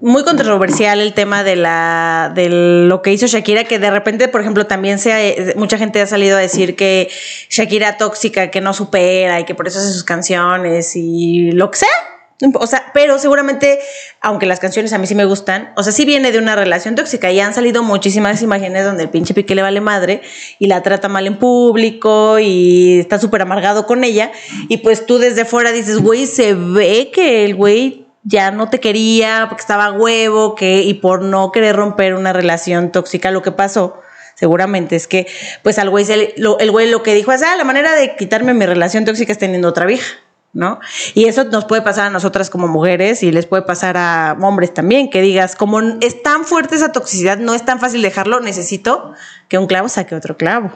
muy 0.00 0.24
controversial 0.24 1.00
el 1.00 1.14
tema 1.14 1.44
de 1.44 1.56
la, 1.56 2.32
de 2.34 2.48
lo 2.48 3.02
que 3.02 3.12
hizo 3.12 3.26
Shakira, 3.26 3.64
que 3.64 3.78
de 3.78 3.90
repente, 3.90 4.28
por 4.28 4.40
ejemplo, 4.40 4.66
también 4.66 4.98
se, 4.98 5.54
mucha 5.56 5.78
gente 5.78 6.00
ha 6.00 6.06
salido 6.06 6.36
a 6.36 6.40
decir 6.40 6.76
que 6.76 7.10
Shakira 7.50 7.96
tóxica, 7.96 8.50
que 8.50 8.60
no 8.60 8.74
supera 8.74 9.40
y 9.40 9.44
que 9.44 9.54
por 9.54 9.66
eso 9.66 9.78
hace 9.78 9.92
sus 9.92 10.04
canciones 10.04 10.96
y 10.96 11.52
lo 11.52 11.70
que 11.70 11.78
sea. 11.78 12.13
O 12.54 12.66
sea, 12.66 12.90
pero 12.92 13.18
seguramente, 13.20 13.78
aunque 14.20 14.46
las 14.46 14.58
canciones 14.58 14.92
a 14.92 14.98
mí 14.98 15.06
sí 15.06 15.14
me 15.14 15.24
gustan, 15.24 15.72
o 15.76 15.84
sea, 15.84 15.92
sí 15.92 16.04
viene 16.04 16.32
de 16.32 16.38
una 16.38 16.56
relación 16.56 16.96
tóxica 16.96 17.30
y 17.30 17.38
han 17.38 17.54
salido 17.54 17.84
muchísimas 17.84 18.42
imágenes 18.42 18.84
donde 18.84 19.04
el 19.04 19.08
pinche 19.08 19.34
Piqué 19.34 19.54
le 19.54 19.62
vale 19.62 19.80
madre 19.80 20.20
y 20.58 20.66
la 20.66 20.82
trata 20.82 21.08
mal 21.08 21.28
en 21.28 21.36
público 21.38 22.40
y 22.40 22.98
está 22.98 23.20
súper 23.20 23.42
amargado 23.42 23.86
con 23.86 24.02
ella. 24.02 24.32
Y 24.68 24.78
pues 24.78 25.06
tú 25.06 25.18
desde 25.18 25.44
fuera 25.44 25.70
dices, 25.70 25.98
güey, 25.98 26.26
se 26.26 26.54
ve 26.54 27.12
que 27.14 27.44
el 27.44 27.54
güey 27.54 28.06
ya 28.24 28.50
no 28.50 28.68
te 28.68 28.80
quería 28.80 29.46
porque 29.48 29.60
estaba 29.60 29.92
huevo, 29.92 30.56
que, 30.56 30.82
y 30.82 30.94
por 30.94 31.22
no 31.22 31.52
querer 31.52 31.76
romper 31.76 32.14
una 32.14 32.32
relación 32.32 32.90
tóxica, 32.90 33.30
lo 33.30 33.42
que 33.42 33.52
pasó 33.52 34.00
seguramente 34.34 34.96
es 34.96 35.06
que, 35.06 35.28
pues 35.62 35.78
al 35.78 35.90
güey, 35.90 36.04
el 36.10 36.70
güey 36.72 36.90
lo 36.90 37.04
que 37.04 37.14
dijo 37.14 37.32
es, 37.32 37.42
ah, 37.44 37.54
la 37.54 37.62
manera 37.62 37.94
de 37.94 38.16
quitarme 38.16 38.54
mi 38.54 38.66
relación 38.66 39.04
tóxica 39.04 39.30
es 39.30 39.38
teniendo 39.38 39.68
otra 39.68 39.86
vieja. 39.86 40.16
¿No? 40.54 40.80
Y 41.14 41.26
eso 41.26 41.44
nos 41.44 41.66
puede 41.66 41.82
pasar 41.82 42.06
a 42.06 42.10
nosotras 42.10 42.48
como 42.48 42.68
mujeres 42.68 43.22
y 43.22 43.32
les 43.32 43.46
puede 43.46 43.62
pasar 43.62 43.96
a 43.96 44.36
hombres 44.40 44.72
también, 44.72 45.10
que 45.10 45.20
digas, 45.20 45.56
como 45.56 45.80
es 45.80 46.22
tan 46.22 46.44
fuerte 46.44 46.76
esa 46.76 46.92
toxicidad, 46.92 47.38
no 47.38 47.54
es 47.54 47.64
tan 47.64 47.80
fácil 47.80 48.00
dejarlo, 48.00 48.40
necesito 48.40 49.12
que 49.48 49.58
un 49.58 49.66
clavo 49.66 49.88
saque 49.88 50.14
otro 50.14 50.36
clavo. 50.36 50.70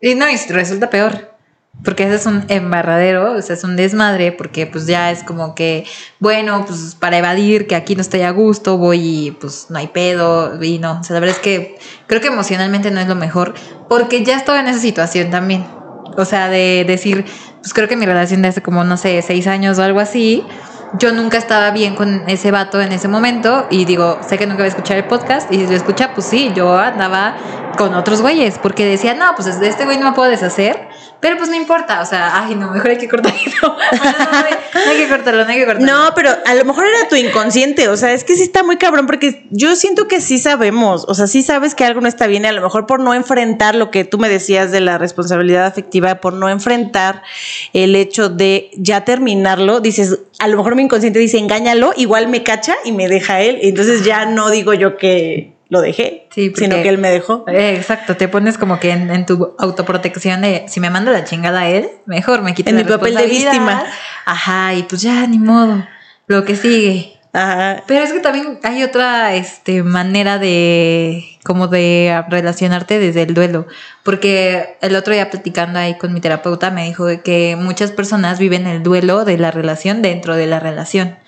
Y 0.00 0.14
no, 0.14 0.28
y 0.30 0.36
resulta 0.48 0.88
peor. 0.88 1.36
Porque 1.84 2.04
ese 2.04 2.14
es 2.14 2.24
un 2.24 2.46
embarradero, 2.48 3.32
o 3.32 3.42
sea, 3.42 3.54
es 3.54 3.62
un 3.62 3.76
desmadre, 3.76 4.32
porque 4.32 4.66
pues 4.66 4.86
ya 4.86 5.10
es 5.10 5.22
como 5.22 5.54
que, 5.54 5.84
bueno, 6.20 6.64
pues 6.66 6.96
para 6.98 7.18
evadir 7.18 7.66
que 7.66 7.76
aquí 7.76 7.94
no 7.94 8.00
estoy 8.00 8.22
a 8.22 8.30
gusto, 8.30 8.78
voy 8.78 9.26
y 9.26 9.30
pues 9.32 9.66
no 9.68 9.78
hay 9.78 9.88
pedo, 9.88 10.62
y 10.62 10.78
no, 10.78 11.00
o 11.00 11.04
sea, 11.04 11.12
la 11.14 11.20
verdad 11.20 11.36
es 11.36 11.42
que 11.42 11.78
creo 12.06 12.22
que 12.22 12.28
emocionalmente 12.28 12.90
no 12.90 13.00
es 13.00 13.08
lo 13.08 13.14
mejor, 13.14 13.52
porque 13.90 14.24
ya 14.24 14.38
estoy 14.38 14.58
en 14.58 14.68
esa 14.68 14.80
situación 14.80 15.30
también. 15.30 15.66
O 16.16 16.24
sea, 16.24 16.48
de 16.48 16.84
decir, 16.86 17.24
pues 17.60 17.74
creo 17.74 17.88
que 17.88 17.96
mi 17.96 18.06
relación 18.06 18.42
de 18.42 18.48
hace 18.48 18.62
como, 18.62 18.84
no 18.84 18.96
sé, 18.96 19.20
seis 19.22 19.46
años 19.46 19.78
o 19.78 19.82
algo 19.82 20.00
así, 20.00 20.44
yo 20.98 21.12
nunca 21.12 21.36
estaba 21.36 21.70
bien 21.70 21.94
con 21.94 22.28
ese 22.28 22.50
vato 22.50 22.80
en 22.80 22.92
ese 22.92 23.08
momento 23.08 23.66
y 23.70 23.84
digo, 23.84 24.18
sé 24.26 24.38
que 24.38 24.46
nunca 24.46 24.58
voy 24.58 24.66
a 24.66 24.68
escuchar 24.68 24.96
el 24.96 25.04
podcast 25.04 25.52
y 25.52 25.56
si 25.58 25.66
lo 25.66 25.74
escucha, 25.74 26.12
pues 26.14 26.26
sí, 26.26 26.52
yo 26.54 26.76
andaba 26.76 27.36
con 27.76 27.94
otros 27.94 28.22
güeyes 28.22 28.58
porque 28.58 28.86
decía, 28.86 29.14
no, 29.14 29.34
pues 29.34 29.60
de 29.60 29.68
este 29.68 29.84
güey 29.84 29.98
no 29.98 30.06
me 30.10 30.12
puedo 30.12 30.30
deshacer 30.30 30.88
pero 31.26 31.38
pues 31.38 31.50
no 31.50 31.56
importa, 31.56 32.02
o 32.02 32.06
sea, 32.06 32.40
ay, 32.40 32.54
no, 32.54 32.70
mejor 32.70 32.90
hay 32.90 32.98
que 32.98 33.08
cortarlo. 33.08 33.40
no, 33.62 34.90
hay 34.90 34.96
que 34.96 35.08
cortarlo, 35.08 35.44
no 35.44 35.50
hay 35.50 35.58
que 35.58 35.64
cortarlo. 35.64 35.92
No, 35.92 36.12
pero 36.14 36.30
a 36.44 36.54
lo 36.54 36.64
mejor 36.64 36.86
era 36.86 37.08
tu 37.08 37.16
inconsciente, 37.16 37.88
o 37.88 37.96
sea, 37.96 38.12
es 38.12 38.22
que 38.22 38.36
sí 38.36 38.44
está 38.44 38.62
muy 38.62 38.76
cabrón, 38.76 39.06
porque 39.06 39.44
yo 39.50 39.74
siento 39.74 40.06
que 40.06 40.20
sí 40.20 40.38
sabemos, 40.38 41.04
o 41.08 41.14
sea, 41.14 41.26
sí 41.26 41.42
sabes 41.42 41.74
que 41.74 41.84
algo 41.84 42.00
no 42.00 42.06
está 42.06 42.28
bien, 42.28 42.44
y 42.44 42.46
a 42.46 42.52
lo 42.52 42.62
mejor 42.62 42.86
por 42.86 43.00
no 43.00 43.12
enfrentar 43.12 43.74
lo 43.74 43.90
que 43.90 44.04
tú 44.04 44.18
me 44.18 44.28
decías 44.28 44.70
de 44.70 44.78
la 44.78 44.98
responsabilidad 44.98 45.66
afectiva, 45.66 46.20
por 46.20 46.32
no 46.32 46.48
enfrentar 46.48 47.24
el 47.72 47.96
hecho 47.96 48.28
de 48.28 48.70
ya 48.76 49.04
terminarlo, 49.04 49.80
dices, 49.80 50.20
a 50.38 50.46
lo 50.46 50.56
mejor 50.56 50.76
mi 50.76 50.82
inconsciente 50.82 51.18
dice, 51.18 51.38
engáñalo, 51.38 51.92
igual 51.96 52.28
me 52.28 52.44
cacha 52.44 52.76
y 52.84 52.92
me 52.92 53.08
deja 53.08 53.40
él, 53.40 53.58
y 53.62 53.70
entonces 53.70 54.04
ya 54.04 54.26
no 54.26 54.48
digo 54.48 54.74
yo 54.74 54.96
que 54.96 55.55
lo 55.68 55.80
dejé, 55.80 56.28
sino 56.30 56.54
que 56.54 56.88
él 56.88 56.98
me 56.98 57.10
dejó. 57.10 57.44
Eh, 57.48 57.74
exacto, 57.76 58.16
te 58.16 58.28
pones 58.28 58.56
como 58.58 58.78
que 58.78 58.90
en, 58.90 59.26
tu 59.26 59.54
autoprotección 59.58 60.42
de 60.42 60.64
si 60.68 60.80
me 60.80 60.90
manda 60.90 61.10
la 61.10 61.24
chingada 61.24 61.60
a 61.60 61.68
él, 61.68 61.88
mejor 62.06 62.42
me 62.42 62.54
quito 62.54 62.70
en 62.70 62.76
mi 62.76 62.84
papel 62.84 63.14
de 63.14 63.26
víctima. 63.26 63.84
Ajá, 64.24 64.74
y 64.74 64.84
pues 64.84 65.02
ya 65.02 65.26
ni 65.26 65.38
modo, 65.38 65.84
lo 66.28 66.44
que 66.44 66.56
sigue. 66.56 67.14
Ajá. 67.32 67.82
Pero 67.86 68.04
es 68.04 68.12
que 68.12 68.20
también 68.20 68.58
hay 68.62 68.82
otra 68.82 69.34
este, 69.34 69.82
manera 69.82 70.38
de 70.38 71.24
como 71.44 71.68
de 71.68 72.24
relacionarte 72.28 72.98
desde 72.98 73.22
el 73.22 73.34
duelo, 73.34 73.66
porque 74.02 74.76
el 74.80 74.96
otro 74.96 75.12
día 75.12 75.30
platicando 75.30 75.78
ahí 75.78 75.96
con 75.96 76.12
mi 76.12 76.20
terapeuta 76.20 76.70
me 76.70 76.84
dijo 76.84 77.06
que 77.22 77.56
muchas 77.56 77.92
personas 77.92 78.38
viven 78.38 78.66
el 78.66 78.82
duelo 78.82 79.24
de 79.24 79.36
la 79.36 79.50
relación 79.50 80.00
dentro 80.00 80.34
de 80.34 80.46
la 80.46 80.60
relación. 80.60 81.18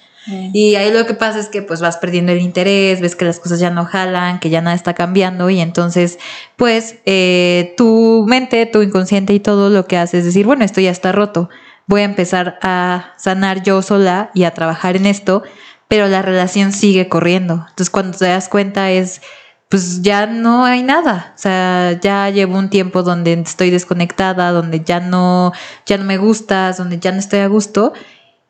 Y 0.53 0.75
ahí 0.75 0.93
lo 0.93 1.07
que 1.07 1.15
pasa 1.15 1.39
es 1.39 1.49
que 1.49 1.63
pues 1.63 1.81
vas 1.81 1.97
perdiendo 1.97 2.33
el 2.33 2.41
interés, 2.41 3.01
ves 3.01 3.17
que 3.17 3.25
las 3.25 3.41
cosas 3.41 3.61
ya 3.61 3.71
no 3.71 3.85
jalan, 3.85 4.41
que 4.41 4.51
ya 4.51 4.61
nada 4.61 4.77
está 4.77 4.95
cambiando 4.95 5.49
y 5.49 5.61
entonces 5.61 6.19
pues 6.57 6.97
eh, 7.07 7.75
tu 7.77 8.27
mente, 8.29 8.67
tu 8.67 8.83
inconsciente 8.83 9.33
y 9.33 9.41
todo 9.41 9.71
lo 9.71 9.87
que 9.87 9.97
hace 9.97 10.19
es 10.19 10.25
decir, 10.25 10.45
bueno, 10.45 10.65
esto 10.65 10.81
ya 10.81 10.91
está 10.91 11.13
roto, 11.13 11.49
voy 11.87 12.03
a 12.03 12.05
empezar 12.05 12.59
a 12.63 13.15
sanar 13.17 13.63
yo 13.63 13.81
sola 13.81 14.31
y 14.35 14.45
a 14.45 14.53
trabajar 14.53 14.97
en 14.97 15.07
esto, 15.07 15.43
pero 15.89 16.09
la 16.09 16.21
relación 16.21 16.73
sigue 16.73 17.09
corriendo. 17.09 17.65
Entonces 17.71 17.91
cuando 17.91 18.19
te 18.19 18.27
das 18.27 18.49
cuenta 18.49 18.91
es 18.91 19.23
pues 19.69 20.01
ya 20.03 20.27
no 20.27 20.65
hay 20.65 20.83
nada. 20.83 21.33
O 21.35 21.39
sea, 21.39 21.99
ya 22.01 22.31
llevo 22.31 22.59
un 22.59 22.71
tiempo 22.71 23.03
donde 23.03 23.35
estoy 23.35 23.71
desconectada, 23.71 24.51
donde 24.51 24.81
ya 24.81 25.01
no, 25.01 25.53
ya 25.85 25.99
no 25.99 26.05
me 26.05 26.17
gustas, 26.17 26.79
donde 26.79 26.99
ya 26.99 27.13
no 27.13 27.19
estoy 27.19 27.41
a 27.41 27.49
gusto. 27.49 27.93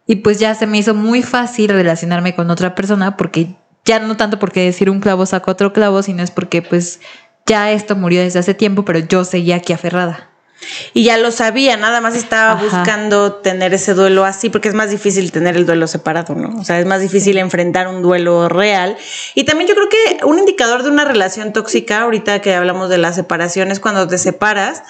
Y 0.09 0.17
pues 0.17 0.41
ya 0.41 0.55
se 0.55 0.67
me 0.67 0.79
hizo 0.79 0.95
muy 0.95 1.23
fácil 1.23 1.69
relacionarme 1.69 2.35
con 2.35 2.51
otra 2.51 2.75
persona 2.75 3.17
porque 3.17 3.55
ya 3.85 4.01
no 4.01 4.17
tanto 4.17 4.39
porque 4.39 4.65
decir 4.65 4.89
un 4.91 5.01
clavo 5.01 5.27
saca 5.27 5.53
otro 5.53 5.75
clavo, 5.75 6.03
sino 6.03 6.23
es 6.23 6.31
porque 6.31 6.63
pues 6.63 7.01
ya 7.47 7.71
esto 7.73 7.95
murió 7.95 8.23
desde 8.23 8.39
hace 8.39 8.55
tiempo, 8.55 8.85
pero 8.85 8.99
yo 9.01 9.25
seguía 9.25 9.57
aquí 9.57 9.75
aferrada. 9.75 10.31
Y 10.93 11.05
ya 11.05 11.19
lo 11.19 11.31
sabía, 11.31 11.77
nada 11.77 12.01
más 12.01 12.17
estaba 12.17 12.55
buscando 12.55 13.35
tener 13.35 13.75
ese 13.75 13.95
duelo 13.95 14.25
así, 14.25 14.51
porque 14.51 14.69
es 14.69 14.75
más 14.75 14.91
difícil 14.91 15.31
tener 15.31 15.57
el 15.57 15.67
duelo 15.67 15.87
separado, 15.87 16.35
¿no? 16.35 16.59
O 16.59 16.65
sea, 16.65 16.81
es 16.81 16.87
más 16.87 17.01
difícil 17.01 17.39
enfrentar 17.39 17.87
un 17.87 18.03
duelo 18.03 18.49
real. 18.49 18.97
Y 19.35 19.45
también 19.45 19.69
yo 19.69 19.75
creo 19.75 19.89
que 19.89 20.25
un 20.25 20.39
indicador 20.39 20.83
de 20.83 20.91
una 20.91 21.05
relación 21.05 21.53
tóxica, 21.53 22.01
ahorita 22.01 22.41
que 22.41 22.55
hablamos 22.55 22.89
de 22.89 22.99
las 22.99 23.15
separaciones, 23.15 23.79
cuando 23.79 24.09
te 24.09 24.19
separas, 24.19 24.83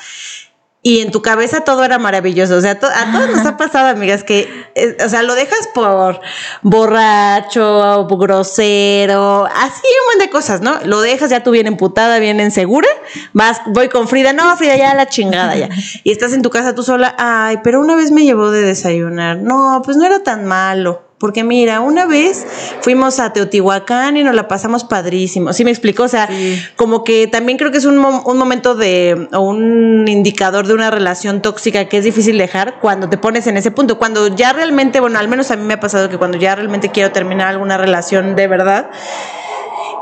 y 0.80 1.00
en 1.00 1.10
tu 1.10 1.22
cabeza 1.22 1.62
todo 1.62 1.84
era 1.84 1.98
maravilloso. 1.98 2.56
O 2.56 2.60
sea, 2.60 2.72
a 2.72 2.78
todos 2.78 3.30
nos 3.30 3.44
ha 3.44 3.56
pasado, 3.56 3.88
amigas, 3.88 4.22
que, 4.22 4.48
eh, 4.74 4.96
o 5.04 5.08
sea, 5.08 5.22
lo 5.22 5.34
dejas 5.34 5.68
por 5.74 6.20
borracho, 6.62 8.06
grosero, 8.06 9.46
así 9.46 9.82
un 9.82 10.06
montón 10.06 10.26
de 10.26 10.30
cosas, 10.30 10.60
¿no? 10.60 10.78
Lo 10.84 11.00
dejas 11.00 11.30
ya 11.30 11.42
tú 11.42 11.50
bien 11.50 11.66
emputada, 11.66 12.18
bien 12.20 12.40
insegura, 12.40 12.88
vas, 13.32 13.60
voy 13.66 13.88
con 13.88 14.06
Frida, 14.08 14.32
no, 14.32 14.56
Frida, 14.56 14.76
ya 14.76 14.94
la 14.94 15.08
chingada 15.08 15.56
ya. 15.56 15.68
Y 16.04 16.12
estás 16.12 16.32
en 16.32 16.42
tu 16.42 16.50
casa 16.50 16.74
tú 16.74 16.82
sola, 16.82 17.14
ay, 17.18 17.58
pero 17.64 17.80
una 17.80 17.96
vez 17.96 18.12
me 18.12 18.24
llevó 18.24 18.50
de 18.50 18.62
desayunar. 18.62 19.38
No, 19.38 19.82
pues 19.84 19.96
no 19.96 20.06
era 20.06 20.22
tan 20.22 20.44
malo. 20.44 21.07
Porque 21.18 21.42
mira, 21.42 21.80
una 21.80 22.06
vez 22.06 22.46
fuimos 22.80 23.18
a 23.18 23.32
Teotihuacán 23.32 24.16
y 24.16 24.22
nos 24.22 24.36
la 24.36 24.46
pasamos 24.46 24.84
padrísimo. 24.84 25.52
¿Sí 25.52 25.64
me 25.64 25.70
explico? 25.72 26.04
O 26.04 26.08
sea, 26.08 26.28
como 26.76 27.02
que 27.02 27.26
también 27.26 27.58
creo 27.58 27.72
que 27.72 27.78
es 27.78 27.84
un, 27.84 27.98
un 27.98 28.38
momento 28.38 28.76
de, 28.76 29.28
o 29.32 29.40
un 29.40 30.06
indicador 30.06 30.68
de 30.68 30.74
una 30.74 30.92
relación 30.92 31.42
tóxica 31.42 31.86
que 31.86 31.98
es 31.98 32.04
difícil 32.04 32.38
dejar 32.38 32.78
cuando 32.80 33.08
te 33.08 33.18
pones 33.18 33.48
en 33.48 33.56
ese 33.56 33.72
punto. 33.72 33.98
Cuando 33.98 34.28
ya 34.28 34.52
realmente, 34.52 35.00
bueno, 35.00 35.18
al 35.18 35.26
menos 35.26 35.50
a 35.50 35.56
mí 35.56 35.64
me 35.64 35.74
ha 35.74 35.80
pasado 35.80 36.08
que 36.08 36.18
cuando 36.18 36.38
ya 36.38 36.54
realmente 36.54 36.90
quiero 36.90 37.10
terminar 37.10 37.48
alguna 37.48 37.76
relación 37.76 38.36
de 38.36 38.46
verdad 38.46 38.90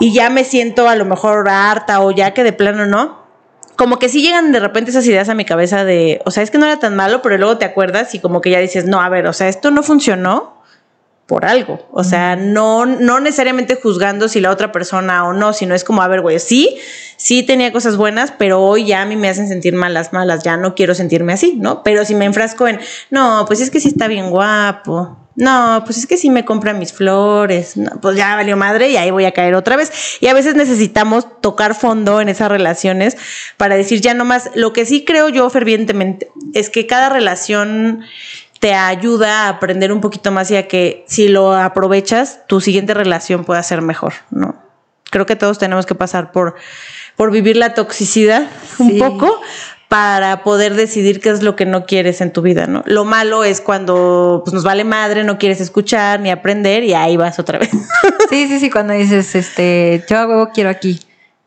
y 0.01 0.12
ya 0.12 0.29
me 0.29 0.45
siento 0.45 0.89
a 0.89 0.97
lo 0.97 1.07
mejor 1.07 1.49
harta 1.49 2.01
o 2.01 2.11
ya 2.11 2.35
que 2.35 2.45
de 2.45 2.53
plano 2.53 2.85
no, 2.85 3.25
como 3.77 3.99
que 3.99 4.09
sí 4.09 4.23
llegan 4.23 4.53
de 4.53 4.61
repente 4.61 4.91
esas 4.91 5.07
ideas 5.07 5.29
a 5.29 5.35
mi 5.35 5.45
cabeza 5.45 5.85
de, 5.85 6.21
o 6.25 6.31
sea, 6.31 6.43
es 6.43 6.51
que 6.51 6.59
no 6.59 6.67
era 6.67 6.79
tan 6.79 6.97
malo, 6.97 7.23
pero 7.23 7.37
luego 7.39 7.59
te 7.59 7.64
acuerdas 7.64 8.14
y 8.14 8.21
como 8.21 8.41
que 8.41 8.51
ya 8.51 8.59
dices, 8.59 8.87
no, 8.87 9.01
a 9.01 9.09
ver, 9.09 9.27
o 9.27 9.33
sea, 9.33 9.49
esto 9.49 9.71
no 9.71 9.83
funcionó 9.83 10.55
por 11.27 11.45
algo. 11.45 11.87
O 11.91 12.05
sea, 12.05 12.37
no, 12.37 12.87
no 12.87 13.20
necesariamente 13.20 13.74
juzgando 13.74 14.29
si 14.29 14.41
la 14.41 14.51
otra 14.51 14.70
persona 14.70 15.27
o 15.27 15.33
no, 15.33 15.53
sino 15.53 15.74
es 15.74 15.83
como, 15.83 16.03
a 16.03 16.09
ver, 16.09 16.20
güey, 16.20 16.39
sí, 16.39 16.79
sí 17.16 17.43
tenía 17.43 17.72
cosas 17.72 17.97
buenas, 17.97 18.33
pero 18.37 18.62
hoy 18.62 18.87
ya 18.87 19.03
a 19.03 19.07
mí 19.07 19.16
me 19.16 19.29
hacen 19.29 19.49
sentir 19.49 19.74
malas, 19.74 20.12
malas, 20.12 20.45
ya 20.45 20.57
no 20.57 20.74
quiero 20.74 20.95
sentirme 20.95 21.33
así, 21.33 21.55
¿no? 21.57 21.83
Pero 21.83 22.05
si 22.05 22.14
me 22.14 22.27
enfrasco 22.27 22.68
en, 22.68 22.79
no, 23.11 23.45
pues 23.47 23.61
es 23.61 23.70
que 23.70 23.81
sí 23.81 23.89
está 23.89 24.07
bien 24.07 24.31
guapo. 24.31 25.18
No, 25.37 25.83
pues 25.85 25.99
es 25.99 26.07
que 26.07 26.16
sí 26.16 26.31
me 26.31 26.47
compra 26.47 26.72
mis 26.72 26.95
flores. 26.95 27.74
pues 28.01 28.16
ya 28.16 28.37
valió 28.37 28.57
madre 28.57 28.89
y 28.89 28.97
ahí 28.97 29.11
voy 29.11 29.27
a 29.27 29.33
caer 29.33 29.55
otra 29.55 29.77
vez. 29.77 29.93
Y 30.20 30.29
a 30.29 30.35
veces 30.35 30.55
necesitamos 30.55 31.27
tocar 31.43 31.74
fondo 31.74 32.22
en 32.22 32.31
esas 32.31 32.49
relaciones 32.49 33.18
para 33.59 33.77
decir 33.77 34.01
ya 34.01 34.14
no 34.14 34.24
más. 34.24 34.51
Lo 34.55 34.72
que 34.72 34.87
sí 34.87 35.05
creo 35.05 35.29
yo 35.29 35.51
fervientemente 35.51 36.31
es 36.55 36.70
que 36.70 36.87
cada 36.87 37.11
relación 37.11 38.03
te 38.61 38.74
ayuda 38.74 39.44
a 39.44 39.48
aprender 39.48 39.92
un 39.92 40.00
poquito 40.00 40.30
más 40.30 40.50
y 40.50 40.57
a 40.57 40.68
que 40.68 41.04
si 41.09 41.28
lo 41.28 41.54
aprovechas, 41.54 42.46
tu 42.46 42.61
siguiente 42.61 42.94
relación 42.94 43.44
pueda 43.44 43.62
ser 43.62 43.82
mejor, 43.82 44.14
¿no? 44.30 44.66
creo 45.11 45.26
que 45.26 45.36
todos 45.36 45.59
tenemos 45.59 45.86
que 45.86 45.94
pasar 45.94 46.32
por, 46.32 46.57
por 47.16 47.30
vivir 47.30 47.57
la 47.57 47.74
toxicidad 47.74 48.48
un 48.78 48.98
poco 48.98 49.40
para 49.88 50.42
poder 50.42 50.74
decidir 50.74 51.20
qué 51.20 51.30
es 51.30 51.42
lo 51.42 51.54
que 51.54 51.64
no 51.64 51.86
quieres 51.86 52.20
en 52.20 52.32
tu 52.32 52.42
vida, 52.42 52.66
¿no? 52.66 52.82
Lo 52.86 53.04
malo 53.04 53.44
es 53.44 53.61
cuando 53.61 54.42
pues, 54.44 54.52
nos 54.52 54.64
vale 54.64 54.82
madre, 54.82 55.22
no 55.22 55.38
quieres 55.38 55.61
escuchar 55.61 56.20
ni 56.20 56.30
aprender 56.30 56.82
y 56.82 56.94
ahí 56.94 57.16
vas 57.16 57.38
otra 57.38 57.59
vez. 57.59 57.70
Sí, 58.28 58.48
sí, 58.48 58.59
sí, 58.59 58.70
cuando 58.70 58.92
dices, 58.92 59.36
este, 59.36 60.04
yo 60.11 60.50
quiero 60.52 60.68
aquí. 60.68 60.98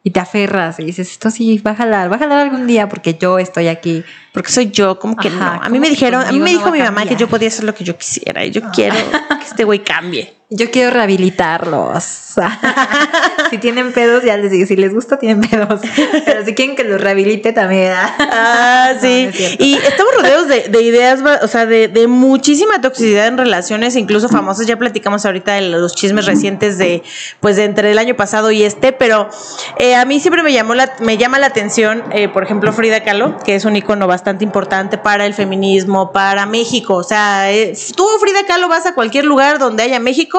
Y 0.01 0.11
te 0.11 0.19
aferras 0.21 0.79
y 0.79 0.85
dices, 0.85 1.11
esto 1.11 1.29
sí, 1.29 1.57
va 1.59 1.71
a 1.71 1.75
jalar, 1.75 2.09
va 2.09 2.15
a 2.15 2.19
jalar 2.19 2.39
algún 2.39 2.67
día 2.67 2.87
porque 2.87 3.17
yo 3.19 3.37
estoy 3.37 3.67
aquí. 3.67 4.03
Porque 4.31 4.49
soy 4.49 4.71
yo, 4.71 4.97
como 4.97 5.17
que 5.17 5.27
Ajá, 5.27 5.37
no. 5.37 5.45
A 5.45 5.57
¿cómo 5.57 5.69
mí 5.71 5.79
me 5.79 5.89
dijeron, 5.89 6.25
a 6.25 6.31
mí 6.31 6.39
me 6.39 6.51
dijo 6.51 6.71
mi 6.71 6.79
mamá 6.79 7.05
que 7.05 7.17
yo 7.17 7.27
podía 7.27 7.49
hacer 7.49 7.65
lo 7.65 7.75
que 7.75 7.83
yo 7.83 7.97
quisiera 7.97 8.45
y 8.45 8.51
yo 8.51 8.61
quiero 8.71 8.95
que 8.95 9.45
este 9.45 9.65
güey 9.65 9.83
cambie. 9.83 10.38
Yo 10.51 10.71
quiero 10.71 10.89
rehabilitarlos. 10.89 12.03
si 13.51 13.57
tienen 13.59 13.93
pedos, 13.93 14.23
ya 14.23 14.35
les 14.37 14.49
digo, 14.49 14.65
si 14.65 14.75
les 14.75 14.93
gusta, 14.93 15.19
tienen 15.19 15.47
pedos. 15.47 15.81
Pero 16.25 16.43
si 16.43 16.55
quieren 16.55 16.75
que 16.75 16.83
los 16.83 16.99
rehabilite 16.99 17.53
también. 17.53 17.91
¿ah? 17.93 18.15
No, 18.99 18.99
sí. 19.01 19.23
no 19.25 19.29
es 19.29 19.35
cierto. 19.35 19.63
y 19.63 19.75
estamos 19.75 20.13
rodeados 20.15 20.47
de, 20.47 20.69
de 20.69 20.81
ideas, 20.81 21.19
o 21.41 21.47
sea, 21.47 21.65
de, 21.65 21.87
de 21.87 22.07
muchísima 22.07 22.81
toxicidad 22.81 23.27
en 23.27 23.37
relaciones, 23.37 23.95
incluso 23.95 24.29
famosas. 24.29 24.65
Ya 24.65 24.77
platicamos 24.77 25.25
ahorita 25.25 25.53
de 25.53 25.61
los 25.61 25.95
chismes 25.95 26.25
recientes 26.25 26.77
de, 26.77 27.03
pues, 27.39 27.55
de 27.55 27.65
entre 27.65 27.91
el 27.91 27.99
año 27.99 28.15
pasado 28.15 28.51
y 28.51 28.63
este, 28.63 28.91
pero 28.91 29.29
eh, 29.77 29.95
a 29.95 30.05
mí 30.05 30.19
siempre 30.19 30.41
me 30.41 30.51
llamó 30.51 30.73
la, 30.73 30.93
me 30.99 31.17
llama 31.17 31.37
la 31.39 31.47
atención, 31.47 32.03
eh, 32.11 32.27
por 32.27 32.43
ejemplo, 32.43 32.73
Frida 32.73 33.03
Kahlo, 33.03 33.37
que 33.39 33.55
es 33.55 33.65
un 33.65 33.75
icono 33.75 34.07
bastante 34.07 34.43
importante 34.43 34.97
para 34.97 35.25
el 35.25 35.33
feminismo, 35.33 36.11
para 36.11 36.45
México. 36.45 36.95
O 36.95 37.03
sea, 37.03 37.51
eh, 37.51 37.77
tú, 37.95 38.07
Frida 38.19 38.45
Kahlo, 38.47 38.67
vas 38.67 38.85
a 38.85 38.95
cualquier 38.95 39.25
lugar 39.25 39.59
donde 39.59 39.83
haya 39.83 39.99
México. 39.99 40.38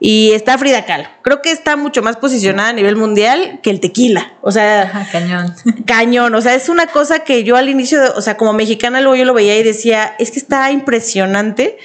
Y 0.00 0.30
está 0.30 0.56
Frida 0.58 0.84
Kahlo. 0.84 1.08
Creo 1.22 1.42
que 1.42 1.50
está 1.50 1.76
mucho 1.76 2.02
más 2.02 2.16
posicionada 2.16 2.68
a 2.68 2.72
nivel 2.72 2.94
mundial 2.94 3.58
que 3.62 3.70
el 3.70 3.80
tequila. 3.80 4.32
O 4.42 4.52
sea, 4.52 4.82
Ajá, 4.82 5.08
cañón. 5.10 5.54
cañón, 5.86 6.34
o 6.36 6.40
sea, 6.40 6.54
es 6.54 6.68
una 6.68 6.86
cosa 6.86 7.20
que 7.20 7.42
yo 7.42 7.56
al 7.56 7.68
inicio, 7.68 8.00
de- 8.00 8.08
o 8.10 8.22
sea, 8.22 8.36
como 8.36 8.52
mexicana 8.52 9.00
luego 9.00 9.16
yo 9.16 9.24
lo 9.24 9.34
veía 9.34 9.58
y 9.58 9.62
decía, 9.64 10.14
es 10.20 10.30
que 10.30 10.38
está 10.38 10.70
impresionante, 10.70 11.78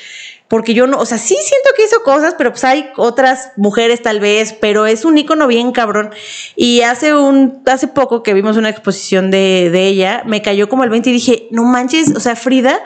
porque 0.53 0.75
yo 0.75 0.85
no, 0.85 0.99
o 0.99 1.05
sea, 1.07 1.17
sí 1.17 1.35
siento 1.43 1.69
que 1.75 1.85
hizo 1.85 2.03
cosas, 2.03 2.35
pero 2.37 2.51
pues 2.51 2.63
hay 2.63 2.91
otras 2.95 3.53
mujeres 3.55 4.03
tal 4.03 4.19
vez, 4.19 4.53
pero 4.53 4.85
es 4.85 5.03
un 5.03 5.17
ícono 5.17 5.47
bien 5.47 5.71
cabrón. 5.71 6.11
Y 6.55 6.81
hace 6.81 7.15
un, 7.15 7.63
hace 7.65 7.87
poco 7.87 8.21
que 8.21 8.35
vimos 8.35 8.55
una 8.55 8.69
exposición 8.69 9.31
de, 9.31 9.71
de 9.71 9.87
ella, 9.87 10.21
me 10.27 10.43
cayó 10.43 10.69
como 10.69 10.83
el 10.83 10.91
20 10.91 11.09
y 11.09 11.13
dije, 11.13 11.47
no 11.49 11.63
manches, 11.63 12.15
o 12.15 12.19
sea, 12.19 12.35
Frida 12.35 12.79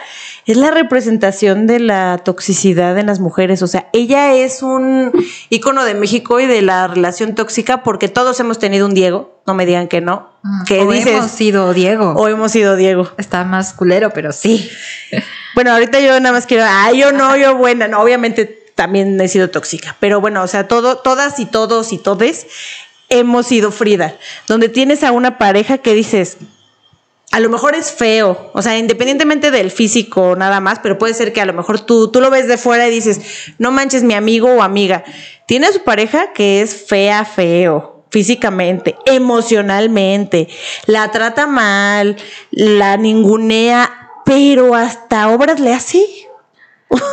es 0.46 0.56
la 0.56 0.72
representación 0.72 1.68
de 1.68 1.82
la 1.82 2.22
toxicidad 2.24 2.98
en 2.98 3.08
las 3.08 3.20
mujeres, 3.20 3.62
o 3.62 3.68
sea, 3.68 3.90
ella 3.92 4.34
es 4.34 4.64
un 4.64 5.12
ícono 5.50 5.84
de 5.84 5.94
México 5.94 6.40
y 6.40 6.46
de 6.46 6.62
la 6.62 6.88
relación 6.88 7.36
tóxica, 7.36 7.84
porque 7.84 8.08
todos 8.08 8.40
hemos 8.40 8.60
tenido 8.60 8.86
un 8.86 8.94
Diego, 8.94 9.42
no 9.46 9.54
me 9.56 9.66
digan 9.66 9.90
que 9.90 10.00
no, 10.00 10.30
que 10.66 10.80
o 10.80 10.90
dices, 10.90 11.08
hemos 11.08 11.32
sido 11.32 11.74
Diego. 11.74 12.14
o 12.14 12.30
hemos 12.30 12.54
sido 12.54 12.78
Diego. 12.78 13.10
Está 13.18 13.44
más 13.44 13.74
culero, 13.74 14.12
pero 14.12 14.32
sí. 14.32 14.70
Bueno, 15.58 15.72
ahorita 15.72 16.00
yo 16.02 16.20
nada 16.20 16.34
más 16.34 16.46
quiero, 16.46 16.66
ah, 16.68 16.92
yo 16.92 17.12
no, 17.12 17.36
yo 17.36 17.58
buena, 17.58 17.88
no, 17.88 18.00
obviamente 18.00 18.46
también 18.76 19.20
he 19.20 19.28
sido 19.28 19.50
tóxica, 19.50 19.98
pero 20.00 20.22
bueno, 20.22 20.44
o 20.44 20.48
sea, 20.48 20.68
todo, 20.68 20.98
todas 21.00 21.40
y 21.40 21.48
todos 21.48 21.92
y 21.94 21.98
todes 21.98 22.46
hemos 23.10 23.48
sido 23.48 23.72
Frida, 23.72 24.18
donde 24.48 24.70
tienes 24.70 25.04
a 25.04 25.12
una 25.12 25.40
pareja 25.40 25.80
que 25.80 25.96
dices, 25.96 26.38
a 27.32 27.40
lo 27.40 27.50
mejor 27.50 27.74
es 27.74 27.92
feo, 27.92 28.52
o 28.54 28.62
sea, 28.62 28.78
independientemente 28.78 29.50
del 29.50 29.72
físico 29.72 30.36
nada 30.36 30.60
más, 30.60 30.78
pero 30.78 31.00
puede 31.00 31.16
ser 31.16 31.34
que 31.34 31.42
a 31.42 31.46
lo 31.48 31.54
mejor 31.54 31.80
tú, 31.80 32.12
tú 32.12 32.22
lo 32.22 32.30
ves 32.30 32.48
de 32.48 32.60
fuera 32.60 32.88
y 32.88 32.92
dices, 32.92 33.20
no 33.58 33.72
manches 33.72 34.04
mi 34.04 34.14
amigo 34.14 34.54
o 34.54 34.62
amiga, 34.62 35.06
tiene 35.48 35.66
a 35.66 35.74
su 35.74 35.82
pareja 35.84 36.34
que 36.34 36.62
es 36.62 36.86
fea, 36.86 37.26
feo 37.26 38.06
físicamente, 38.12 38.96
emocionalmente, 39.06 40.50
la 40.86 41.10
trata 41.12 41.48
mal, 41.48 42.16
la 42.52 42.96
ningunea, 42.98 44.07
pero 44.28 44.76
hasta 44.76 45.30
obras 45.30 45.60
le 45.60 45.74
hace. 45.74 46.06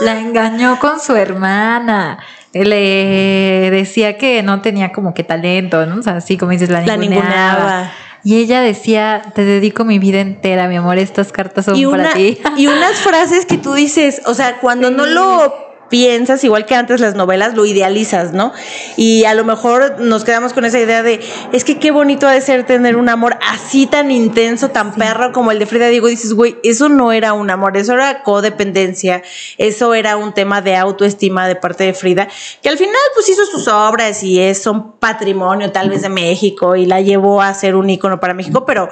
La 0.03 0.21
engañó 0.21 0.79
con 0.81 1.01
su 1.01 1.17
hermana. 1.17 2.19
Le 2.53 3.71
decía 3.73 4.19
que 4.19 4.43
no 4.43 4.61
tenía 4.61 4.93
como 4.93 5.15
que 5.15 5.25
talento, 5.25 5.87
¿no? 5.87 6.01
O 6.01 6.03
sea, 6.03 6.17
así 6.17 6.37
como 6.37 6.53
dices, 6.53 6.69
la 6.71 6.83
La 6.83 6.97
ninguneaba. 6.97 7.27
ninguneaba. 7.55 7.93
Y 8.23 8.37
ella 8.39 8.61
decía, 8.61 9.23
te 9.35 9.45
dedico 9.45 9.85
mi 9.85 9.99
vida 9.99 10.21
entera, 10.21 10.67
mi 10.69 10.77
amor, 10.77 10.99
estas 10.99 11.31
cartas 11.33 11.67
son 11.67 11.77
Y, 11.77 11.85
para 11.87 12.05
una, 12.05 12.13
ti. 12.15 12.39
y 12.57 12.67
unas 12.69 12.99
frases 12.99 13.45
que 13.47 13.59
tú 13.59 13.75
dices, 13.75 14.23
o 14.27 14.35
sea, 14.35 14.59
cuando 14.61 14.91
no 14.91 15.05
lo 15.07 15.74
piensas, 15.89 16.43
igual 16.45 16.67
que 16.67 16.75
antes 16.75 17.01
las 17.01 17.15
novelas, 17.15 17.55
lo 17.55 17.67
idealizas, 17.67 18.33
¿no? 18.33 18.53
Y 18.97 19.25
a 19.25 19.35
lo 19.35 19.45
mejor 19.45 20.01
nos 20.01 20.25
quedamos 20.25 20.53
con 20.53 20.65
esa 20.65 20.79
idea 20.79 21.03
de, 21.03 21.21
es 21.53 21.65
que 21.65 21.79
qué 21.79 21.91
bonito 21.91 22.27
ha 22.27 22.33
de 22.33 22.41
ser 22.41 22.65
tener 22.67 22.97
un 22.97 23.09
amor 23.09 23.37
así 23.47 23.87
tan 23.87 24.11
intenso, 24.11 24.71
tan 24.71 24.95
perro 24.95 25.33
como 25.33 25.51
el 25.51 25.59
de 25.59 25.67
Frida 25.67 25.89
Diego. 25.89 26.09
Dices, 26.09 26.33
güey, 26.33 26.57
eso 26.63 26.89
no 26.89 27.13
era 27.13 27.33
un 27.33 27.51
amor, 27.51 27.77
eso 27.77 27.95
era 27.95 28.23
codependencia, 28.23 29.23
eso 29.59 29.95
era 29.95 30.17
un 30.17 30.33
tema 30.33 30.63
de 30.63 30.77
autoestima 30.77 31.47
de 31.47 31.57
parte 31.57 31.85
de 31.85 31.95
Frida, 31.95 32.29
que 32.63 32.69
al 32.69 32.79
final 32.79 32.95
pues 33.15 33.29
hizo 33.29 33.45
sus 33.47 33.69
obras 33.69 34.23
y 34.23 34.41
es 34.41 34.63
son 34.63 34.93
patrimonio 34.93 35.71
tal 35.73 35.91
vez 35.91 36.03
de 36.03 36.09
México 36.09 36.77
y 36.77 36.87
la 36.87 37.01
llevó 37.01 37.43
a 37.43 37.53
ser 37.55 37.77
un 37.77 37.91
ícono 37.91 38.21
para 38.21 38.35
México, 38.35 38.65
pero 38.65 38.89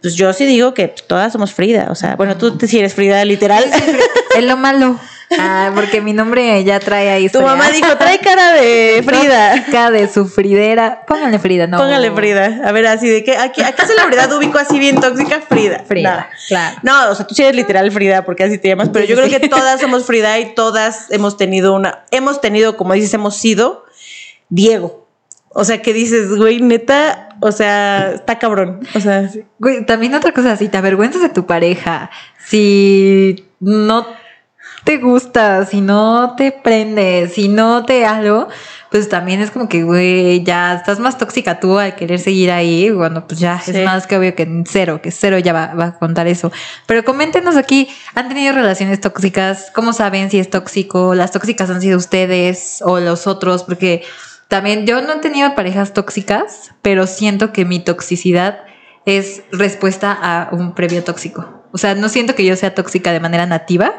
pues 0.00 0.14
yo 0.14 0.32
sí 0.32 0.46
digo 0.46 0.74
que 0.74 0.88
todas 0.88 1.32
somos 1.32 1.52
Frida, 1.52 1.88
o 1.90 1.94
sea, 1.94 2.16
bueno, 2.16 2.36
tú 2.36 2.56
si 2.66 2.78
eres 2.78 2.94
Frida 2.94 3.24
literal. 3.24 3.64
es 4.36 4.44
lo 4.44 4.56
malo. 4.56 4.98
Ah, 5.38 5.72
porque 5.74 6.00
mi 6.00 6.12
nombre 6.12 6.62
ya 6.62 6.78
trae 6.78 7.10
ahí. 7.10 7.28
Tu 7.28 7.42
mamá 7.42 7.70
dijo, 7.70 7.96
trae 7.96 8.18
cara 8.20 8.52
de 8.52 9.02
Frida. 9.04 9.56
Tóxica 9.56 9.90
de 9.90 10.08
sufridera. 10.08 11.02
Póngale 11.06 11.38
Frida, 11.40 11.66
no. 11.66 11.78
Póngale 11.78 12.12
Frida. 12.12 12.60
A 12.64 12.70
ver, 12.72 12.86
así 12.86 13.08
de 13.08 13.24
que, 13.24 13.36
¿a 13.36 13.50
qué, 13.50 13.64
a 13.64 13.72
qué 13.72 13.86
celebridad 13.86 14.32
ubico 14.32 14.58
así 14.58 14.78
bien 14.78 15.00
tóxica? 15.00 15.40
Frida. 15.40 15.82
Frida, 15.86 16.28
No. 16.30 16.36
claro. 16.48 16.76
No, 16.82 17.10
o 17.10 17.14
sea, 17.16 17.26
tú 17.26 17.34
sí 17.34 17.42
eres 17.42 17.56
literal 17.56 17.90
Frida, 17.90 18.24
porque 18.24 18.44
así 18.44 18.58
te 18.58 18.68
llamas, 18.68 18.88
pero 18.92 19.04
Sí, 19.04 19.10
yo 19.10 19.16
sí, 19.16 19.22
creo 19.22 19.34
sí. 19.34 19.40
que 19.40 19.48
todas 19.48 19.80
somos 19.80 20.04
Frida 20.04 20.38
y 20.38 20.54
todas 20.54 21.10
hemos 21.10 21.36
tenido 21.36 21.74
una, 21.74 22.04
hemos 22.12 22.40
tenido, 22.40 22.76
como 22.76 22.92
dices, 22.94 23.12
hemos 23.14 23.36
sido 23.36 23.84
Diego. 24.48 25.06
O 25.58 25.64
sea, 25.64 25.80
que 25.82 25.92
dices, 25.92 26.28
güey, 26.36 26.60
neta, 26.60 27.30
o 27.40 27.50
sea, 27.50 28.12
está 28.14 28.38
cabrón. 28.38 28.86
O 28.94 29.00
sea, 29.00 29.28
Güey, 29.58 29.84
también 29.86 30.14
otra 30.14 30.32
cosa, 30.32 30.56
si 30.56 30.68
te 30.68 30.76
avergüenzas 30.76 31.22
de 31.22 31.30
tu 31.30 31.46
pareja, 31.46 32.10
si 32.46 33.44
no 33.58 34.06
te 34.86 34.98
gusta, 34.98 35.66
si 35.66 35.80
no 35.80 36.36
te 36.36 36.52
prende, 36.52 37.28
si 37.28 37.48
no 37.48 37.84
te 37.84 38.06
algo, 38.06 38.46
pues 38.88 39.08
también 39.08 39.40
es 39.40 39.50
como 39.50 39.68
que, 39.68 39.82
güey, 39.82 40.44
ya 40.44 40.74
estás 40.74 41.00
más 41.00 41.18
tóxica 41.18 41.58
tú 41.58 41.76
al 41.76 41.96
querer 41.96 42.20
seguir 42.20 42.52
ahí, 42.52 42.92
cuando 42.94 43.26
pues 43.26 43.40
ya 43.40 43.58
Sí. 43.58 43.72
es 43.72 43.84
más 43.84 44.06
que 44.06 44.16
obvio 44.16 44.36
que 44.36 44.62
cero, 44.64 45.00
que 45.02 45.10
cero 45.10 45.40
ya 45.40 45.52
va, 45.52 45.74
va 45.74 45.86
a 45.86 45.98
contar 45.98 46.28
eso. 46.28 46.52
Pero 46.86 47.04
coméntenos 47.04 47.56
aquí, 47.56 47.88
¿han 48.14 48.28
tenido 48.28 48.54
relaciones 48.54 49.00
tóxicas? 49.00 49.72
¿Cómo 49.74 49.92
saben 49.92 50.30
si 50.30 50.38
es 50.38 50.50
tóxico? 50.50 51.16
¿Las 51.16 51.32
tóxicas 51.32 51.68
han 51.68 51.80
sido 51.80 51.98
ustedes 51.98 52.80
o 52.84 53.00
los 53.00 53.26
otros? 53.26 53.64
Porque 53.64 54.04
también 54.46 54.86
yo 54.86 55.02
no 55.02 55.14
he 55.14 55.18
tenido 55.18 55.52
parejas 55.56 55.94
tóxicas, 55.94 56.70
pero 56.80 57.08
siento 57.08 57.52
que 57.52 57.64
mi 57.64 57.80
toxicidad 57.80 58.60
es 59.04 59.42
respuesta 59.50 60.16
a 60.16 60.48
un 60.52 60.76
previo 60.76 61.02
tóxico. 61.02 61.65
O 61.76 61.78
sea, 61.78 61.94
no 61.94 62.08
siento 62.08 62.34
que 62.34 62.42
yo 62.44 62.56
sea 62.56 62.74
tóxica 62.74 63.12
de 63.12 63.20
manera 63.20 63.44
nativa, 63.44 63.92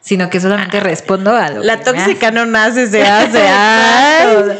sino 0.00 0.30
que 0.30 0.38
solamente 0.40 0.78
respondo 0.78 1.34
a 1.34 1.50
lo 1.50 1.64
la 1.64 1.80
que 1.80 1.90
me 1.90 1.98
tóxica 1.98 2.28
hace. 2.28 2.34
no 2.36 2.46
nace, 2.46 2.86
se 2.86 3.02
hace. 3.06 3.40
Ay. 3.48 4.58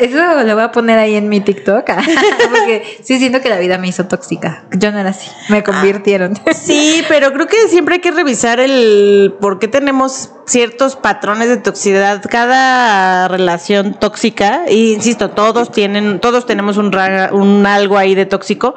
Eso 0.00 0.16
lo 0.44 0.54
voy 0.54 0.64
a 0.64 0.70
poner 0.70 0.98
ahí 0.98 1.14
en 1.16 1.28
mi 1.30 1.40
TikTok. 1.40 1.86
Porque 2.50 2.98
sí 3.02 3.18
siento 3.18 3.40
que 3.40 3.48
la 3.48 3.58
vida 3.58 3.78
me 3.78 3.88
hizo 3.88 4.06
tóxica. 4.06 4.64
Yo 4.72 4.92
no 4.92 4.98
era 4.98 5.10
así. 5.10 5.30
Me 5.48 5.62
convirtieron. 5.62 6.38
Sí, 6.54 7.02
pero 7.08 7.32
creo 7.32 7.46
que 7.46 7.68
siempre 7.68 7.94
hay 7.96 8.00
que 8.02 8.10
revisar 8.10 8.60
el 8.60 9.34
por 9.40 9.58
qué 9.58 9.68
tenemos 9.68 10.30
ciertos 10.46 10.96
patrones 10.96 11.48
de 11.48 11.56
toxicidad. 11.56 12.22
Cada 12.28 13.28
relación 13.28 13.94
tóxica, 13.94 14.62
y 14.68 14.92
insisto, 14.92 15.30
todos 15.30 15.72
tienen, 15.72 16.20
todos 16.20 16.44
tenemos 16.44 16.76
un, 16.76 16.92
ra- 16.92 17.30
un 17.32 17.64
algo 17.66 17.96
ahí 17.96 18.14
de 18.14 18.26
tóxico, 18.26 18.74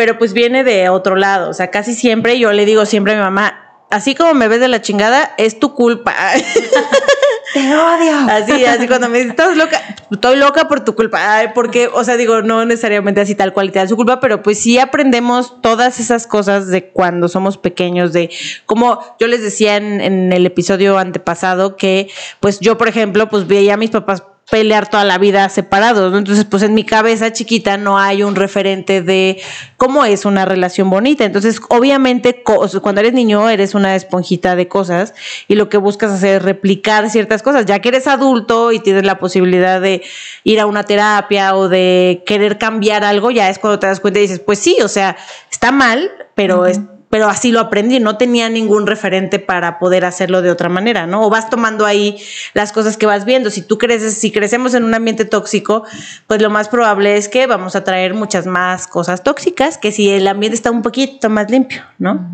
pero 0.00 0.16
pues 0.16 0.32
viene 0.32 0.64
de 0.64 0.88
otro 0.88 1.14
lado. 1.14 1.50
O 1.50 1.52
sea, 1.52 1.70
casi 1.70 1.92
siempre 1.92 2.38
yo 2.38 2.52
le 2.52 2.64
digo 2.64 2.86
siempre 2.86 3.12
a 3.12 3.16
mi 3.16 3.22
mamá, 3.22 3.84
así 3.90 4.14
como 4.14 4.32
me 4.32 4.48
ves 4.48 4.58
de 4.58 4.68
la 4.68 4.80
chingada, 4.80 5.34
es 5.36 5.60
tu 5.60 5.74
culpa. 5.74 6.14
Te 7.52 7.60
odio. 7.60 8.16
Así, 8.30 8.64
así 8.64 8.88
cuando 8.88 9.10
me 9.10 9.18
dices, 9.18 9.32
estás 9.32 9.58
loca, 9.58 9.78
estoy 10.10 10.36
loca 10.36 10.68
por 10.68 10.86
tu 10.86 10.94
culpa. 10.94 11.36
Ay, 11.36 11.48
porque, 11.54 11.88
o 11.88 12.02
sea, 12.02 12.16
digo, 12.16 12.40
no 12.40 12.64
necesariamente 12.64 13.20
así 13.20 13.34
tal 13.34 13.52
cual 13.52 13.72
te 13.72 13.78
da 13.78 13.88
su 13.88 13.96
culpa, 13.96 14.20
pero 14.20 14.40
pues 14.42 14.58
sí 14.58 14.78
aprendemos 14.78 15.60
todas 15.60 16.00
esas 16.00 16.26
cosas 16.26 16.68
de 16.68 16.88
cuando 16.88 17.28
somos 17.28 17.58
pequeños, 17.58 18.14
de 18.14 18.30
como 18.64 19.00
yo 19.20 19.26
les 19.26 19.42
decía 19.42 19.76
en, 19.76 20.00
en 20.00 20.32
el 20.32 20.46
episodio 20.46 20.96
antepasado 20.96 21.76
que, 21.76 22.08
pues 22.40 22.58
yo, 22.60 22.78
por 22.78 22.88
ejemplo, 22.88 23.28
pues 23.28 23.46
veía 23.46 23.74
a 23.74 23.76
mis 23.76 23.90
papás 23.90 24.22
pelear 24.50 24.90
toda 24.90 25.04
la 25.04 25.16
vida 25.18 25.48
separados, 25.48 26.10
¿no? 26.10 26.18
Entonces, 26.18 26.44
pues 26.44 26.62
en 26.62 26.74
mi 26.74 26.84
cabeza 26.84 27.32
chiquita 27.32 27.76
no 27.76 27.98
hay 27.98 28.22
un 28.22 28.34
referente 28.34 29.00
de 29.00 29.40
cómo 29.76 30.04
es 30.04 30.24
una 30.24 30.44
relación 30.44 30.90
bonita. 30.90 31.24
Entonces, 31.24 31.60
obviamente, 31.68 32.42
cuando 32.42 33.00
eres 33.00 33.12
niño 33.12 33.48
eres 33.48 33.74
una 33.74 33.94
esponjita 33.94 34.56
de 34.56 34.66
cosas 34.68 35.14
y 35.46 35.54
lo 35.54 35.68
que 35.68 35.76
buscas 35.76 36.10
hacer 36.10 36.36
es 36.36 36.42
replicar 36.42 37.10
ciertas 37.10 37.42
cosas. 37.42 37.64
Ya 37.66 37.78
que 37.78 37.90
eres 37.90 38.06
adulto 38.06 38.72
y 38.72 38.80
tienes 38.80 39.04
la 39.04 39.18
posibilidad 39.18 39.80
de 39.80 40.02
ir 40.44 40.58
a 40.60 40.66
una 40.66 40.82
terapia 40.82 41.54
o 41.54 41.68
de 41.68 42.22
querer 42.26 42.58
cambiar 42.58 43.04
algo, 43.04 43.30
ya 43.30 43.48
es 43.50 43.58
cuando 43.58 43.78
te 43.78 43.86
das 43.86 44.00
cuenta 44.00 44.18
y 44.18 44.22
dices, 44.22 44.40
pues 44.40 44.58
sí, 44.58 44.78
o 44.82 44.88
sea, 44.88 45.16
está 45.50 45.70
mal, 45.70 46.10
pero 46.34 46.66
es 46.66 46.80
pero 47.10 47.28
así 47.28 47.50
lo 47.50 47.58
aprendí, 47.58 47.98
no 47.98 48.16
tenía 48.16 48.48
ningún 48.48 48.86
referente 48.86 49.40
para 49.40 49.80
poder 49.80 50.04
hacerlo 50.04 50.42
de 50.42 50.50
otra 50.50 50.68
manera, 50.68 51.06
¿no? 51.06 51.26
O 51.26 51.30
vas 51.30 51.50
tomando 51.50 51.84
ahí 51.84 52.16
las 52.54 52.72
cosas 52.72 52.96
que 52.96 53.04
vas 53.04 53.24
viendo. 53.24 53.50
Si 53.50 53.62
tú 53.62 53.78
creces, 53.78 54.14
si 54.14 54.30
crecemos 54.30 54.74
en 54.74 54.84
un 54.84 54.94
ambiente 54.94 55.24
tóxico, 55.24 55.84
pues 56.28 56.40
lo 56.40 56.50
más 56.50 56.68
probable 56.68 57.16
es 57.16 57.28
que 57.28 57.48
vamos 57.48 57.74
a 57.74 57.82
traer 57.82 58.14
muchas 58.14 58.46
más 58.46 58.86
cosas 58.86 59.24
tóxicas 59.24 59.76
que 59.76 59.90
si 59.90 60.08
el 60.08 60.28
ambiente 60.28 60.54
está 60.54 60.70
un 60.70 60.82
poquito 60.82 61.28
más 61.28 61.50
limpio, 61.50 61.82
¿no? 61.98 62.30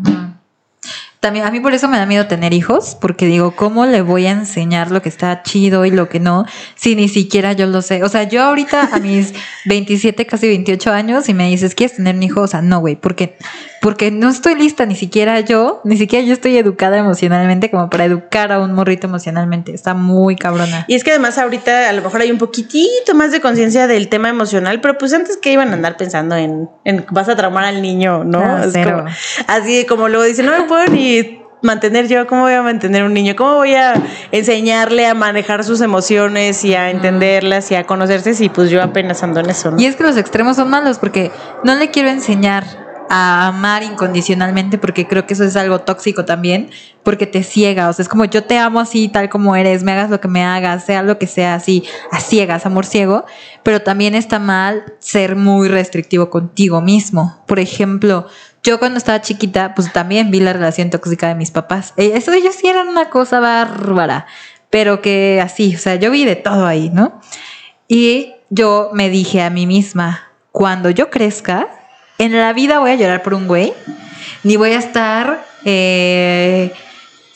También 1.19 1.45
a 1.45 1.51
mí 1.51 1.59
por 1.59 1.73
eso 1.73 1.87
me 1.87 1.97
da 1.97 2.05
miedo 2.05 2.27
tener 2.27 2.53
hijos, 2.53 2.95
porque 3.01 3.25
digo, 3.25 3.55
¿cómo 3.55 3.87
le 3.87 4.01
voy 4.01 4.27
a 4.27 4.31
enseñar 4.31 4.91
lo 4.91 5.01
que 5.01 5.09
está 5.09 5.41
chido 5.41 5.83
y 5.83 5.89
lo 5.89 6.07
que 6.09 6.19
no? 6.19 6.45
Si 6.75 6.95
ni 6.95 7.09
siquiera 7.09 7.53
yo 7.53 7.65
lo 7.65 7.81
sé. 7.81 8.03
O 8.03 8.09
sea, 8.09 8.23
yo 8.23 8.43
ahorita 8.43 8.89
a 8.93 8.99
mis 8.99 9.33
27, 9.65 10.27
casi 10.27 10.47
28 10.47 10.91
años, 10.91 11.27
y 11.27 11.33
me 11.33 11.49
dices, 11.49 11.73
¿quieres 11.73 11.97
tener 11.97 12.15
un 12.15 12.21
hijo? 12.21 12.41
O 12.41 12.47
sea, 12.47 12.61
no, 12.61 12.79
güey, 12.79 12.95
porque 12.95 13.35
porque 13.87 14.11
no 14.11 14.29
estoy 14.29 14.55
lista, 14.55 14.85
ni 14.85 14.97
siquiera 14.97 15.39
yo, 15.39 15.79
ni 15.85 15.95
siquiera 15.95 16.25
yo 16.25 16.33
estoy 16.33 16.57
educada 16.57 16.97
emocionalmente 16.97 17.71
como 17.71 17.89
para 17.89 18.03
educar 18.03 18.51
a 18.51 18.59
un 18.59 18.73
morrito 18.73 19.07
emocionalmente. 19.07 19.73
Está 19.73 19.93
muy 19.93 20.35
cabrona. 20.35 20.83
Y 20.89 20.95
es 20.95 21.05
que 21.05 21.11
además 21.11 21.37
ahorita 21.37 21.87
a 21.87 21.93
lo 21.93 22.01
mejor 22.01 22.19
hay 22.19 22.29
un 22.29 22.37
poquitito 22.37 23.15
más 23.15 23.31
de 23.31 23.39
conciencia 23.39 23.87
del 23.87 24.09
tema 24.09 24.27
emocional, 24.27 24.81
pero 24.81 24.97
pues 24.97 25.13
antes 25.13 25.37
que 25.37 25.53
iban 25.53 25.69
a 25.69 25.75
andar 25.75 25.95
pensando 25.95 26.35
en, 26.35 26.69
en 26.83 27.05
vas 27.11 27.29
a 27.29 27.37
traumar 27.37 27.63
al 27.63 27.81
niño, 27.81 28.25
¿no? 28.25 28.41
Ah, 28.41 28.65
cero. 28.69 29.05
así 29.47 29.85
como 29.85 30.09
luego 30.09 30.25
dicen, 30.25 30.47
no 30.47 30.51
me 30.51 30.63
puedo 30.63 30.85
ni 30.87 31.39
mantener 31.61 32.09
yo, 32.09 32.27
¿cómo 32.27 32.41
voy 32.41 32.55
a 32.55 32.61
mantener 32.61 33.05
un 33.05 33.13
niño? 33.13 33.37
¿Cómo 33.37 33.55
voy 33.55 33.73
a 33.73 33.93
enseñarle 34.33 35.07
a 35.07 35.13
manejar 35.13 35.63
sus 35.63 35.79
emociones 35.79 36.65
y 36.65 36.75
a 36.75 36.89
entenderlas 36.89 37.71
y 37.71 37.75
a 37.75 37.85
conocerse 37.85 38.33
si 38.33 38.49
pues 38.49 38.69
yo 38.69 38.83
apenas 38.83 39.23
ando 39.23 39.39
en 39.39 39.49
eso? 39.49 39.73
Y 39.77 39.85
es 39.85 39.95
que 39.95 40.03
los 40.03 40.17
extremos 40.17 40.57
son 40.57 40.69
malos 40.69 40.99
porque 40.99 41.31
no 41.63 41.73
le 41.75 41.89
quiero 41.89 42.09
enseñar 42.09 42.86
a 43.09 43.47
amar 43.47 43.83
incondicionalmente 43.83 44.77
porque 44.77 45.07
creo 45.07 45.25
que 45.25 45.33
eso 45.33 45.43
es 45.43 45.55
algo 45.55 45.79
tóxico 45.81 46.25
también, 46.25 46.69
porque 47.03 47.25
te 47.25 47.43
ciega, 47.43 47.89
o 47.89 47.93
sea, 47.93 48.03
es 48.03 48.09
como 48.09 48.25
yo 48.25 48.43
te 48.43 48.57
amo 48.57 48.79
así 48.79 49.07
tal 49.07 49.29
como 49.29 49.55
eres, 49.55 49.83
me 49.83 49.93
hagas 49.93 50.09
lo 50.09 50.19
que 50.19 50.27
me 50.27 50.43
hagas, 50.43 50.85
sea 50.85 51.03
lo 51.03 51.17
que 51.17 51.27
sea 51.27 51.55
así, 51.55 51.83
a 52.11 52.19
ciegas, 52.19 52.65
amor 52.65 52.85
ciego, 52.85 53.25
pero 53.63 53.81
también 53.81 54.15
está 54.15 54.39
mal 54.39 54.83
ser 54.99 55.35
muy 55.35 55.69
restrictivo 55.69 56.29
contigo 56.29 56.81
mismo. 56.81 57.43
Por 57.47 57.59
ejemplo, 57.59 58.27
yo 58.63 58.79
cuando 58.79 58.97
estaba 58.97 59.21
chiquita, 59.21 59.73
pues 59.75 59.93
también 59.93 60.31
vi 60.31 60.39
la 60.39 60.53
relación 60.53 60.89
tóxica 60.89 61.29
de 61.29 61.35
mis 61.35 61.51
papás. 61.51 61.93
Eh, 61.97 62.11
eso 62.15 62.33
ellos 62.33 62.55
sí 62.55 62.67
eran 62.67 62.89
una 62.89 63.09
cosa 63.09 63.39
bárbara, 63.39 64.25
pero 64.69 65.01
que 65.01 65.39
así, 65.41 65.75
o 65.75 65.79
sea, 65.79 65.95
yo 65.95 66.11
vi 66.11 66.25
de 66.25 66.35
todo 66.35 66.65
ahí, 66.65 66.89
¿no? 66.89 67.21
Y 67.87 68.33
yo 68.49 68.89
me 68.93 69.09
dije 69.09 69.41
a 69.41 69.49
mí 69.49 69.65
misma, 69.65 70.31
cuando 70.51 70.89
yo 70.89 71.09
crezca, 71.09 71.69
en 72.17 72.37
la 72.37 72.53
vida 72.53 72.79
voy 72.79 72.91
a 72.91 72.95
llorar 72.95 73.23
por 73.23 73.33
un 73.33 73.47
güey, 73.47 73.73
ni 74.43 74.55
voy 74.55 74.71
a 74.71 74.79
estar 74.79 75.45
eh, 75.65 76.73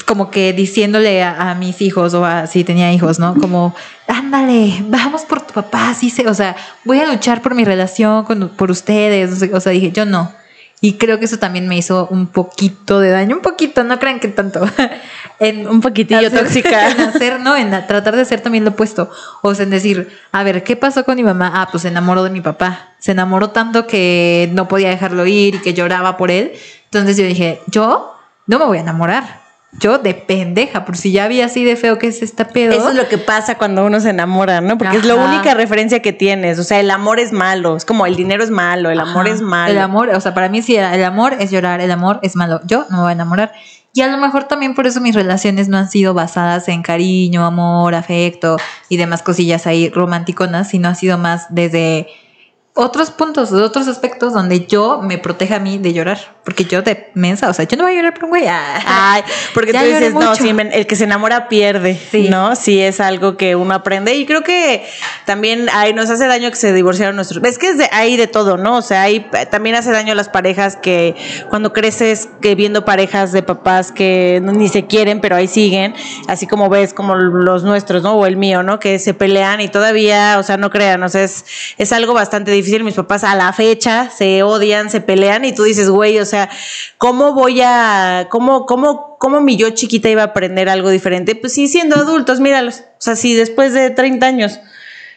como 0.05 0.31
que 0.31 0.53
diciéndole 0.53 1.23
a, 1.23 1.55
mis 1.55 1.81
hijos 1.81 2.13
o 2.13 2.25
a, 2.25 2.47
si 2.47 2.63
tenía 2.63 2.91
hijos, 2.91 3.19
¿no? 3.19 3.35
Como, 3.35 3.75
ándale, 4.07 4.83
vamos 4.87 5.23
por 5.23 5.41
tu 5.41 5.53
papá, 5.53 5.89
así 5.89 6.09
se, 6.09 6.27
o 6.27 6.33
sea, 6.33 6.55
voy 6.83 6.99
a 6.99 7.11
luchar 7.11 7.41
por 7.41 7.55
mi 7.55 7.63
relación 7.63 8.23
con, 8.25 8.49
por 8.49 8.71
ustedes, 8.71 9.49
o 9.51 9.59
sea, 9.59 9.71
dije, 9.71 9.91
yo 9.91 10.05
no. 10.05 10.31
Y 10.83 10.93
creo 10.93 11.19
que 11.19 11.25
eso 11.25 11.37
también 11.37 11.67
me 11.67 11.77
hizo 11.77 12.07
un 12.07 12.25
poquito 12.25 12.99
de 12.99 13.11
daño, 13.11 13.35
un 13.35 13.43
poquito, 13.43 13.83
no 13.83 13.99
crean 13.99 14.19
que 14.19 14.29
tanto. 14.29 14.67
en 15.39 15.67
un 15.67 15.79
poquitillo 15.79 16.31
tóxica. 16.31 16.89
En 16.91 17.01
hacer, 17.01 17.39
¿no? 17.39 17.55
En 17.55 17.69
tratar 17.69 18.15
de 18.15 18.23
hacer 18.23 18.41
también 18.41 18.63
lo 18.63 18.71
opuesto. 18.71 19.11
O 19.43 19.53
sea, 19.53 19.63
en 19.63 19.69
decir, 19.69 20.09
a 20.31 20.41
ver, 20.41 20.63
¿qué 20.63 20.75
pasó 20.75 21.05
con 21.05 21.15
mi 21.17 21.23
mamá? 21.23 21.51
Ah, 21.53 21.67
pues 21.69 21.83
se 21.83 21.89
enamoró 21.89 22.23
de 22.23 22.31
mi 22.31 22.41
papá. 22.41 22.93
Se 22.97 23.11
enamoró 23.11 23.51
tanto 23.51 23.85
que 23.85 24.49
no 24.53 24.67
podía 24.67 24.89
dejarlo 24.89 25.27
ir 25.27 25.55
y 25.55 25.59
que 25.59 25.75
lloraba 25.75 26.17
por 26.17 26.31
él. 26.31 26.53
Entonces 26.85 27.15
yo 27.15 27.25
dije, 27.25 27.61
yo 27.67 28.15
no 28.47 28.57
me 28.57 28.65
voy 28.65 28.79
a 28.79 28.81
enamorar 28.81 29.40
yo 29.79 29.97
de 29.99 30.13
pendeja, 30.13 30.83
por 30.83 30.97
si 30.97 31.11
ya 31.11 31.23
había 31.25 31.45
así 31.45 31.63
de 31.63 31.75
feo 31.75 31.97
que 31.97 32.07
es 32.07 32.21
esta 32.21 32.49
pedo. 32.49 32.73
Eso 32.73 32.89
es 32.89 32.95
lo 32.95 33.07
que 33.07 33.17
pasa 33.17 33.57
cuando 33.57 33.85
uno 33.85 33.99
se 33.99 34.09
enamora, 34.09 34.59
¿no? 34.59 34.77
Porque 34.77 34.97
es 34.97 35.05
la 35.05 35.15
única 35.15 35.53
referencia 35.53 36.01
que 36.01 36.11
tienes. 36.11 36.59
O 36.59 36.63
sea, 36.63 36.79
el 36.79 36.91
amor 36.91 37.19
es 37.19 37.31
malo. 37.31 37.77
Es 37.77 37.85
como 37.85 38.05
el 38.05 38.15
dinero 38.15 38.43
es 38.43 38.49
malo, 38.49 38.89
el 38.89 38.99
amor 38.99 39.27
es 39.27 39.41
malo. 39.41 39.71
El 39.71 39.79
amor, 39.79 40.09
o 40.09 40.19
sea, 40.19 40.33
para 40.33 40.49
mí 40.49 40.61
sí, 40.61 40.75
el 40.75 41.03
amor 41.03 41.35
es 41.39 41.51
llorar, 41.51 41.79
el 41.79 41.91
amor 41.91 42.19
es 42.21 42.35
malo. 42.35 42.59
Yo 42.65 42.85
no 42.89 42.97
me 42.97 43.03
voy 43.03 43.09
a 43.09 43.13
enamorar. 43.13 43.53
Y 43.93 44.01
a 44.01 44.07
lo 44.07 44.17
mejor 44.17 44.45
también 44.45 44.73
por 44.73 44.87
eso 44.87 45.01
mis 45.01 45.15
relaciones 45.15 45.67
no 45.67 45.77
han 45.77 45.89
sido 45.89 46.13
basadas 46.13 46.67
en 46.69 46.81
cariño, 46.81 47.45
amor, 47.45 47.93
afecto 47.95 48.57
y 48.87 48.97
demás 48.97 49.21
cosillas 49.21 49.67
ahí 49.67 49.89
románticonas, 49.89 50.69
sino 50.69 50.87
ha 50.87 50.95
sido 50.95 51.17
más 51.17 51.47
desde 51.49 52.07
otros 52.73 53.11
puntos, 53.11 53.51
otros 53.51 53.89
aspectos 53.89 54.33
donde 54.33 54.65
yo 54.65 55.01
me 55.01 55.17
proteja 55.17 55.57
a 55.57 55.59
mí 55.59 55.77
de 55.77 55.91
llorar. 55.91 56.39
Porque 56.45 56.63
yo 56.63 56.81
de 56.81 57.11
mensa, 57.13 57.49
o 57.49 57.53
sea, 57.53 57.65
yo 57.65 57.75
no 57.75 57.83
voy 57.83 57.93
a 57.93 57.95
llorar 57.97 58.13
por 58.13 58.23
un 58.23 58.29
güey. 58.29 58.47
Ah. 58.47 58.79
Ay, 58.85 59.23
porque 59.53 59.73
tú 59.73 59.79
dices, 59.79 60.13
no, 60.13 60.33
sí, 60.35 60.49
el 60.49 60.87
que 60.87 60.95
se 60.95 61.03
enamora 61.03 61.49
pierde, 61.49 61.99
sí. 62.09 62.29
¿no? 62.29 62.55
Sí, 62.55 62.81
es 62.81 63.01
algo 63.01 63.35
que 63.35 63.55
uno 63.57 63.73
aprende. 63.73 64.15
Y 64.15 64.25
creo 64.25 64.41
que 64.41 64.85
también 65.25 65.67
ay, 65.73 65.93
nos 65.93 66.09
hace 66.09 66.27
daño 66.27 66.49
que 66.49 66.55
se 66.55 66.71
divorciaron 66.71 67.15
nuestros. 67.15 67.43
Es 67.43 67.59
que 67.59 67.69
es 67.69 67.77
de, 67.77 67.89
hay 67.91 68.15
de 68.15 68.27
todo, 68.27 68.57
¿no? 68.57 68.77
O 68.77 68.81
sea, 68.81 69.03
hay, 69.03 69.29
también 69.51 69.75
hace 69.75 69.91
daño 69.91 70.13
a 70.13 70.15
las 70.15 70.29
parejas 70.29 70.77
que 70.77 71.15
cuando 71.49 71.73
creces, 71.73 72.29
que 72.41 72.55
viendo 72.55 72.85
parejas 72.85 73.33
de 73.33 73.43
papás 73.43 73.91
que 73.91 74.41
ni 74.41 74.69
se 74.69 74.87
quieren, 74.87 75.19
pero 75.19 75.35
ahí 75.35 75.47
siguen, 75.47 75.93
así 76.27 76.47
como 76.47 76.69
ves, 76.69 76.93
como 76.93 77.15
los 77.15 77.63
nuestros, 77.63 78.01
¿no? 78.01 78.13
O 78.13 78.25
el 78.25 78.37
mío, 78.37 78.63
¿no? 78.63 78.79
Que 78.79 78.97
se 78.97 79.13
pelean 79.13 79.59
y 79.59 79.67
todavía, 79.67 80.37
o 80.39 80.43
sea, 80.43 80.55
no 80.55 80.69
crean, 80.69 81.03
o 81.03 81.09
sea, 81.09 81.23
es, 81.23 81.45
es 81.77 81.91
algo 81.91 82.13
bastante 82.13 82.49
difícil 82.49 82.60
difícil. 82.61 82.83
Mis 82.83 82.95
papás 82.95 83.23
a 83.23 83.35
la 83.35 83.51
fecha 83.53 84.09
se 84.09 84.43
odian, 84.43 84.89
se 84.89 85.01
pelean 85.01 85.45
y 85.45 85.53
tú 85.53 85.63
dices, 85.63 85.89
güey, 85.89 86.19
o 86.19 86.25
sea, 86.25 86.49
¿cómo 86.97 87.33
voy 87.33 87.61
a, 87.61 88.27
cómo, 88.29 88.65
cómo, 88.65 89.17
cómo 89.19 89.41
mi 89.41 89.57
yo 89.57 89.69
chiquita 89.71 90.09
iba 90.09 90.21
a 90.21 90.25
aprender 90.25 90.69
algo 90.69 90.89
diferente? 90.89 91.35
Pues 91.35 91.53
sí, 91.53 91.67
siendo 91.67 91.95
adultos, 91.95 92.39
míralos. 92.39 92.79
O 92.79 93.01
sea, 93.01 93.15
si 93.15 93.35
después 93.35 93.73
de 93.73 93.89
30 93.89 94.25
años 94.25 94.59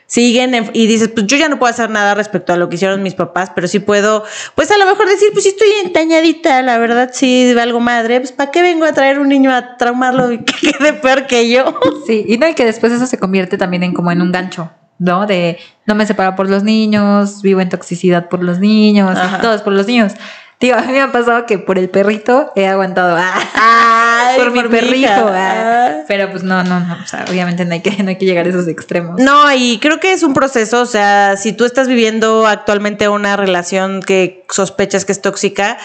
siguen 0.07 0.71
y 0.73 0.87
dices, 0.87 1.09
pues 1.09 1.27
yo 1.27 1.37
ya 1.37 1.49
no 1.49 1.59
puedo 1.59 1.73
hacer 1.73 1.91
nada 1.91 2.15
respecto 2.15 2.53
a 2.53 2.57
lo 2.57 2.69
que 2.69 2.77
hicieron 2.77 3.03
mis 3.03 3.15
papás, 3.15 3.51
pero 3.55 3.69
sí 3.69 3.79
puedo, 3.79 4.25
pues 4.55 4.71
a 4.71 4.79
lo 4.79 4.87
mejor 4.87 5.09
decir, 5.09 5.31
pues 5.33 5.45
sí 5.45 5.51
estoy 5.51 5.69
entañadita, 5.85 6.63
la 6.63 6.79
verdad 6.79 7.11
sí 7.13 7.55
algo 7.59 7.81
madre, 7.81 8.21
pues 8.21 8.33
¿para 8.33 8.51
qué 8.51 8.63
vengo 8.63 8.85
a 8.85 8.93
traer 8.93 9.19
un 9.19 9.29
niño 9.29 9.53
a 9.53 9.77
traumarlo 9.77 10.33
y 10.33 10.39
que 10.45 10.73
quede 10.73 10.93
peor 10.93 11.27
que 11.27 11.49
yo? 11.49 11.81
Sí, 12.07 12.25
y 12.29 12.39
no, 12.39 12.49
y 12.49 12.55
que 12.55 12.65
después 12.65 12.93
eso 12.93 13.07
se 13.07 13.19
convierte 13.19 13.57
también 13.57 13.83
en 13.83 13.95
como 13.95 14.11
en 14.13 14.21
un 14.21 14.31
gancho. 14.31 14.71
¿No? 14.99 15.27
De 15.27 15.59
no 15.87 15.95
me 15.95 16.07
separo 16.07 16.37
por 16.37 16.49
los 16.49 16.63
niños, 16.63 17.43
vivo 17.43 17.61
en 17.61 17.69
toxicidad 17.69 18.29
por 18.29 18.43
los 18.43 18.59
niños, 18.59 19.19
todos 19.41 19.63
por 19.63 19.73
los 19.73 19.87
niños. 19.87 20.15
Tío, 20.59 20.75
a 20.79 20.83
mí 20.83 20.93
me 20.93 21.01
ha 21.01 21.13
pasado 21.13 21.47
que 21.47 21.59
por 21.59 21.79
el 21.79 21.91
perrito 21.91 22.53
he 22.57 22.67
aguantado. 22.67 23.19
Ah, 23.57 24.35
por, 24.37 24.53
mi 24.53 24.63
perrito. 24.63 25.11
Ah. 25.11 26.03
Pero 26.09 26.31
pues 26.31 26.43
no, 26.43 26.63
no, 26.65 26.81
no. 26.81 26.95
O 27.03 27.07
sea, 27.07 27.25
obviamente 27.29 27.65
no 27.65 27.75
hay, 27.75 27.81
que, 27.81 28.03
no 28.03 28.09
hay 28.09 28.17
que 28.17 28.25
llegar 28.25 28.47
a 28.47 28.49
esos 28.49 28.69
extremos. 28.69 29.21
No, 29.21 29.53
y 29.53 29.79
creo 29.81 30.01
que 30.01 30.13
es 30.13 30.23
un 30.23 30.33
proceso. 30.33 30.81
O 30.81 30.87
sea, 30.87 31.37
si 31.37 31.53
tú 31.53 31.65
estás 31.65 31.89
viviendo 31.89 32.47
actualmente 32.47 33.09
una 33.09 33.37
relación 33.37 34.03
que 34.03 34.45
sospechas 34.49 35.05
que 35.05 35.13
es 35.13 35.21
tóxica, 35.21 35.79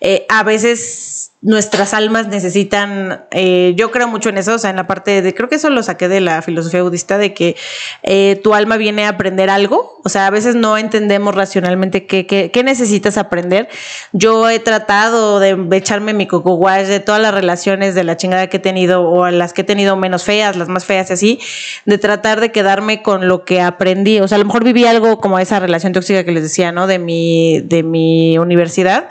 eh, 0.00 0.26
a 0.28 0.42
veces 0.42 1.32
nuestras 1.44 1.92
almas 1.92 2.26
necesitan, 2.26 3.26
eh, 3.30 3.74
yo 3.76 3.90
creo 3.90 4.08
mucho 4.08 4.30
en 4.30 4.38
eso, 4.38 4.54
o 4.54 4.58
sea, 4.58 4.70
en 4.70 4.76
la 4.76 4.86
parte 4.86 5.20
de, 5.20 5.34
creo 5.34 5.50
que 5.50 5.56
eso 5.56 5.68
lo 5.68 5.82
saqué 5.82 6.08
de 6.08 6.22
la 6.22 6.40
filosofía 6.40 6.82
budista, 6.82 7.18
de 7.18 7.34
que 7.34 7.54
eh, 8.02 8.40
tu 8.42 8.54
alma 8.54 8.78
viene 8.78 9.04
a 9.04 9.10
aprender 9.10 9.50
algo, 9.50 10.00
o 10.02 10.08
sea, 10.08 10.26
a 10.26 10.30
veces 10.30 10.54
no 10.54 10.78
entendemos 10.78 11.34
racionalmente 11.34 12.06
qué, 12.06 12.26
qué, 12.26 12.50
qué 12.50 12.62
necesitas 12.62 13.18
aprender. 13.18 13.68
Yo 14.12 14.48
he 14.48 14.58
tratado 14.58 15.38
de 15.38 15.68
echarme 15.76 16.14
mi 16.14 16.26
coco 16.26 16.58
de 16.64 17.00
todas 17.00 17.20
las 17.20 17.34
relaciones 17.34 17.94
de 17.94 18.04
la 18.04 18.16
chingada 18.16 18.46
que 18.46 18.56
he 18.56 18.60
tenido, 18.60 19.02
o 19.02 19.28
las 19.28 19.52
que 19.52 19.60
he 19.60 19.64
tenido 19.64 19.96
menos 19.96 20.24
feas, 20.24 20.56
las 20.56 20.68
más 20.68 20.86
feas 20.86 21.10
y 21.10 21.12
así, 21.12 21.40
de 21.84 21.98
tratar 21.98 22.40
de 22.40 22.52
quedarme 22.52 23.02
con 23.02 23.28
lo 23.28 23.44
que 23.44 23.60
aprendí, 23.60 24.18
o 24.20 24.28
sea, 24.28 24.36
a 24.36 24.38
lo 24.38 24.46
mejor 24.46 24.64
viví 24.64 24.86
algo 24.86 25.18
como 25.18 25.38
esa 25.38 25.60
relación 25.60 25.92
tóxica 25.92 26.24
que 26.24 26.32
les 26.32 26.42
decía, 26.42 26.72
¿no? 26.72 26.86
De 26.86 26.98
mi, 26.98 27.60
de 27.60 27.82
mi 27.82 28.38
universidad, 28.38 29.10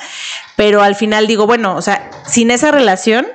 pero 0.56 0.82
al 0.82 0.96
final 0.96 1.28
digo, 1.28 1.48
bueno, 1.48 1.76
o 1.76 1.82
sea, 1.82 2.10
sin 2.26 2.52
esa 2.52 2.72
relación, 2.72 3.28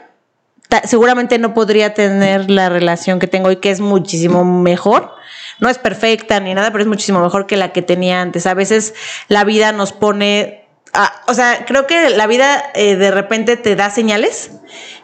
seguramente 0.85 1.39
no 1.39 1.55
podría 1.55 1.95
tener 1.95 2.51
la 2.51 2.69
relación 2.69 3.19
que 3.19 3.27
tengo 3.27 3.49
hoy, 3.49 3.57
que 3.57 3.71
es 3.71 3.81
muchísimo 3.81 4.45
mejor. 4.45 5.12
No 5.61 5.69
es 5.69 5.79
perfecta 5.79 6.39
ni 6.41 6.55
nada, 6.55 6.71
pero 6.71 6.83
es 6.83 6.89
muchísimo 6.89 7.21
mejor 7.21 7.47
que 7.47 7.57
la 7.57 7.73
que 7.73 7.83
tenía 7.83 8.21
antes. 8.21 8.47
A 8.47 8.55
veces 8.55 8.95
la 9.29 9.45
vida 9.45 9.73
nos 9.73 9.93
pone 9.93 10.69
ah, 10.95 11.12
o 11.27 11.35
sea, 11.35 11.64
creo 11.66 11.87
que 11.87 12.11
la 12.11 12.27
vida 12.27 12.62
eh, 12.75 12.97
de 12.97 13.11
repente 13.11 13.57
te 13.57 13.75
da 13.75 13.91
señales 13.91 14.53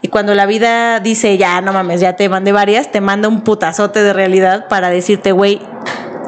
y 0.00 0.08
cuando 0.08 0.34
la 0.34 0.46
vida 0.46 1.00
dice, 1.00 1.36
ya, 1.38 1.60
no 1.60 1.72
mames, 1.72 2.00
ya 2.00 2.14
te 2.14 2.28
mandé 2.28 2.52
varias, 2.52 2.92
te 2.92 3.00
manda 3.00 3.28
un 3.28 3.42
putazote 3.42 4.02
de 4.02 4.12
realidad 4.12 4.68
para 4.68 4.90
decirte, 4.90 5.32
güey, 5.32 5.60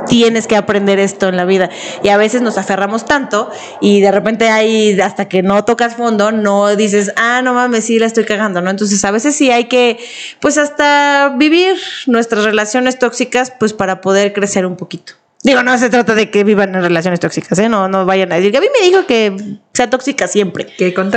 tienes 0.08 0.46
que 0.46 0.56
aprender 0.56 0.98
esto 0.98 1.28
en 1.28 1.36
la 1.36 1.44
vida. 1.44 1.70
Y 2.02 2.08
a 2.08 2.16
veces 2.16 2.42
nos 2.42 2.58
aferramos 2.58 3.04
tanto 3.04 3.50
y 3.80 4.00
de 4.00 4.10
repente 4.10 4.48
hay, 4.48 4.98
hasta 5.00 5.28
que 5.28 5.42
no 5.42 5.64
tocas 5.64 5.96
fondo, 5.96 6.32
no 6.32 6.74
dices, 6.76 7.12
ah, 7.16 7.42
no 7.42 7.54
mames, 7.54 7.84
sí 7.84 7.98
la 7.98 8.06
estoy 8.06 8.24
cagando, 8.24 8.60
¿no? 8.60 8.70
Entonces 8.70 9.04
a 9.04 9.10
veces 9.10 9.34
sí 9.34 9.50
hay 9.50 9.64
que, 9.64 9.98
pues 10.40 10.58
hasta 10.58 11.34
vivir 11.36 11.76
nuestras 12.06 12.44
relaciones 12.44 12.98
tóxicas, 12.98 13.52
pues 13.58 13.72
para 13.72 14.00
poder 14.00 14.32
crecer 14.32 14.66
un 14.66 14.76
poquito. 14.76 15.14
Digo, 15.46 15.62
no 15.62 15.78
se 15.78 15.90
trata 15.90 16.16
de 16.16 16.28
que 16.28 16.42
vivan 16.42 16.74
en 16.74 16.82
relaciones 16.82 17.20
tóxicas, 17.20 17.56
¿eh? 17.60 17.68
No, 17.68 17.86
no 17.88 18.04
vayan 18.04 18.32
a 18.32 18.34
decir 18.34 18.50
que 18.50 18.58
a 18.58 18.60
mí 18.60 18.66
me 18.80 18.84
dijo 18.84 19.06
que 19.06 19.58
sea 19.72 19.88
tóxica 19.88 20.26
siempre. 20.26 20.66
Que 20.66 20.92
con, 20.92 21.12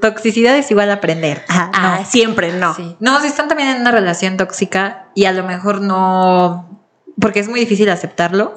toxicidad 0.00 0.56
es 0.56 0.68
igual 0.72 0.90
aprender. 0.90 1.44
Ah, 1.48 2.04
siempre, 2.08 2.52
no. 2.52 2.74
No, 2.98 3.20
si 3.20 3.28
están 3.28 3.46
también 3.46 3.68
en 3.68 3.82
una 3.82 3.92
relación 3.92 4.36
tóxica 4.36 5.06
y 5.14 5.26
a 5.26 5.32
lo 5.32 5.44
mejor 5.44 5.80
no 5.80 6.81
porque 7.20 7.40
es 7.40 7.48
muy 7.48 7.60
difícil 7.60 7.88
aceptarlo, 7.90 8.56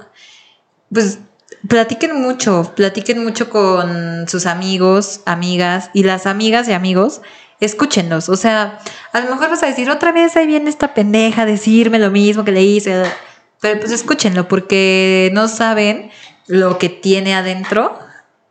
pues 0.91 1.19
platiquen 1.67 2.21
mucho, 2.21 2.73
platiquen 2.75 3.23
mucho 3.23 3.49
con 3.49 4.27
sus 4.27 4.45
amigos, 4.45 5.21
amigas 5.25 5.89
y 5.93 6.03
las 6.03 6.25
amigas 6.25 6.67
y 6.67 6.73
amigos, 6.73 7.21
escúchenlos. 7.59 8.29
O 8.29 8.35
sea, 8.35 8.79
a 9.11 9.19
lo 9.21 9.29
mejor 9.29 9.49
vas 9.49 9.63
a 9.63 9.67
decir 9.67 9.89
otra 9.89 10.11
vez 10.11 10.35
ahí 10.35 10.47
viene 10.47 10.69
esta 10.69 10.93
pendeja 10.93 11.45
decirme 11.45 11.99
lo 11.99 12.11
mismo 12.11 12.43
que 12.43 12.51
le 12.51 12.63
hice, 12.63 13.03
pero 13.61 13.79
pues 13.79 13.91
escúchenlo 13.91 14.47
porque 14.47 15.29
no 15.33 15.47
saben 15.47 16.11
lo 16.47 16.77
que 16.77 16.89
tiene 16.89 17.33
adentro 17.33 17.97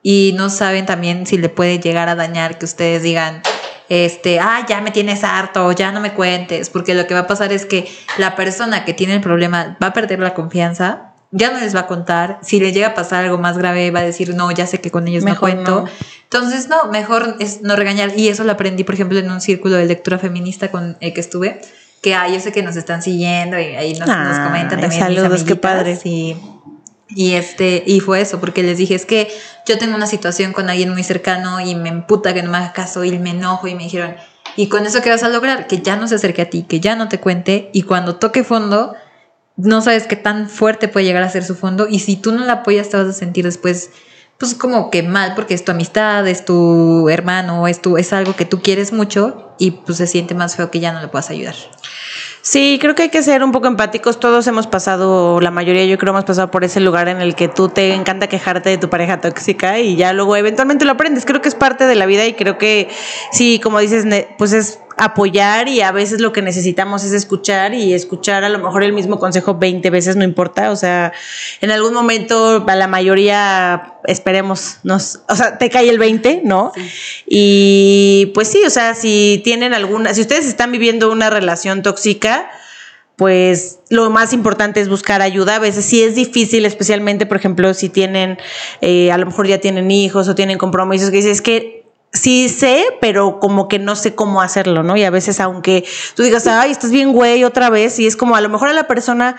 y 0.03 0.35
no 0.37 0.51
saben 0.51 0.87
también 0.87 1.27
si 1.27 1.39
le 1.39 1.49
puede 1.49 1.79
llegar 1.79 2.09
a 2.09 2.15
dañar 2.15 2.59
que 2.59 2.65
ustedes 2.65 3.03
digan, 3.03 3.43
este, 3.89 4.41
ah, 4.41 4.65
ya 4.69 4.81
me 4.81 4.91
tienes 4.91 5.25
harto, 5.25 5.71
ya 5.73 5.93
no 5.93 6.01
me 6.01 6.13
cuentes, 6.13 6.71
porque 6.71 6.95
lo 6.95 7.07
que 7.07 7.15
va 7.15 7.21
a 7.21 7.27
pasar 7.27 7.53
es 7.53 7.67
que 7.67 7.87
la 8.19 8.35
persona 8.37 8.85
que 8.85 8.95
tiene 8.95 9.15
el 9.15 9.21
problema 9.21 9.77
va 9.83 9.89
a 9.89 9.93
perder 9.93 10.21
la 10.21 10.35
confianza, 10.35 11.15
ya 11.37 11.51
no 11.51 11.59
les 11.59 11.75
va 11.75 11.81
a 11.81 11.87
contar, 11.87 12.39
si 12.43 12.61
le 12.61 12.73
llega 12.73 12.89
a 12.89 12.95
pasar 12.95 13.25
algo 13.25 13.39
más 13.39 13.59
grave 13.59 13.91
va 13.91 14.01
a 14.01 14.05
decir, 14.05 14.35
no, 14.35 14.53
ya 14.53 14.67
sé 14.67 14.81
que 14.81 14.93
con 14.93 15.09
ellos 15.09 15.25
no 15.25 15.39
cuento. 15.39 15.85
Entonces, 16.23 16.69
no, 16.69 16.87
mejor 16.87 17.37
es 17.41 17.61
no 17.63 17.75
regañar. 17.75 18.13
Y 18.17 18.29
eso 18.29 18.45
lo 18.45 18.53
aprendí, 18.53 18.85
por 18.85 18.95
ejemplo, 18.95 19.19
en 19.19 19.31
un 19.31 19.41
círculo 19.41 19.75
de 19.75 19.85
lectura 19.87 20.19
feminista 20.19 20.71
con 20.71 20.97
el 21.01 21.13
que 21.13 21.21
estuve, 21.21 21.61
que 22.03 22.15
ah, 22.15 22.29
yo 22.29 22.39
sé 22.39 22.53
que 22.53 22.63
nos 22.63 22.77
están 22.77 23.03
siguiendo 23.03 23.59
y 23.59 23.65
ahí 23.65 23.95
nos, 23.95 24.09
comentan 24.09 24.81
también. 24.81 24.93
Saludos, 24.93 25.43
qué 25.43 25.57
padre. 25.57 25.99
Y 26.05 26.37
y 27.09 27.33
este, 27.33 27.83
y 27.87 28.01
fue 28.01 28.21
eso, 28.21 28.41
porque 28.41 28.63
les 28.63 28.79
dije, 28.79 28.95
es 28.95 29.07
que 29.07 29.29
yo 29.67 29.79
tengo 29.79 29.95
una 29.95 30.07
situación 30.07 30.53
con 30.53 30.71
alguien 30.71 30.91
muy 30.91 31.03
cercano 31.03 31.61
y 31.61 31.75
me 31.75 31.89
emputa 31.89 32.35
que 32.35 32.43
no 32.43 32.51
me 32.51 32.59
haga 32.59 32.73
caso 32.73 33.05
y 33.05 33.19
me 33.19 33.31
enojo 33.31 33.69
y 33.69 33.75
me 33.75 33.85
dijeron, 33.85 34.17
¿y 34.57 34.69
con 34.69 34.87
eso 34.87 35.03
qué 35.03 35.11
vas 35.11 35.23
a 35.23 35.29
lograr? 35.29 35.67
Que 35.67 35.81
ya 35.81 35.97
no 35.97 36.09
se 36.09 36.17
acerque 36.17 36.43
a 36.43 36.51
ti, 36.51 36.63
que 36.63 36.81
ya 36.81 36.97
no 36.97 37.09
te 37.09 37.21
cuente 37.21 37.71
y 37.73 37.83
cuando 37.83 38.17
toque 38.17 38.45
fondo, 38.45 38.95
no 39.57 39.83
sabes 39.83 40.07
qué 40.07 40.17
tan 40.17 40.49
fuerte 40.49 40.89
puede 40.89 41.07
llegar 41.07 41.23
a 41.23 41.29
ser 41.29 41.45
su 41.45 41.55
fondo 41.55 41.87
y 41.89 42.01
si 42.01 42.17
tú 42.17 42.33
no 42.33 42.45
la 42.45 42.55
apoyas 42.55 42.89
te 42.89 42.97
vas 42.97 43.07
a 43.07 43.13
sentir 43.13 43.45
después 43.45 43.91
pues 44.39 44.55
como 44.55 44.91
que 44.91 45.03
mal 45.03 45.35
porque 45.37 45.55
es 45.55 45.65
tu 45.65 45.71
amistad, 45.71 46.27
es 46.27 46.45
tu 46.45 47.09
hermano, 47.09 47.69
es 47.69 47.81
tu 47.81 47.97
es 47.97 48.13
algo 48.13 48.35
que 48.35 48.45
tú 48.45 48.63
quieres 48.63 48.93
mucho 48.93 49.55
y 49.59 49.71
pues 49.73 49.99
se 49.99 50.07
siente 50.07 50.35
más 50.35 50.57
feo 50.57 50.71
que 50.71 50.81
ya 50.81 50.93
no 50.93 51.01
le 51.01 51.09
puedas 51.09 51.31
ayudar. 51.31 51.55
Sí, 52.45 52.79
creo 52.79 52.95
que 52.95 53.05
hay 53.05 53.09
que 53.09 53.23
ser 53.23 53.43
un 53.43 53.53
poco 53.53 53.69
empáticos. 53.69 54.21
Todos 54.21 54.47
hemos 54.47 54.67
pasado, 54.67 55.41
la 55.41 55.51
mayoría 55.51 55.87
yo 55.87 55.97
creo 55.97 56.11
hemos 56.11 56.27
pasado 56.27 56.51
por 56.51 56.63
ese 56.63 56.79
lugar 56.79 57.09
en 57.09 57.23
el 57.23 57.35
que 57.35 57.49
tú 57.49 57.71
te 57.71 57.95
encanta 57.95 58.27
quejarte 58.27 58.69
de 58.69 58.77
tu 58.77 58.91
pareja 58.91 59.19
tóxica 59.19 59.81
y 59.81 59.97
ya 59.97 60.13
luego 60.13 60.37
eventualmente 60.37 60.85
lo 60.85 60.93
aprendes. 60.93 61.25
Creo 61.25 61.41
que 61.41 61.49
es 61.49 61.55
parte 61.55 61.87
de 61.87 61.95
la 61.95 62.05
vida 62.05 62.27
y 62.27 62.35
creo 62.35 62.59
que 62.59 62.91
sí, 63.33 63.61
como 63.61 63.79
dices, 63.79 64.05
pues 64.37 64.53
es 64.53 64.79
apoyar 64.97 65.69
y 65.69 65.81
a 65.81 65.93
veces 65.93 66.21
lo 66.21 66.33
que 66.33 66.43
necesitamos 66.43 67.05
es 67.05 67.13
escuchar 67.13 67.75
y 67.75 67.95
escuchar 67.95 68.45
a 68.45 68.49
lo 68.49 68.59
mejor 68.59 68.83
el 68.83 68.93
mismo 68.93 69.19
consejo 69.19 69.57
20 69.57 69.89
veces, 69.91 70.17
no 70.17 70.25
importa, 70.25 70.71
o 70.71 70.77
sea, 70.77 71.13
en 71.61 71.71
algún 71.71 71.95
momento 71.95 72.65
a 72.67 72.77
la 72.77 72.87
mayoría 72.87 73.95
esperemos, 74.05 74.79
nos, 74.83 75.21
o 75.29 75.35
sea, 75.35 75.59
te 75.59 75.71
cae 75.71 75.89
el 75.89 75.99
20, 75.99 76.43
¿no? 76.45 76.73
Y 77.27 78.31
pues 78.35 78.49
sí, 78.49 78.63
o 78.67 78.71
sea, 78.71 78.95
si 78.95 79.41
tienen 79.45 79.75
alguna, 79.75 80.15
si 80.15 80.21
ustedes 80.21 80.47
están 80.47 80.73
viviendo 80.73 81.11
una 81.11 81.31
relación 81.31 81.83
tóxica, 81.83 82.51
pues 83.17 83.79
lo 83.91 84.11
más 84.11 84.33
importante 84.33 84.81
es 84.81 84.89
buscar 84.89 85.23
ayuda. 85.23 85.57
A 85.57 85.59
veces 85.61 85.85
sí 85.85 86.03
es 86.03 86.17
difícil, 86.17 86.67
especialmente, 86.67 87.27
por 87.27 87.37
ejemplo, 87.37 87.73
si 87.75 87.89
tienen, 87.89 88.39
eh, 88.81 89.13
a 89.13 89.19
lo 89.19 89.27
mejor 89.27 89.47
ya 89.47 89.59
tienen 89.59 89.91
hijos 89.91 90.29
o 90.29 90.35
tienen 90.35 90.59
compromisos, 90.59 91.11
que 91.11 91.17
dices 91.17 91.41
que 91.41 91.84
sí 92.15 92.49
sé, 92.49 92.85
pero 93.01 93.41
como 93.41 93.69
que 93.69 93.79
no 93.79 93.97
sé 93.97 94.15
cómo 94.15 94.41
hacerlo, 94.41 94.83
¿no? 94.83 94.97
Y 94.97 95.05
a 95.05 95.11
veces, 95.11 95.41
aunque 95.41 95.85
tú 96.15 96.23
digas, 96.23 96.47
ay, 96.47 96.71
estás 96.71 96.91
bien, 96.91 97.13
güey, 97.13 97.45
otra 97.45 97.69
vez, 97.71 97.99
y 97.99 98.07
es 98.07 98.17
como 98.17 98.37
a 98.37 98.41
lo 98.41 98.49
mejor 98.49 98.69
a 98.69 98.73
la 98.73 98.87
persona 98.87 99.37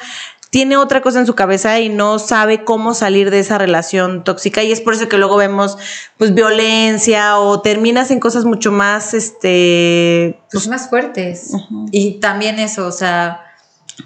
tiene 0.49 0.77
otra 0.77 1.01
cosa 1.01 1.19
en 1.19 1.25
su 1.25 1.35
cabeza 1.35 1.79
y 1.79 1.89
no 1.89 2.19
sabe 2.19 2.63
cómo 2.63 2.93
salir 2.93 3.29
de 3.29 3.39
esa 3.39 3.57
relación 3.57 4.23
tóxica 4.23 4.63
y 4.63 4.71
es 4.71 4.79
por 4.79 4.93
eso 4.93 5.09
que 5.09 5.17
luego 5.17 5.35
vemos 5.35 5.77
pues 6.17 6.33
violencia 6.33 7.39
o 7.39 7.59
terminas 7.59 8.09
en 8.09 8.21
cosas 8.21 8.45
mucho 8.45 8.71
más 8.71 9.13
este 9.13 10.39
pues 10.49 10.69
más 10.69 10.89
fuertes. 10.89 11.51
Y 11.91 12.21
también 12.21 12.59
eso 12.59 12.87
o 12.87 12.91
sea 12.93 13.41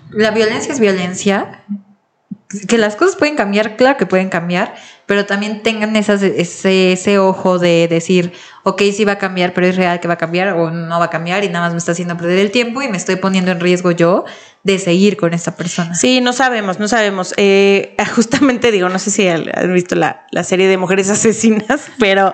la 0.09 0.31
violencia 0.31 0.73
es 0.73 0.79
violencia. 0.79 1.65
Que 2.67 2.79
las 2.79 2.95
cosas 2.95 3.15
pueden 3.15 3.35
cambiar 3.35 3.77
claro 3.77 3.97
que 3.97 4.07
pueden 4.07 4.29
cambiar 4.29 4.73
pero 5.09 5.25
también 5.25 5.63
tengan 5.63 5.95
esas, 5.95 6.21
ese, 6.21 6.91
ese 6.91 7.17
ojo 7.17 7.57
de 7.57 7.87
decir, 7.87 8.31
ok, 8.69 8.81
sí 8.93 9.05
va 9.05 9.13
a 9.13 9.17
cambiar, 9.17 9.53
pero 9.53 9.67
es 9.67 9.75
real 9.75 9.99
que 9.99 10.07
va 10.07 10.15
a 10.15 10.17
cambiar 10.17 10.53
o 10.53 10.71
no 10.71 10.99
va 10.99 11.05
a 11.05 11.09
cambiar 11.09 11.43
y 11.43 11.49
nada 11.49 11.65
más 11.65 11.73
me 11.73 11.77
está 11.77 11.91
haciendo 11.91 12.17
perder 12.17 12.39
el 12.39 12.51
tiempo 12.51 12.81
y 12.81 12.87
me 12.87 12.97
estoy 12.97 13.17
poniendo 13.17 13.51
en 13.51 13.59
riesgo 13.59 13.91
yo 13.91 14.25
de 14.63 14.79
seguir 14.79 15.17
con 15.17 15.33
esta 15.33 15.55
persona. 15.55 15.95
Sí, 15.95 16.21
no 16.21 16.33
sabemos, 16.33 16.79
no 16.79 16.87
sabemos. 16.87 17.33
Eh, 17.37 17.95
justamente 18.15 18.71
digo, 18.71 18.89
no 18.89 18.99
sé 18.99 19.11
si 19.11 19.27
han 19.27 19.73
visto 19.73 19.95
la, 19.95 20.25
la 20.31 20.43
serie 20.43 20.67
de 20.67 20.77
mujeres 20.77 21.09
asesinas, 21.11 21.91
pero 21.99 22.33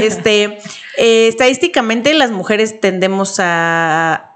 este, 0.00 0.58
eh, 0.96 1.28
estadísticamente 1.28 2.14
las 2.14 2.30
mujeres 2.30 2.80
tendemos 2.80 3.36
a 3.38 4.28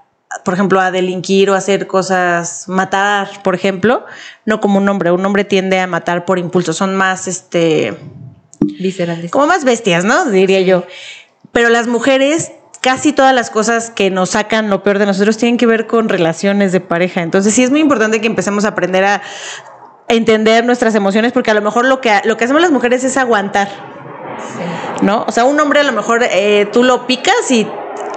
por 0.43 0.53
ejemplo, 0.53 0.79
a 0.79 0.91
delinquir 0.91 1.49
o 1.49 1.55
a 1.55 1.57
hacer 1.57 1.87
cosas, 1.87 2.65
matar, 2.67 3.41
por 3.43 3.55
ejemplo, 3.55 4.05
no 4.45 4.59
como 4.59 4.77
un 4.77 4.87
hombre. 4.87 5.11
Un 5.11 5.25
hombre 5.25 5.43
tiende 5.43 5.79
a 5.79 5.87
matar 5.87 6.25
por 6.25 6.37
impulso, 6.37 6.73
son 6.73 6.95
más, 6.95 7.27
este, 7.27 7.97
viscerales. 8.59 9.31
Como 9.31 9.47
más 9.47 9.63
bestias, 9.63 10.03
¿no? 10.05 10.25
Diría 10.25 10.61
yo. 10.61 10.85
Pero 11.57 11.69
las 11.69 11.87
mujeres, 11.87 12.51
casi 12.81 13.13
todas 13.13 13.33
las 13.33 13.49
cosas 13.49 13.89
que 13.89 14.11
nos 14.11 14.29
sacan 14.29 14.69
lo 14.69 14.83
peor 14.83 14.99
de 14.99 15.07
nosotros 15.07 15.37
tienen 15.37 15.57
que 15.57 15.65
ver 15.65 15.87
con 15.87 16.07
relaciones 16.07 16.71
de 16.71 16.81
pareja. 16.81 17.23
Entonces 17.23 17.51
sí 17.51 17.63
es 17.63 17.71
muy 17.71 17.79
importante 17.79 18.21
que 18.21 18.27
empecemos 18.27 18.63
a 18.63 18.67
aprender 18.67 19.03
a 19.03 19.23
entender 20.07 20.63
nuestras 20.65 20.93
emociones, 20.93 21.31
porque 21.31 21.49
a 21.49 21.55
lo 21.55 21.63
mejor 21.63 21.85
lo 21.85 21.99
que, 21.99 22.13
lo 22.25 22.37
que 22.37 22.45
hacemos 22.45 22.61
las 22.61 22.69
mujeres 22.69 23.03
es 23.03 23.17
aguantar. 23.17 23.69
¿No? 25.01 25.25
O 25.27 25.31
sea, 25.31 25.45
un 25.45 25.59
hombre 25.59 25.79
a 25.79 25.83
lo 25.83 25.93
mejor 25.93 26.21
eh, 26.29 26.67
tú 26.71 26.83
lo 26.83 27.07
picas 27.07 27.49
y 27.49 27.67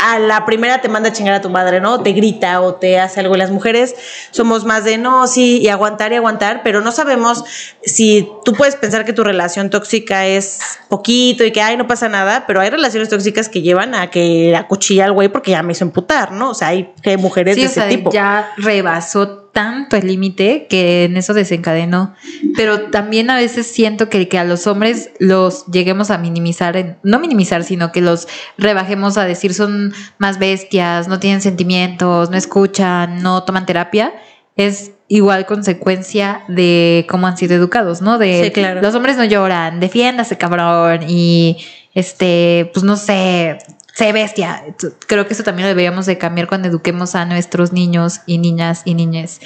a 0.01 0.19
la 0.19 0.45
primera 0.45 0.81
te 0.81 0.89
manda 0.89 1.11
a 1.11 1.13
chingar 1.13 1.35
a 1.35 1.41
tu 1.41 1.51
madre, 1.51 1.81
¿no? 1.81 2.03
Te 2.03 2.13
grita 2.13 2.61
o 2.61 2.75
te 2.75 2.99
hace 2.99 3.21
algo. 3.21 3.37
Las 3.37 3.51
mujeres 3.51 3.95
somos 4.31 4.65
más 4.65 4.85
de 4.85 4.99
no, 4.99 5.27
sí, 5.27 5.59
y 5.59 5.69
aguantar 5.69 6.13
y 6.13 6.17
aguantar, 6.17 6.63
pero 6.63 6.81
no 6.81 6.93
sabemos 6.93 7.45
si 7.85 8.29
tú 8.45 8.55
puedes 8.55 8.77
pensar 8.77 9.05
que 9.05 9.13
tu 9.13 9.25
relación 9.25 9.71
tóxica 9.71 10.27
es 10.27 10.59
poquito 10.89 11.45
y 11.45 11.53
que, 11.53 11.61
ay, 11.61 11.77
no 11.77 11.87
pasa 11.87 12.09
nada, 12.09 12.45
pero 12.47 12.61
hay 12.61 12.71
relaciones 12.71 13.09
tóxicas 13.09 13.49
que 13.49 13.63
llevan 13.63 13.95
a 13.95 14.11
que 14.11 14.57
acuchilla 14.57 15.05
al 15.05 15.13
güey 15.13 15.29
porque 15.29 15.53
ya 15.53 15.63
me 15.63 15.73
hizo 15.73 15.85
emputar, 15.85 16.33
¿no? 16.33 16.51
O 16.51 16.55
sea, 16.55 16.69
hay, 16.69 16.93
mujeres 17.19 17.57
de 17.57 17.65
ese 17.65 17.83
tipo. 17.83 18.11
Ya 18.11 18.53
rebasó 18.57 19.40
tanto 19.53 19.97
el 19.97 20.07
límite 20.07 20.67
que 20.69 21.05
en 21.05 21.17
eso 21.17 21.35
desencadenó. 21.35 22.15
Pero 22.57 22.91
también 22.91 23.31
a 23.31 23.37
veces 23.37 23.67
siento 23.67 24.09
que, 24.09 24.29
que 24.29 24.39
a 24.39 24.45
los 24.45 24.67
hombres 24.67 25.11
los 25.19 25.67
lleguemos 25.67 26.11
a 26.11 26.19
minimizar, 26.19 26.99
no 27.03 27.19
minimizar, 27.19 27.65
sino 27.65 27.93
que 27.93 28.01
los 28.01 28.29
rebajemos 28.59 29.19
a 29.19 29.25
decir 29.25 29.55
son 29.55 29.93
más 30.19 30.39
bestias, 30.39 31.09
no 31.09 31.19
tienen 31.19 31.41
sentimientos, 31.41 32.31
no 32.31 32.37
escuchan, 32.37 33.23
no 33.23 33.45
toman 33.45 33.67
terapia. 33.67 34.15
Es 34.57 34.93
igual 35.09 35.47
consecuencia 35.47 36.43
de 36.49 37.07
cómo 37.09 37.27
han 37.27 37.37
sido 37.37 37.55
educados, 37.57 38.01
¿no? 38.01 38.19
De 38.19 38.53
claro. 38.55 38.81
los 38.81 38.95
hombres 38.95 39.17
no 39.17 39.25
lloran, 39.25 39.81
defiéndase 39.81 40.39
cabrón 40.39 41.01
y 41.09 41.57
este, 41.95 42.71
pues 42.73 42.85
no 42.85 42.97
sé, 42.97 43.59
sé 43.93 44.13
bestia. 44.13 44.65
Creo 45.07 45.27
que 45.27 45.35
eso 45.35 45.43
también 45.43 45.65
lo 45.65 45.69
deberíamos 45.69 46.07
de 46.07 46.19
cambiar 46.19 46.47
cuando 46.47 46.69
eduquemos 46.69 47.15
a 47.15 47.25
nuestros 47.25 47.73
niños 47.73 48.21
y 48.27 48.39
niñas 48.39 48.83
y 48.85 48.95
niñes. 48.95 49.41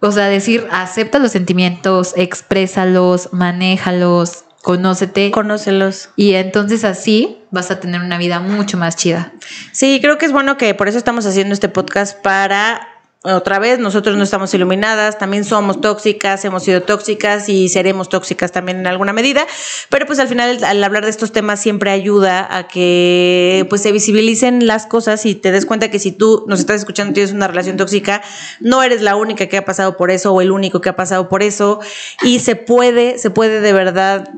O 0.00 0.12
sea, 0.12 0.26
decir, 0.26 0.66
acepta 0.70 1.18
los 1.18 1.32
sentimientos, 1.32 2.14
exprésalos, 2.16 3.32
manéjalos, 3.32 4.44
conócete. 4.62 5.30
Conócelos. 5.30 6.10
Y 6.16 6.34
entonces 6.34 6.84
así 6.84 7.38
vas 7.50 7.70
a 7.70 7.80
tener 7.80 8.00
una 8.00 8.18
vida 8.18 8.40
mucho 8.40 8.76
más 8.76 8.96
chida. 8.96 9.32
Sí, 9.72 10.00
creo 10.00 10.18
que 10.18 10.26
es 10.26 10.32
bueno 10.32 10.56
que 10.56 10.74
por 10.74 10.88
eso 10.88 10.98
estamos 10.98 11.26
haciendo 11.26 11.54
este 11.54 11.68
podcast 11.68 12.20
para 12.20 12.88
otra 13.24 13.58
vez, 13.58 13.78
nosotros 13.78 14.18
no 14.18 14.22
estamos 14.22 14.52
iluminadas, 14.52 15.16
también 15.16 15.46
somos 15.46 15.80
tóxicas, 15.80 16.44
hemos 16.44 16.62
sido 16.62 16.82
tóxicas 16.82 17.48
y 17.48 17.70
seremos 17.70 18.10
tóxicas 18.10 18.52
también 18.52 18.80
en 18.80 18.86
alguna 18.86 19.14
medida, 19.14 19.46
pero 19.88 20.04
pues 20.04 20.18
al 20.18 20.28
final 20.28 20.62
al 20.62 20.84
hablar 20.84 21.04
de 21.04 21.10
estos 21.10 21.32
temas 21.32 21.58
siempre 21.58 21.90
ayuda 21.90 22.46
a 22.54 22.68
que 22.68 23.66
pues 23.70 23.80
se 23.80 23.92
visibilicen 23.92 24.66
las 24.66 24.84
cosas 24.84 25.24
y 25.24 25.34
te 25.34 25.52
des 25.52 25.64
cuenta 25.64 25.90
que 25.90 25.98
si 25.98 26.12
tú 26.12 26.44
nos 26.48 26.60
estás 26.60 26.76
escuchando 26.76 27.14
tienes 27.14 27.32
una 27.32 27.48
relación 27.48 27.78
tóxica, 27.78 28.20
no 28.60 28.82
eres 28.82 29.00
la 29.00 29.16
única 29.16 29.46
que 29.46 29.56
ha 29.56 29.64
pasado 29.64 29.96
por 29.96 30.10
eso 30.10 30.30
o 30.34 30.42
el 30.42 30.50
único 30.50 30.82
que 30.82 30.90
ha 30.90 30.96
pasado 30.96 31.30
por 31.30 31.42
eso 31.42 31.80
y 32.22 32.40
se 32.40 32.56
puede, 32.56 33.16
se 33.16 33.30
puede 33.30 33.62
de 33.62 33.72
verdad 33.72 34.28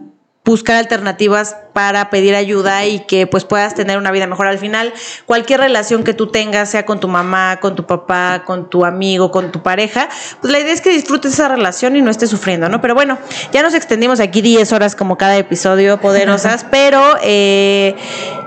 buscar 0.47 0.77
alternativas 0.77 1.57
para 1.73 2.09
pedir 2.09 2.35
ayuda 2.35 2.87
y 2.87 3.01
que 3.01 3.27
pues 3.27 3.45
puedas 3.45 3.75
tener 3.75 3.99
una 3.99 4.13
vida 4.13 4.27
mejor 4.27 4.47
al 4.47 4.59
final. 4.59 4.95
Cualquier 5.27 5.61
relación 5.61 6.05
que 6.05 6.15
tú 6.15 6.29
tengas, 6.29 6.71
sea 6.71 6.87
con 6.87 7.01
tu 7.01 7.09
mamá, 7.09 7.59
con 7.61 7.75
tu 7.75 7.85
papá, 7.85 8.45
con 8.47 8.71
tu 8.71 8.85
amigo, 8.85 9.31
con 9.31 9.53
tu 9.53 9.63
pareja, 9.63 10.09
pues 10.41 10.53
la 10.53 10.61
idea 10.61 10.73
es 10.73 10.81
que 10.81 10.91
disfrutes 10.91 11.35
esa 11.35 11.49
relación 11.49 11.97
y 11.97 12.03
no 12.03 12.11
estés 12.11 12.31
sufriendo, 12.31 12.69
¿no? 12.69 12.81
Pero 12.81 12.95
bueno, 12.95 13.19
ya 13.53 13.63
nos 13.63 13.75
extendimos 13.75 14.21
aquí 14.21 14.41
10 14.41 14.73
horas 14.73 14.95
como 14.95 15.19
cada 15.19 15.37
episodio, 15.37 16.01
poderosas, 16.01 16.65
pero 16.71 17.03
eh, 17.23 17.97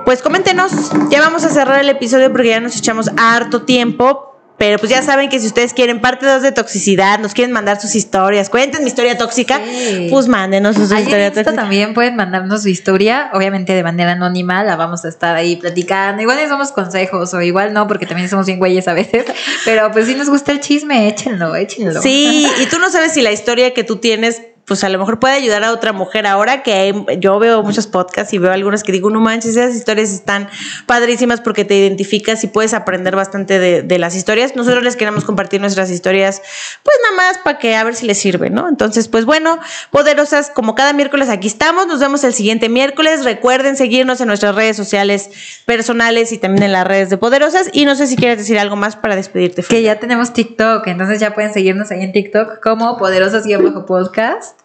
pues 0.06 0.22
coméntenos, 0.22 0.72
ya 1.10 1.20
vamos 1.20 1.44
a 1.44 1.50
cerrar 1.50 1.82
el 1.82 1.90
episodio 1.90 2.32
porque 2.32 2.50
ya 2.50 2.62
nos 2.62 2.78
echamos 2.78 3.12
harto 3.18 3.64
tiempo, 3.64 4.29
pero 4.60 4.78
pues 4.78 4.92
ya 4.92 5.02
saben 5.02 5.30
que 5.30 5.40
si 5.40 5.48
ustedes 5.48 5.74
quieren 5.74 6.02
parte 6.02 6.26
2 6.26 6.42
de 6.42 6.52
toxicidad, 6.52 7.18
nos 7.20 7.34
quieren 7.34 7.54
mandar 7.54 7.80
sus 7.80 7.96
historias, 7.96 8.50
cuenten 8.50 8.84
mi 8.84 8.90
historia 8.90 9.18
tóxica, 9.18 9.62
pues 10.10 10.28
mándenos 10.28 10.76
sus 10.76 10.92
historias 10.92 11.34
tóxicas. 11.34 11.56
también 11.56 11.94
pueden 11.94 12.18
mandarnos 12.18 12.64
su 12.64 12.68
historia, 12.68 13.32
obviamente 13.34 13.74
de 13.74 13.84
manera 13.84 14.12
anónima, 14.12 14.64
la 14.66 14.76
vamos 14.76 15.06
a 15.06 15.08
estar 15.08 15.36
ahí 15.36 15.56
platicando. 15.56 16.22
Igual 16.22 16.38
les 16.38 16.50
damos 16.50 16.74
consejos 16.74 17.34
o 17.34 17.42
igual 17.42 17.74
no, 17.74 17.88
porque 17.88 18.06
también 18.06 18.28
somos 18.28 18.48
bien 18.48 18.60
güeyes 18.60 18.88
a 18.90 18.94
veces. 18.94 19.26
Pero 19.64 19.92
pues 19.92 20.08
si 20.08 20.16
nos 20.16 20.30
gusta 20.30 20.52
el 20.52 20.60
chisme, 20.60 21.08
échenlo, 21.08 21.56
échenlo. 21.56 22.02
Sí, 22.02 22.46
y 22.62 22.66
tú 22.66 22.80
no 22.80 22.92
sabes 22.92 23.14
si 23.14 23.22
la 23.22 23.32
historia 23.32 23.74
que 23.74 23.86
tú 23.86 23.96
tienes 23.96 24.42
pues 24.70 24.84
a 24.84 24.90
lo 24.90 25.00
mejor 25.00 25.20
puede 25.20 25.34
ayudar 25.34 25.64
a 25.64 25.74
otra 25.74 25.94
mujer 25.94 26.28
ahora 26.28 26.62
que 26.62 27.18
yo 27.20 27.40
veo 27.40 27.64
muchos 27.64 27.88
podcasts 27.88 28.32
y 28.34 28.38
veo 28.38 28.52
algunas 28.54 28.84
que 28.84 28.92
digo, 28.92 29.10
no 29.10 29.20
manches, 29.20 29.58
esas 29.58 29.76
historias 29.76 30.12
están 30.12 30.48
padrísimas 30.86 31.42
porque 31.42 31.66
te 31.66 31.76
identificas 31.76 32.44
y 32.44 32.48
puedes 32.48 32.76
aprender 32.76 33.16
bastante 33.16 33.58
de, 33.58 33.98
las 33.98 34.16
historias. 34.16 34.56
Nosotros 34.56 34.84
les 34.84 34.96
queremos 34.96 35.26
compartir 35.26 35.60
nuestras 35.60 35.90
historias, 35.90 36.44
pues 36.84 36.96
nada 37.04 37.18
más 37.18 37.40
para 37.40 37.58
que 37.58 37.76
a 37.76 37.84
ver 37.84 37.96
si 37.96 38.06
les 38.06 38.20
sirve, 38.20 38.52
¿no? 38.52 38.70
Entonces, 38.70 39.08
pues 39.08 39.26
bueno, 39.26 39.60
poderosas, 39.90 40.52
como 40.52 40.76
cada 40.76 40.94
miércoles 40.94 41.30
aquí 41.30 41.48
estamos, 41.48 41.88
nos 41.88 42.00
vemos 42.00 42.24
el 42.24 42.36
siguiente 42.36 42.70
miércoles. 42.70 43.24
Recuerden 43.26 43.76
seguirnos 43.76 44.22
en 44.22 44.28
nuestras 44.28 44.54
redes 44.54 44.78
sociales 44.78 45.32
personales 45.66 46.32
y 46.32 46.38
también 46.38 46.62
en 46.62 46.74
las 46.74 46.86
redes 46.86 47.10
de 47.10 47.18
Poderosas. 47.18 47.72
Y 47.74 47.86
no 47.86 47.96
sé 47.96 48.06
si 48.06 48.16
quieres 48.16 48.38
decir 48.38 48.60
algo 48.60 48.76
más 48.76 48.96
para 48.96 49.16
despedirte. 49.16 49.64
Que 49.64 49.82
ya 49.82 50.00
tenemos 50.00 50.32
TikTok, 50.32 50.86
entonces 50.86 51.20
ya 51.20 51.34
pueden 51.34 51.54
seguirnos 51.54 51.90
ahí 51.90 52.04
en 52.04 52.12
TikTok 52.12 52.62
como 52.62 53.00
Poderosas-podcast. 53.00 54.59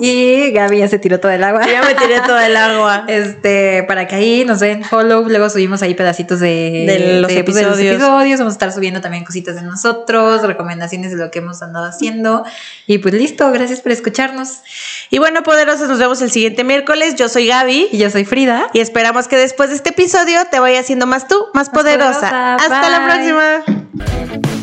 Y 0.00 0.50
Gaby 0.50 0.78
ya 0.78 0.88
se 0.88 0.98
tiró 0.98 1.20
todo 1.20 1.30
el 1.30 1.42
agua. 1.44 1.66
Ya 1.66 1.82
me 1.82 1.94
tiré 1.94 2.20
todo 2.20 2.38
el 2.38 2.56
agua. 2.56 3.04
Este, 3.14 3.84
para 3.84 4.08
que 4.08 4.16
ahí 4.16 4.44
nos 4.44 4.60
den 4.60 4.82
follow. 4.84 5.28
Luego 5.28 5.48
subimos 5.48 5.82
ahí 5.82 5.94
pedacitos 5.94 6.40
de, 6.40 6.84
de, 6.86 7.20
los, 7.20 7.30
episodios. 7.30 7.76
de 7.76 7.84
los, 7.84 7.94
episodios. 7.94 8.38
Vamos 8.40 8.52
a 8.52 8.56
estar 8.56 8.72
subiendo 8.72 9.00
también 9.00 9.24
cositas 9.24 9.54
de 9.54 9.62
nosotros, 9.62 10.42
recomendaciones 10.42 11.12
de 11.12 11.16
lo 11.16 11.30
que 11.30 11.38
hemos 11.38 11.62
andado 11.62 11.86
haciendo. 11.86 12.44
Y 12.86 12.98
pues 12.98 13.14
listo, 13.14 13.50
gracias 13.52 13.80
por 13.80 13.92
escucharnos. 13.92 14.60
Y 15.10 15.18
bueno, 15.18 15.42
poderosas, 15.42 15.88
nos 15.88 15.98
vemos 15.98 16.20
el 16.22 16.30
siguiente 16.30 16.64
miércoles. 16.64 17.14
Yo 17.14 17.28
soy 17.28 17.46
Gaby. 17.46 17.88
Y 17.92 17.98
yo 17.98 18.10
soy 18.10 18.24
Frida. 18.24 18.68
Y 18.72 18.80
esperamos 18.80 19.28
que 19.28 19.36
después 19.36 19.70
de 19.70 19.76
este 19.76 19.90
episodio 19.90 20.40
te 20.50 20.58
vaya 20.58 20.80
haciendo 20.80 21.06
más 21.06 21.28
tú, 21.28 21.46
más, 21.54 21.70
poderosa. 21.70 22.56
Hasta 22.56 22.90
la 22.90 23.04
próxima. 23.04 24.53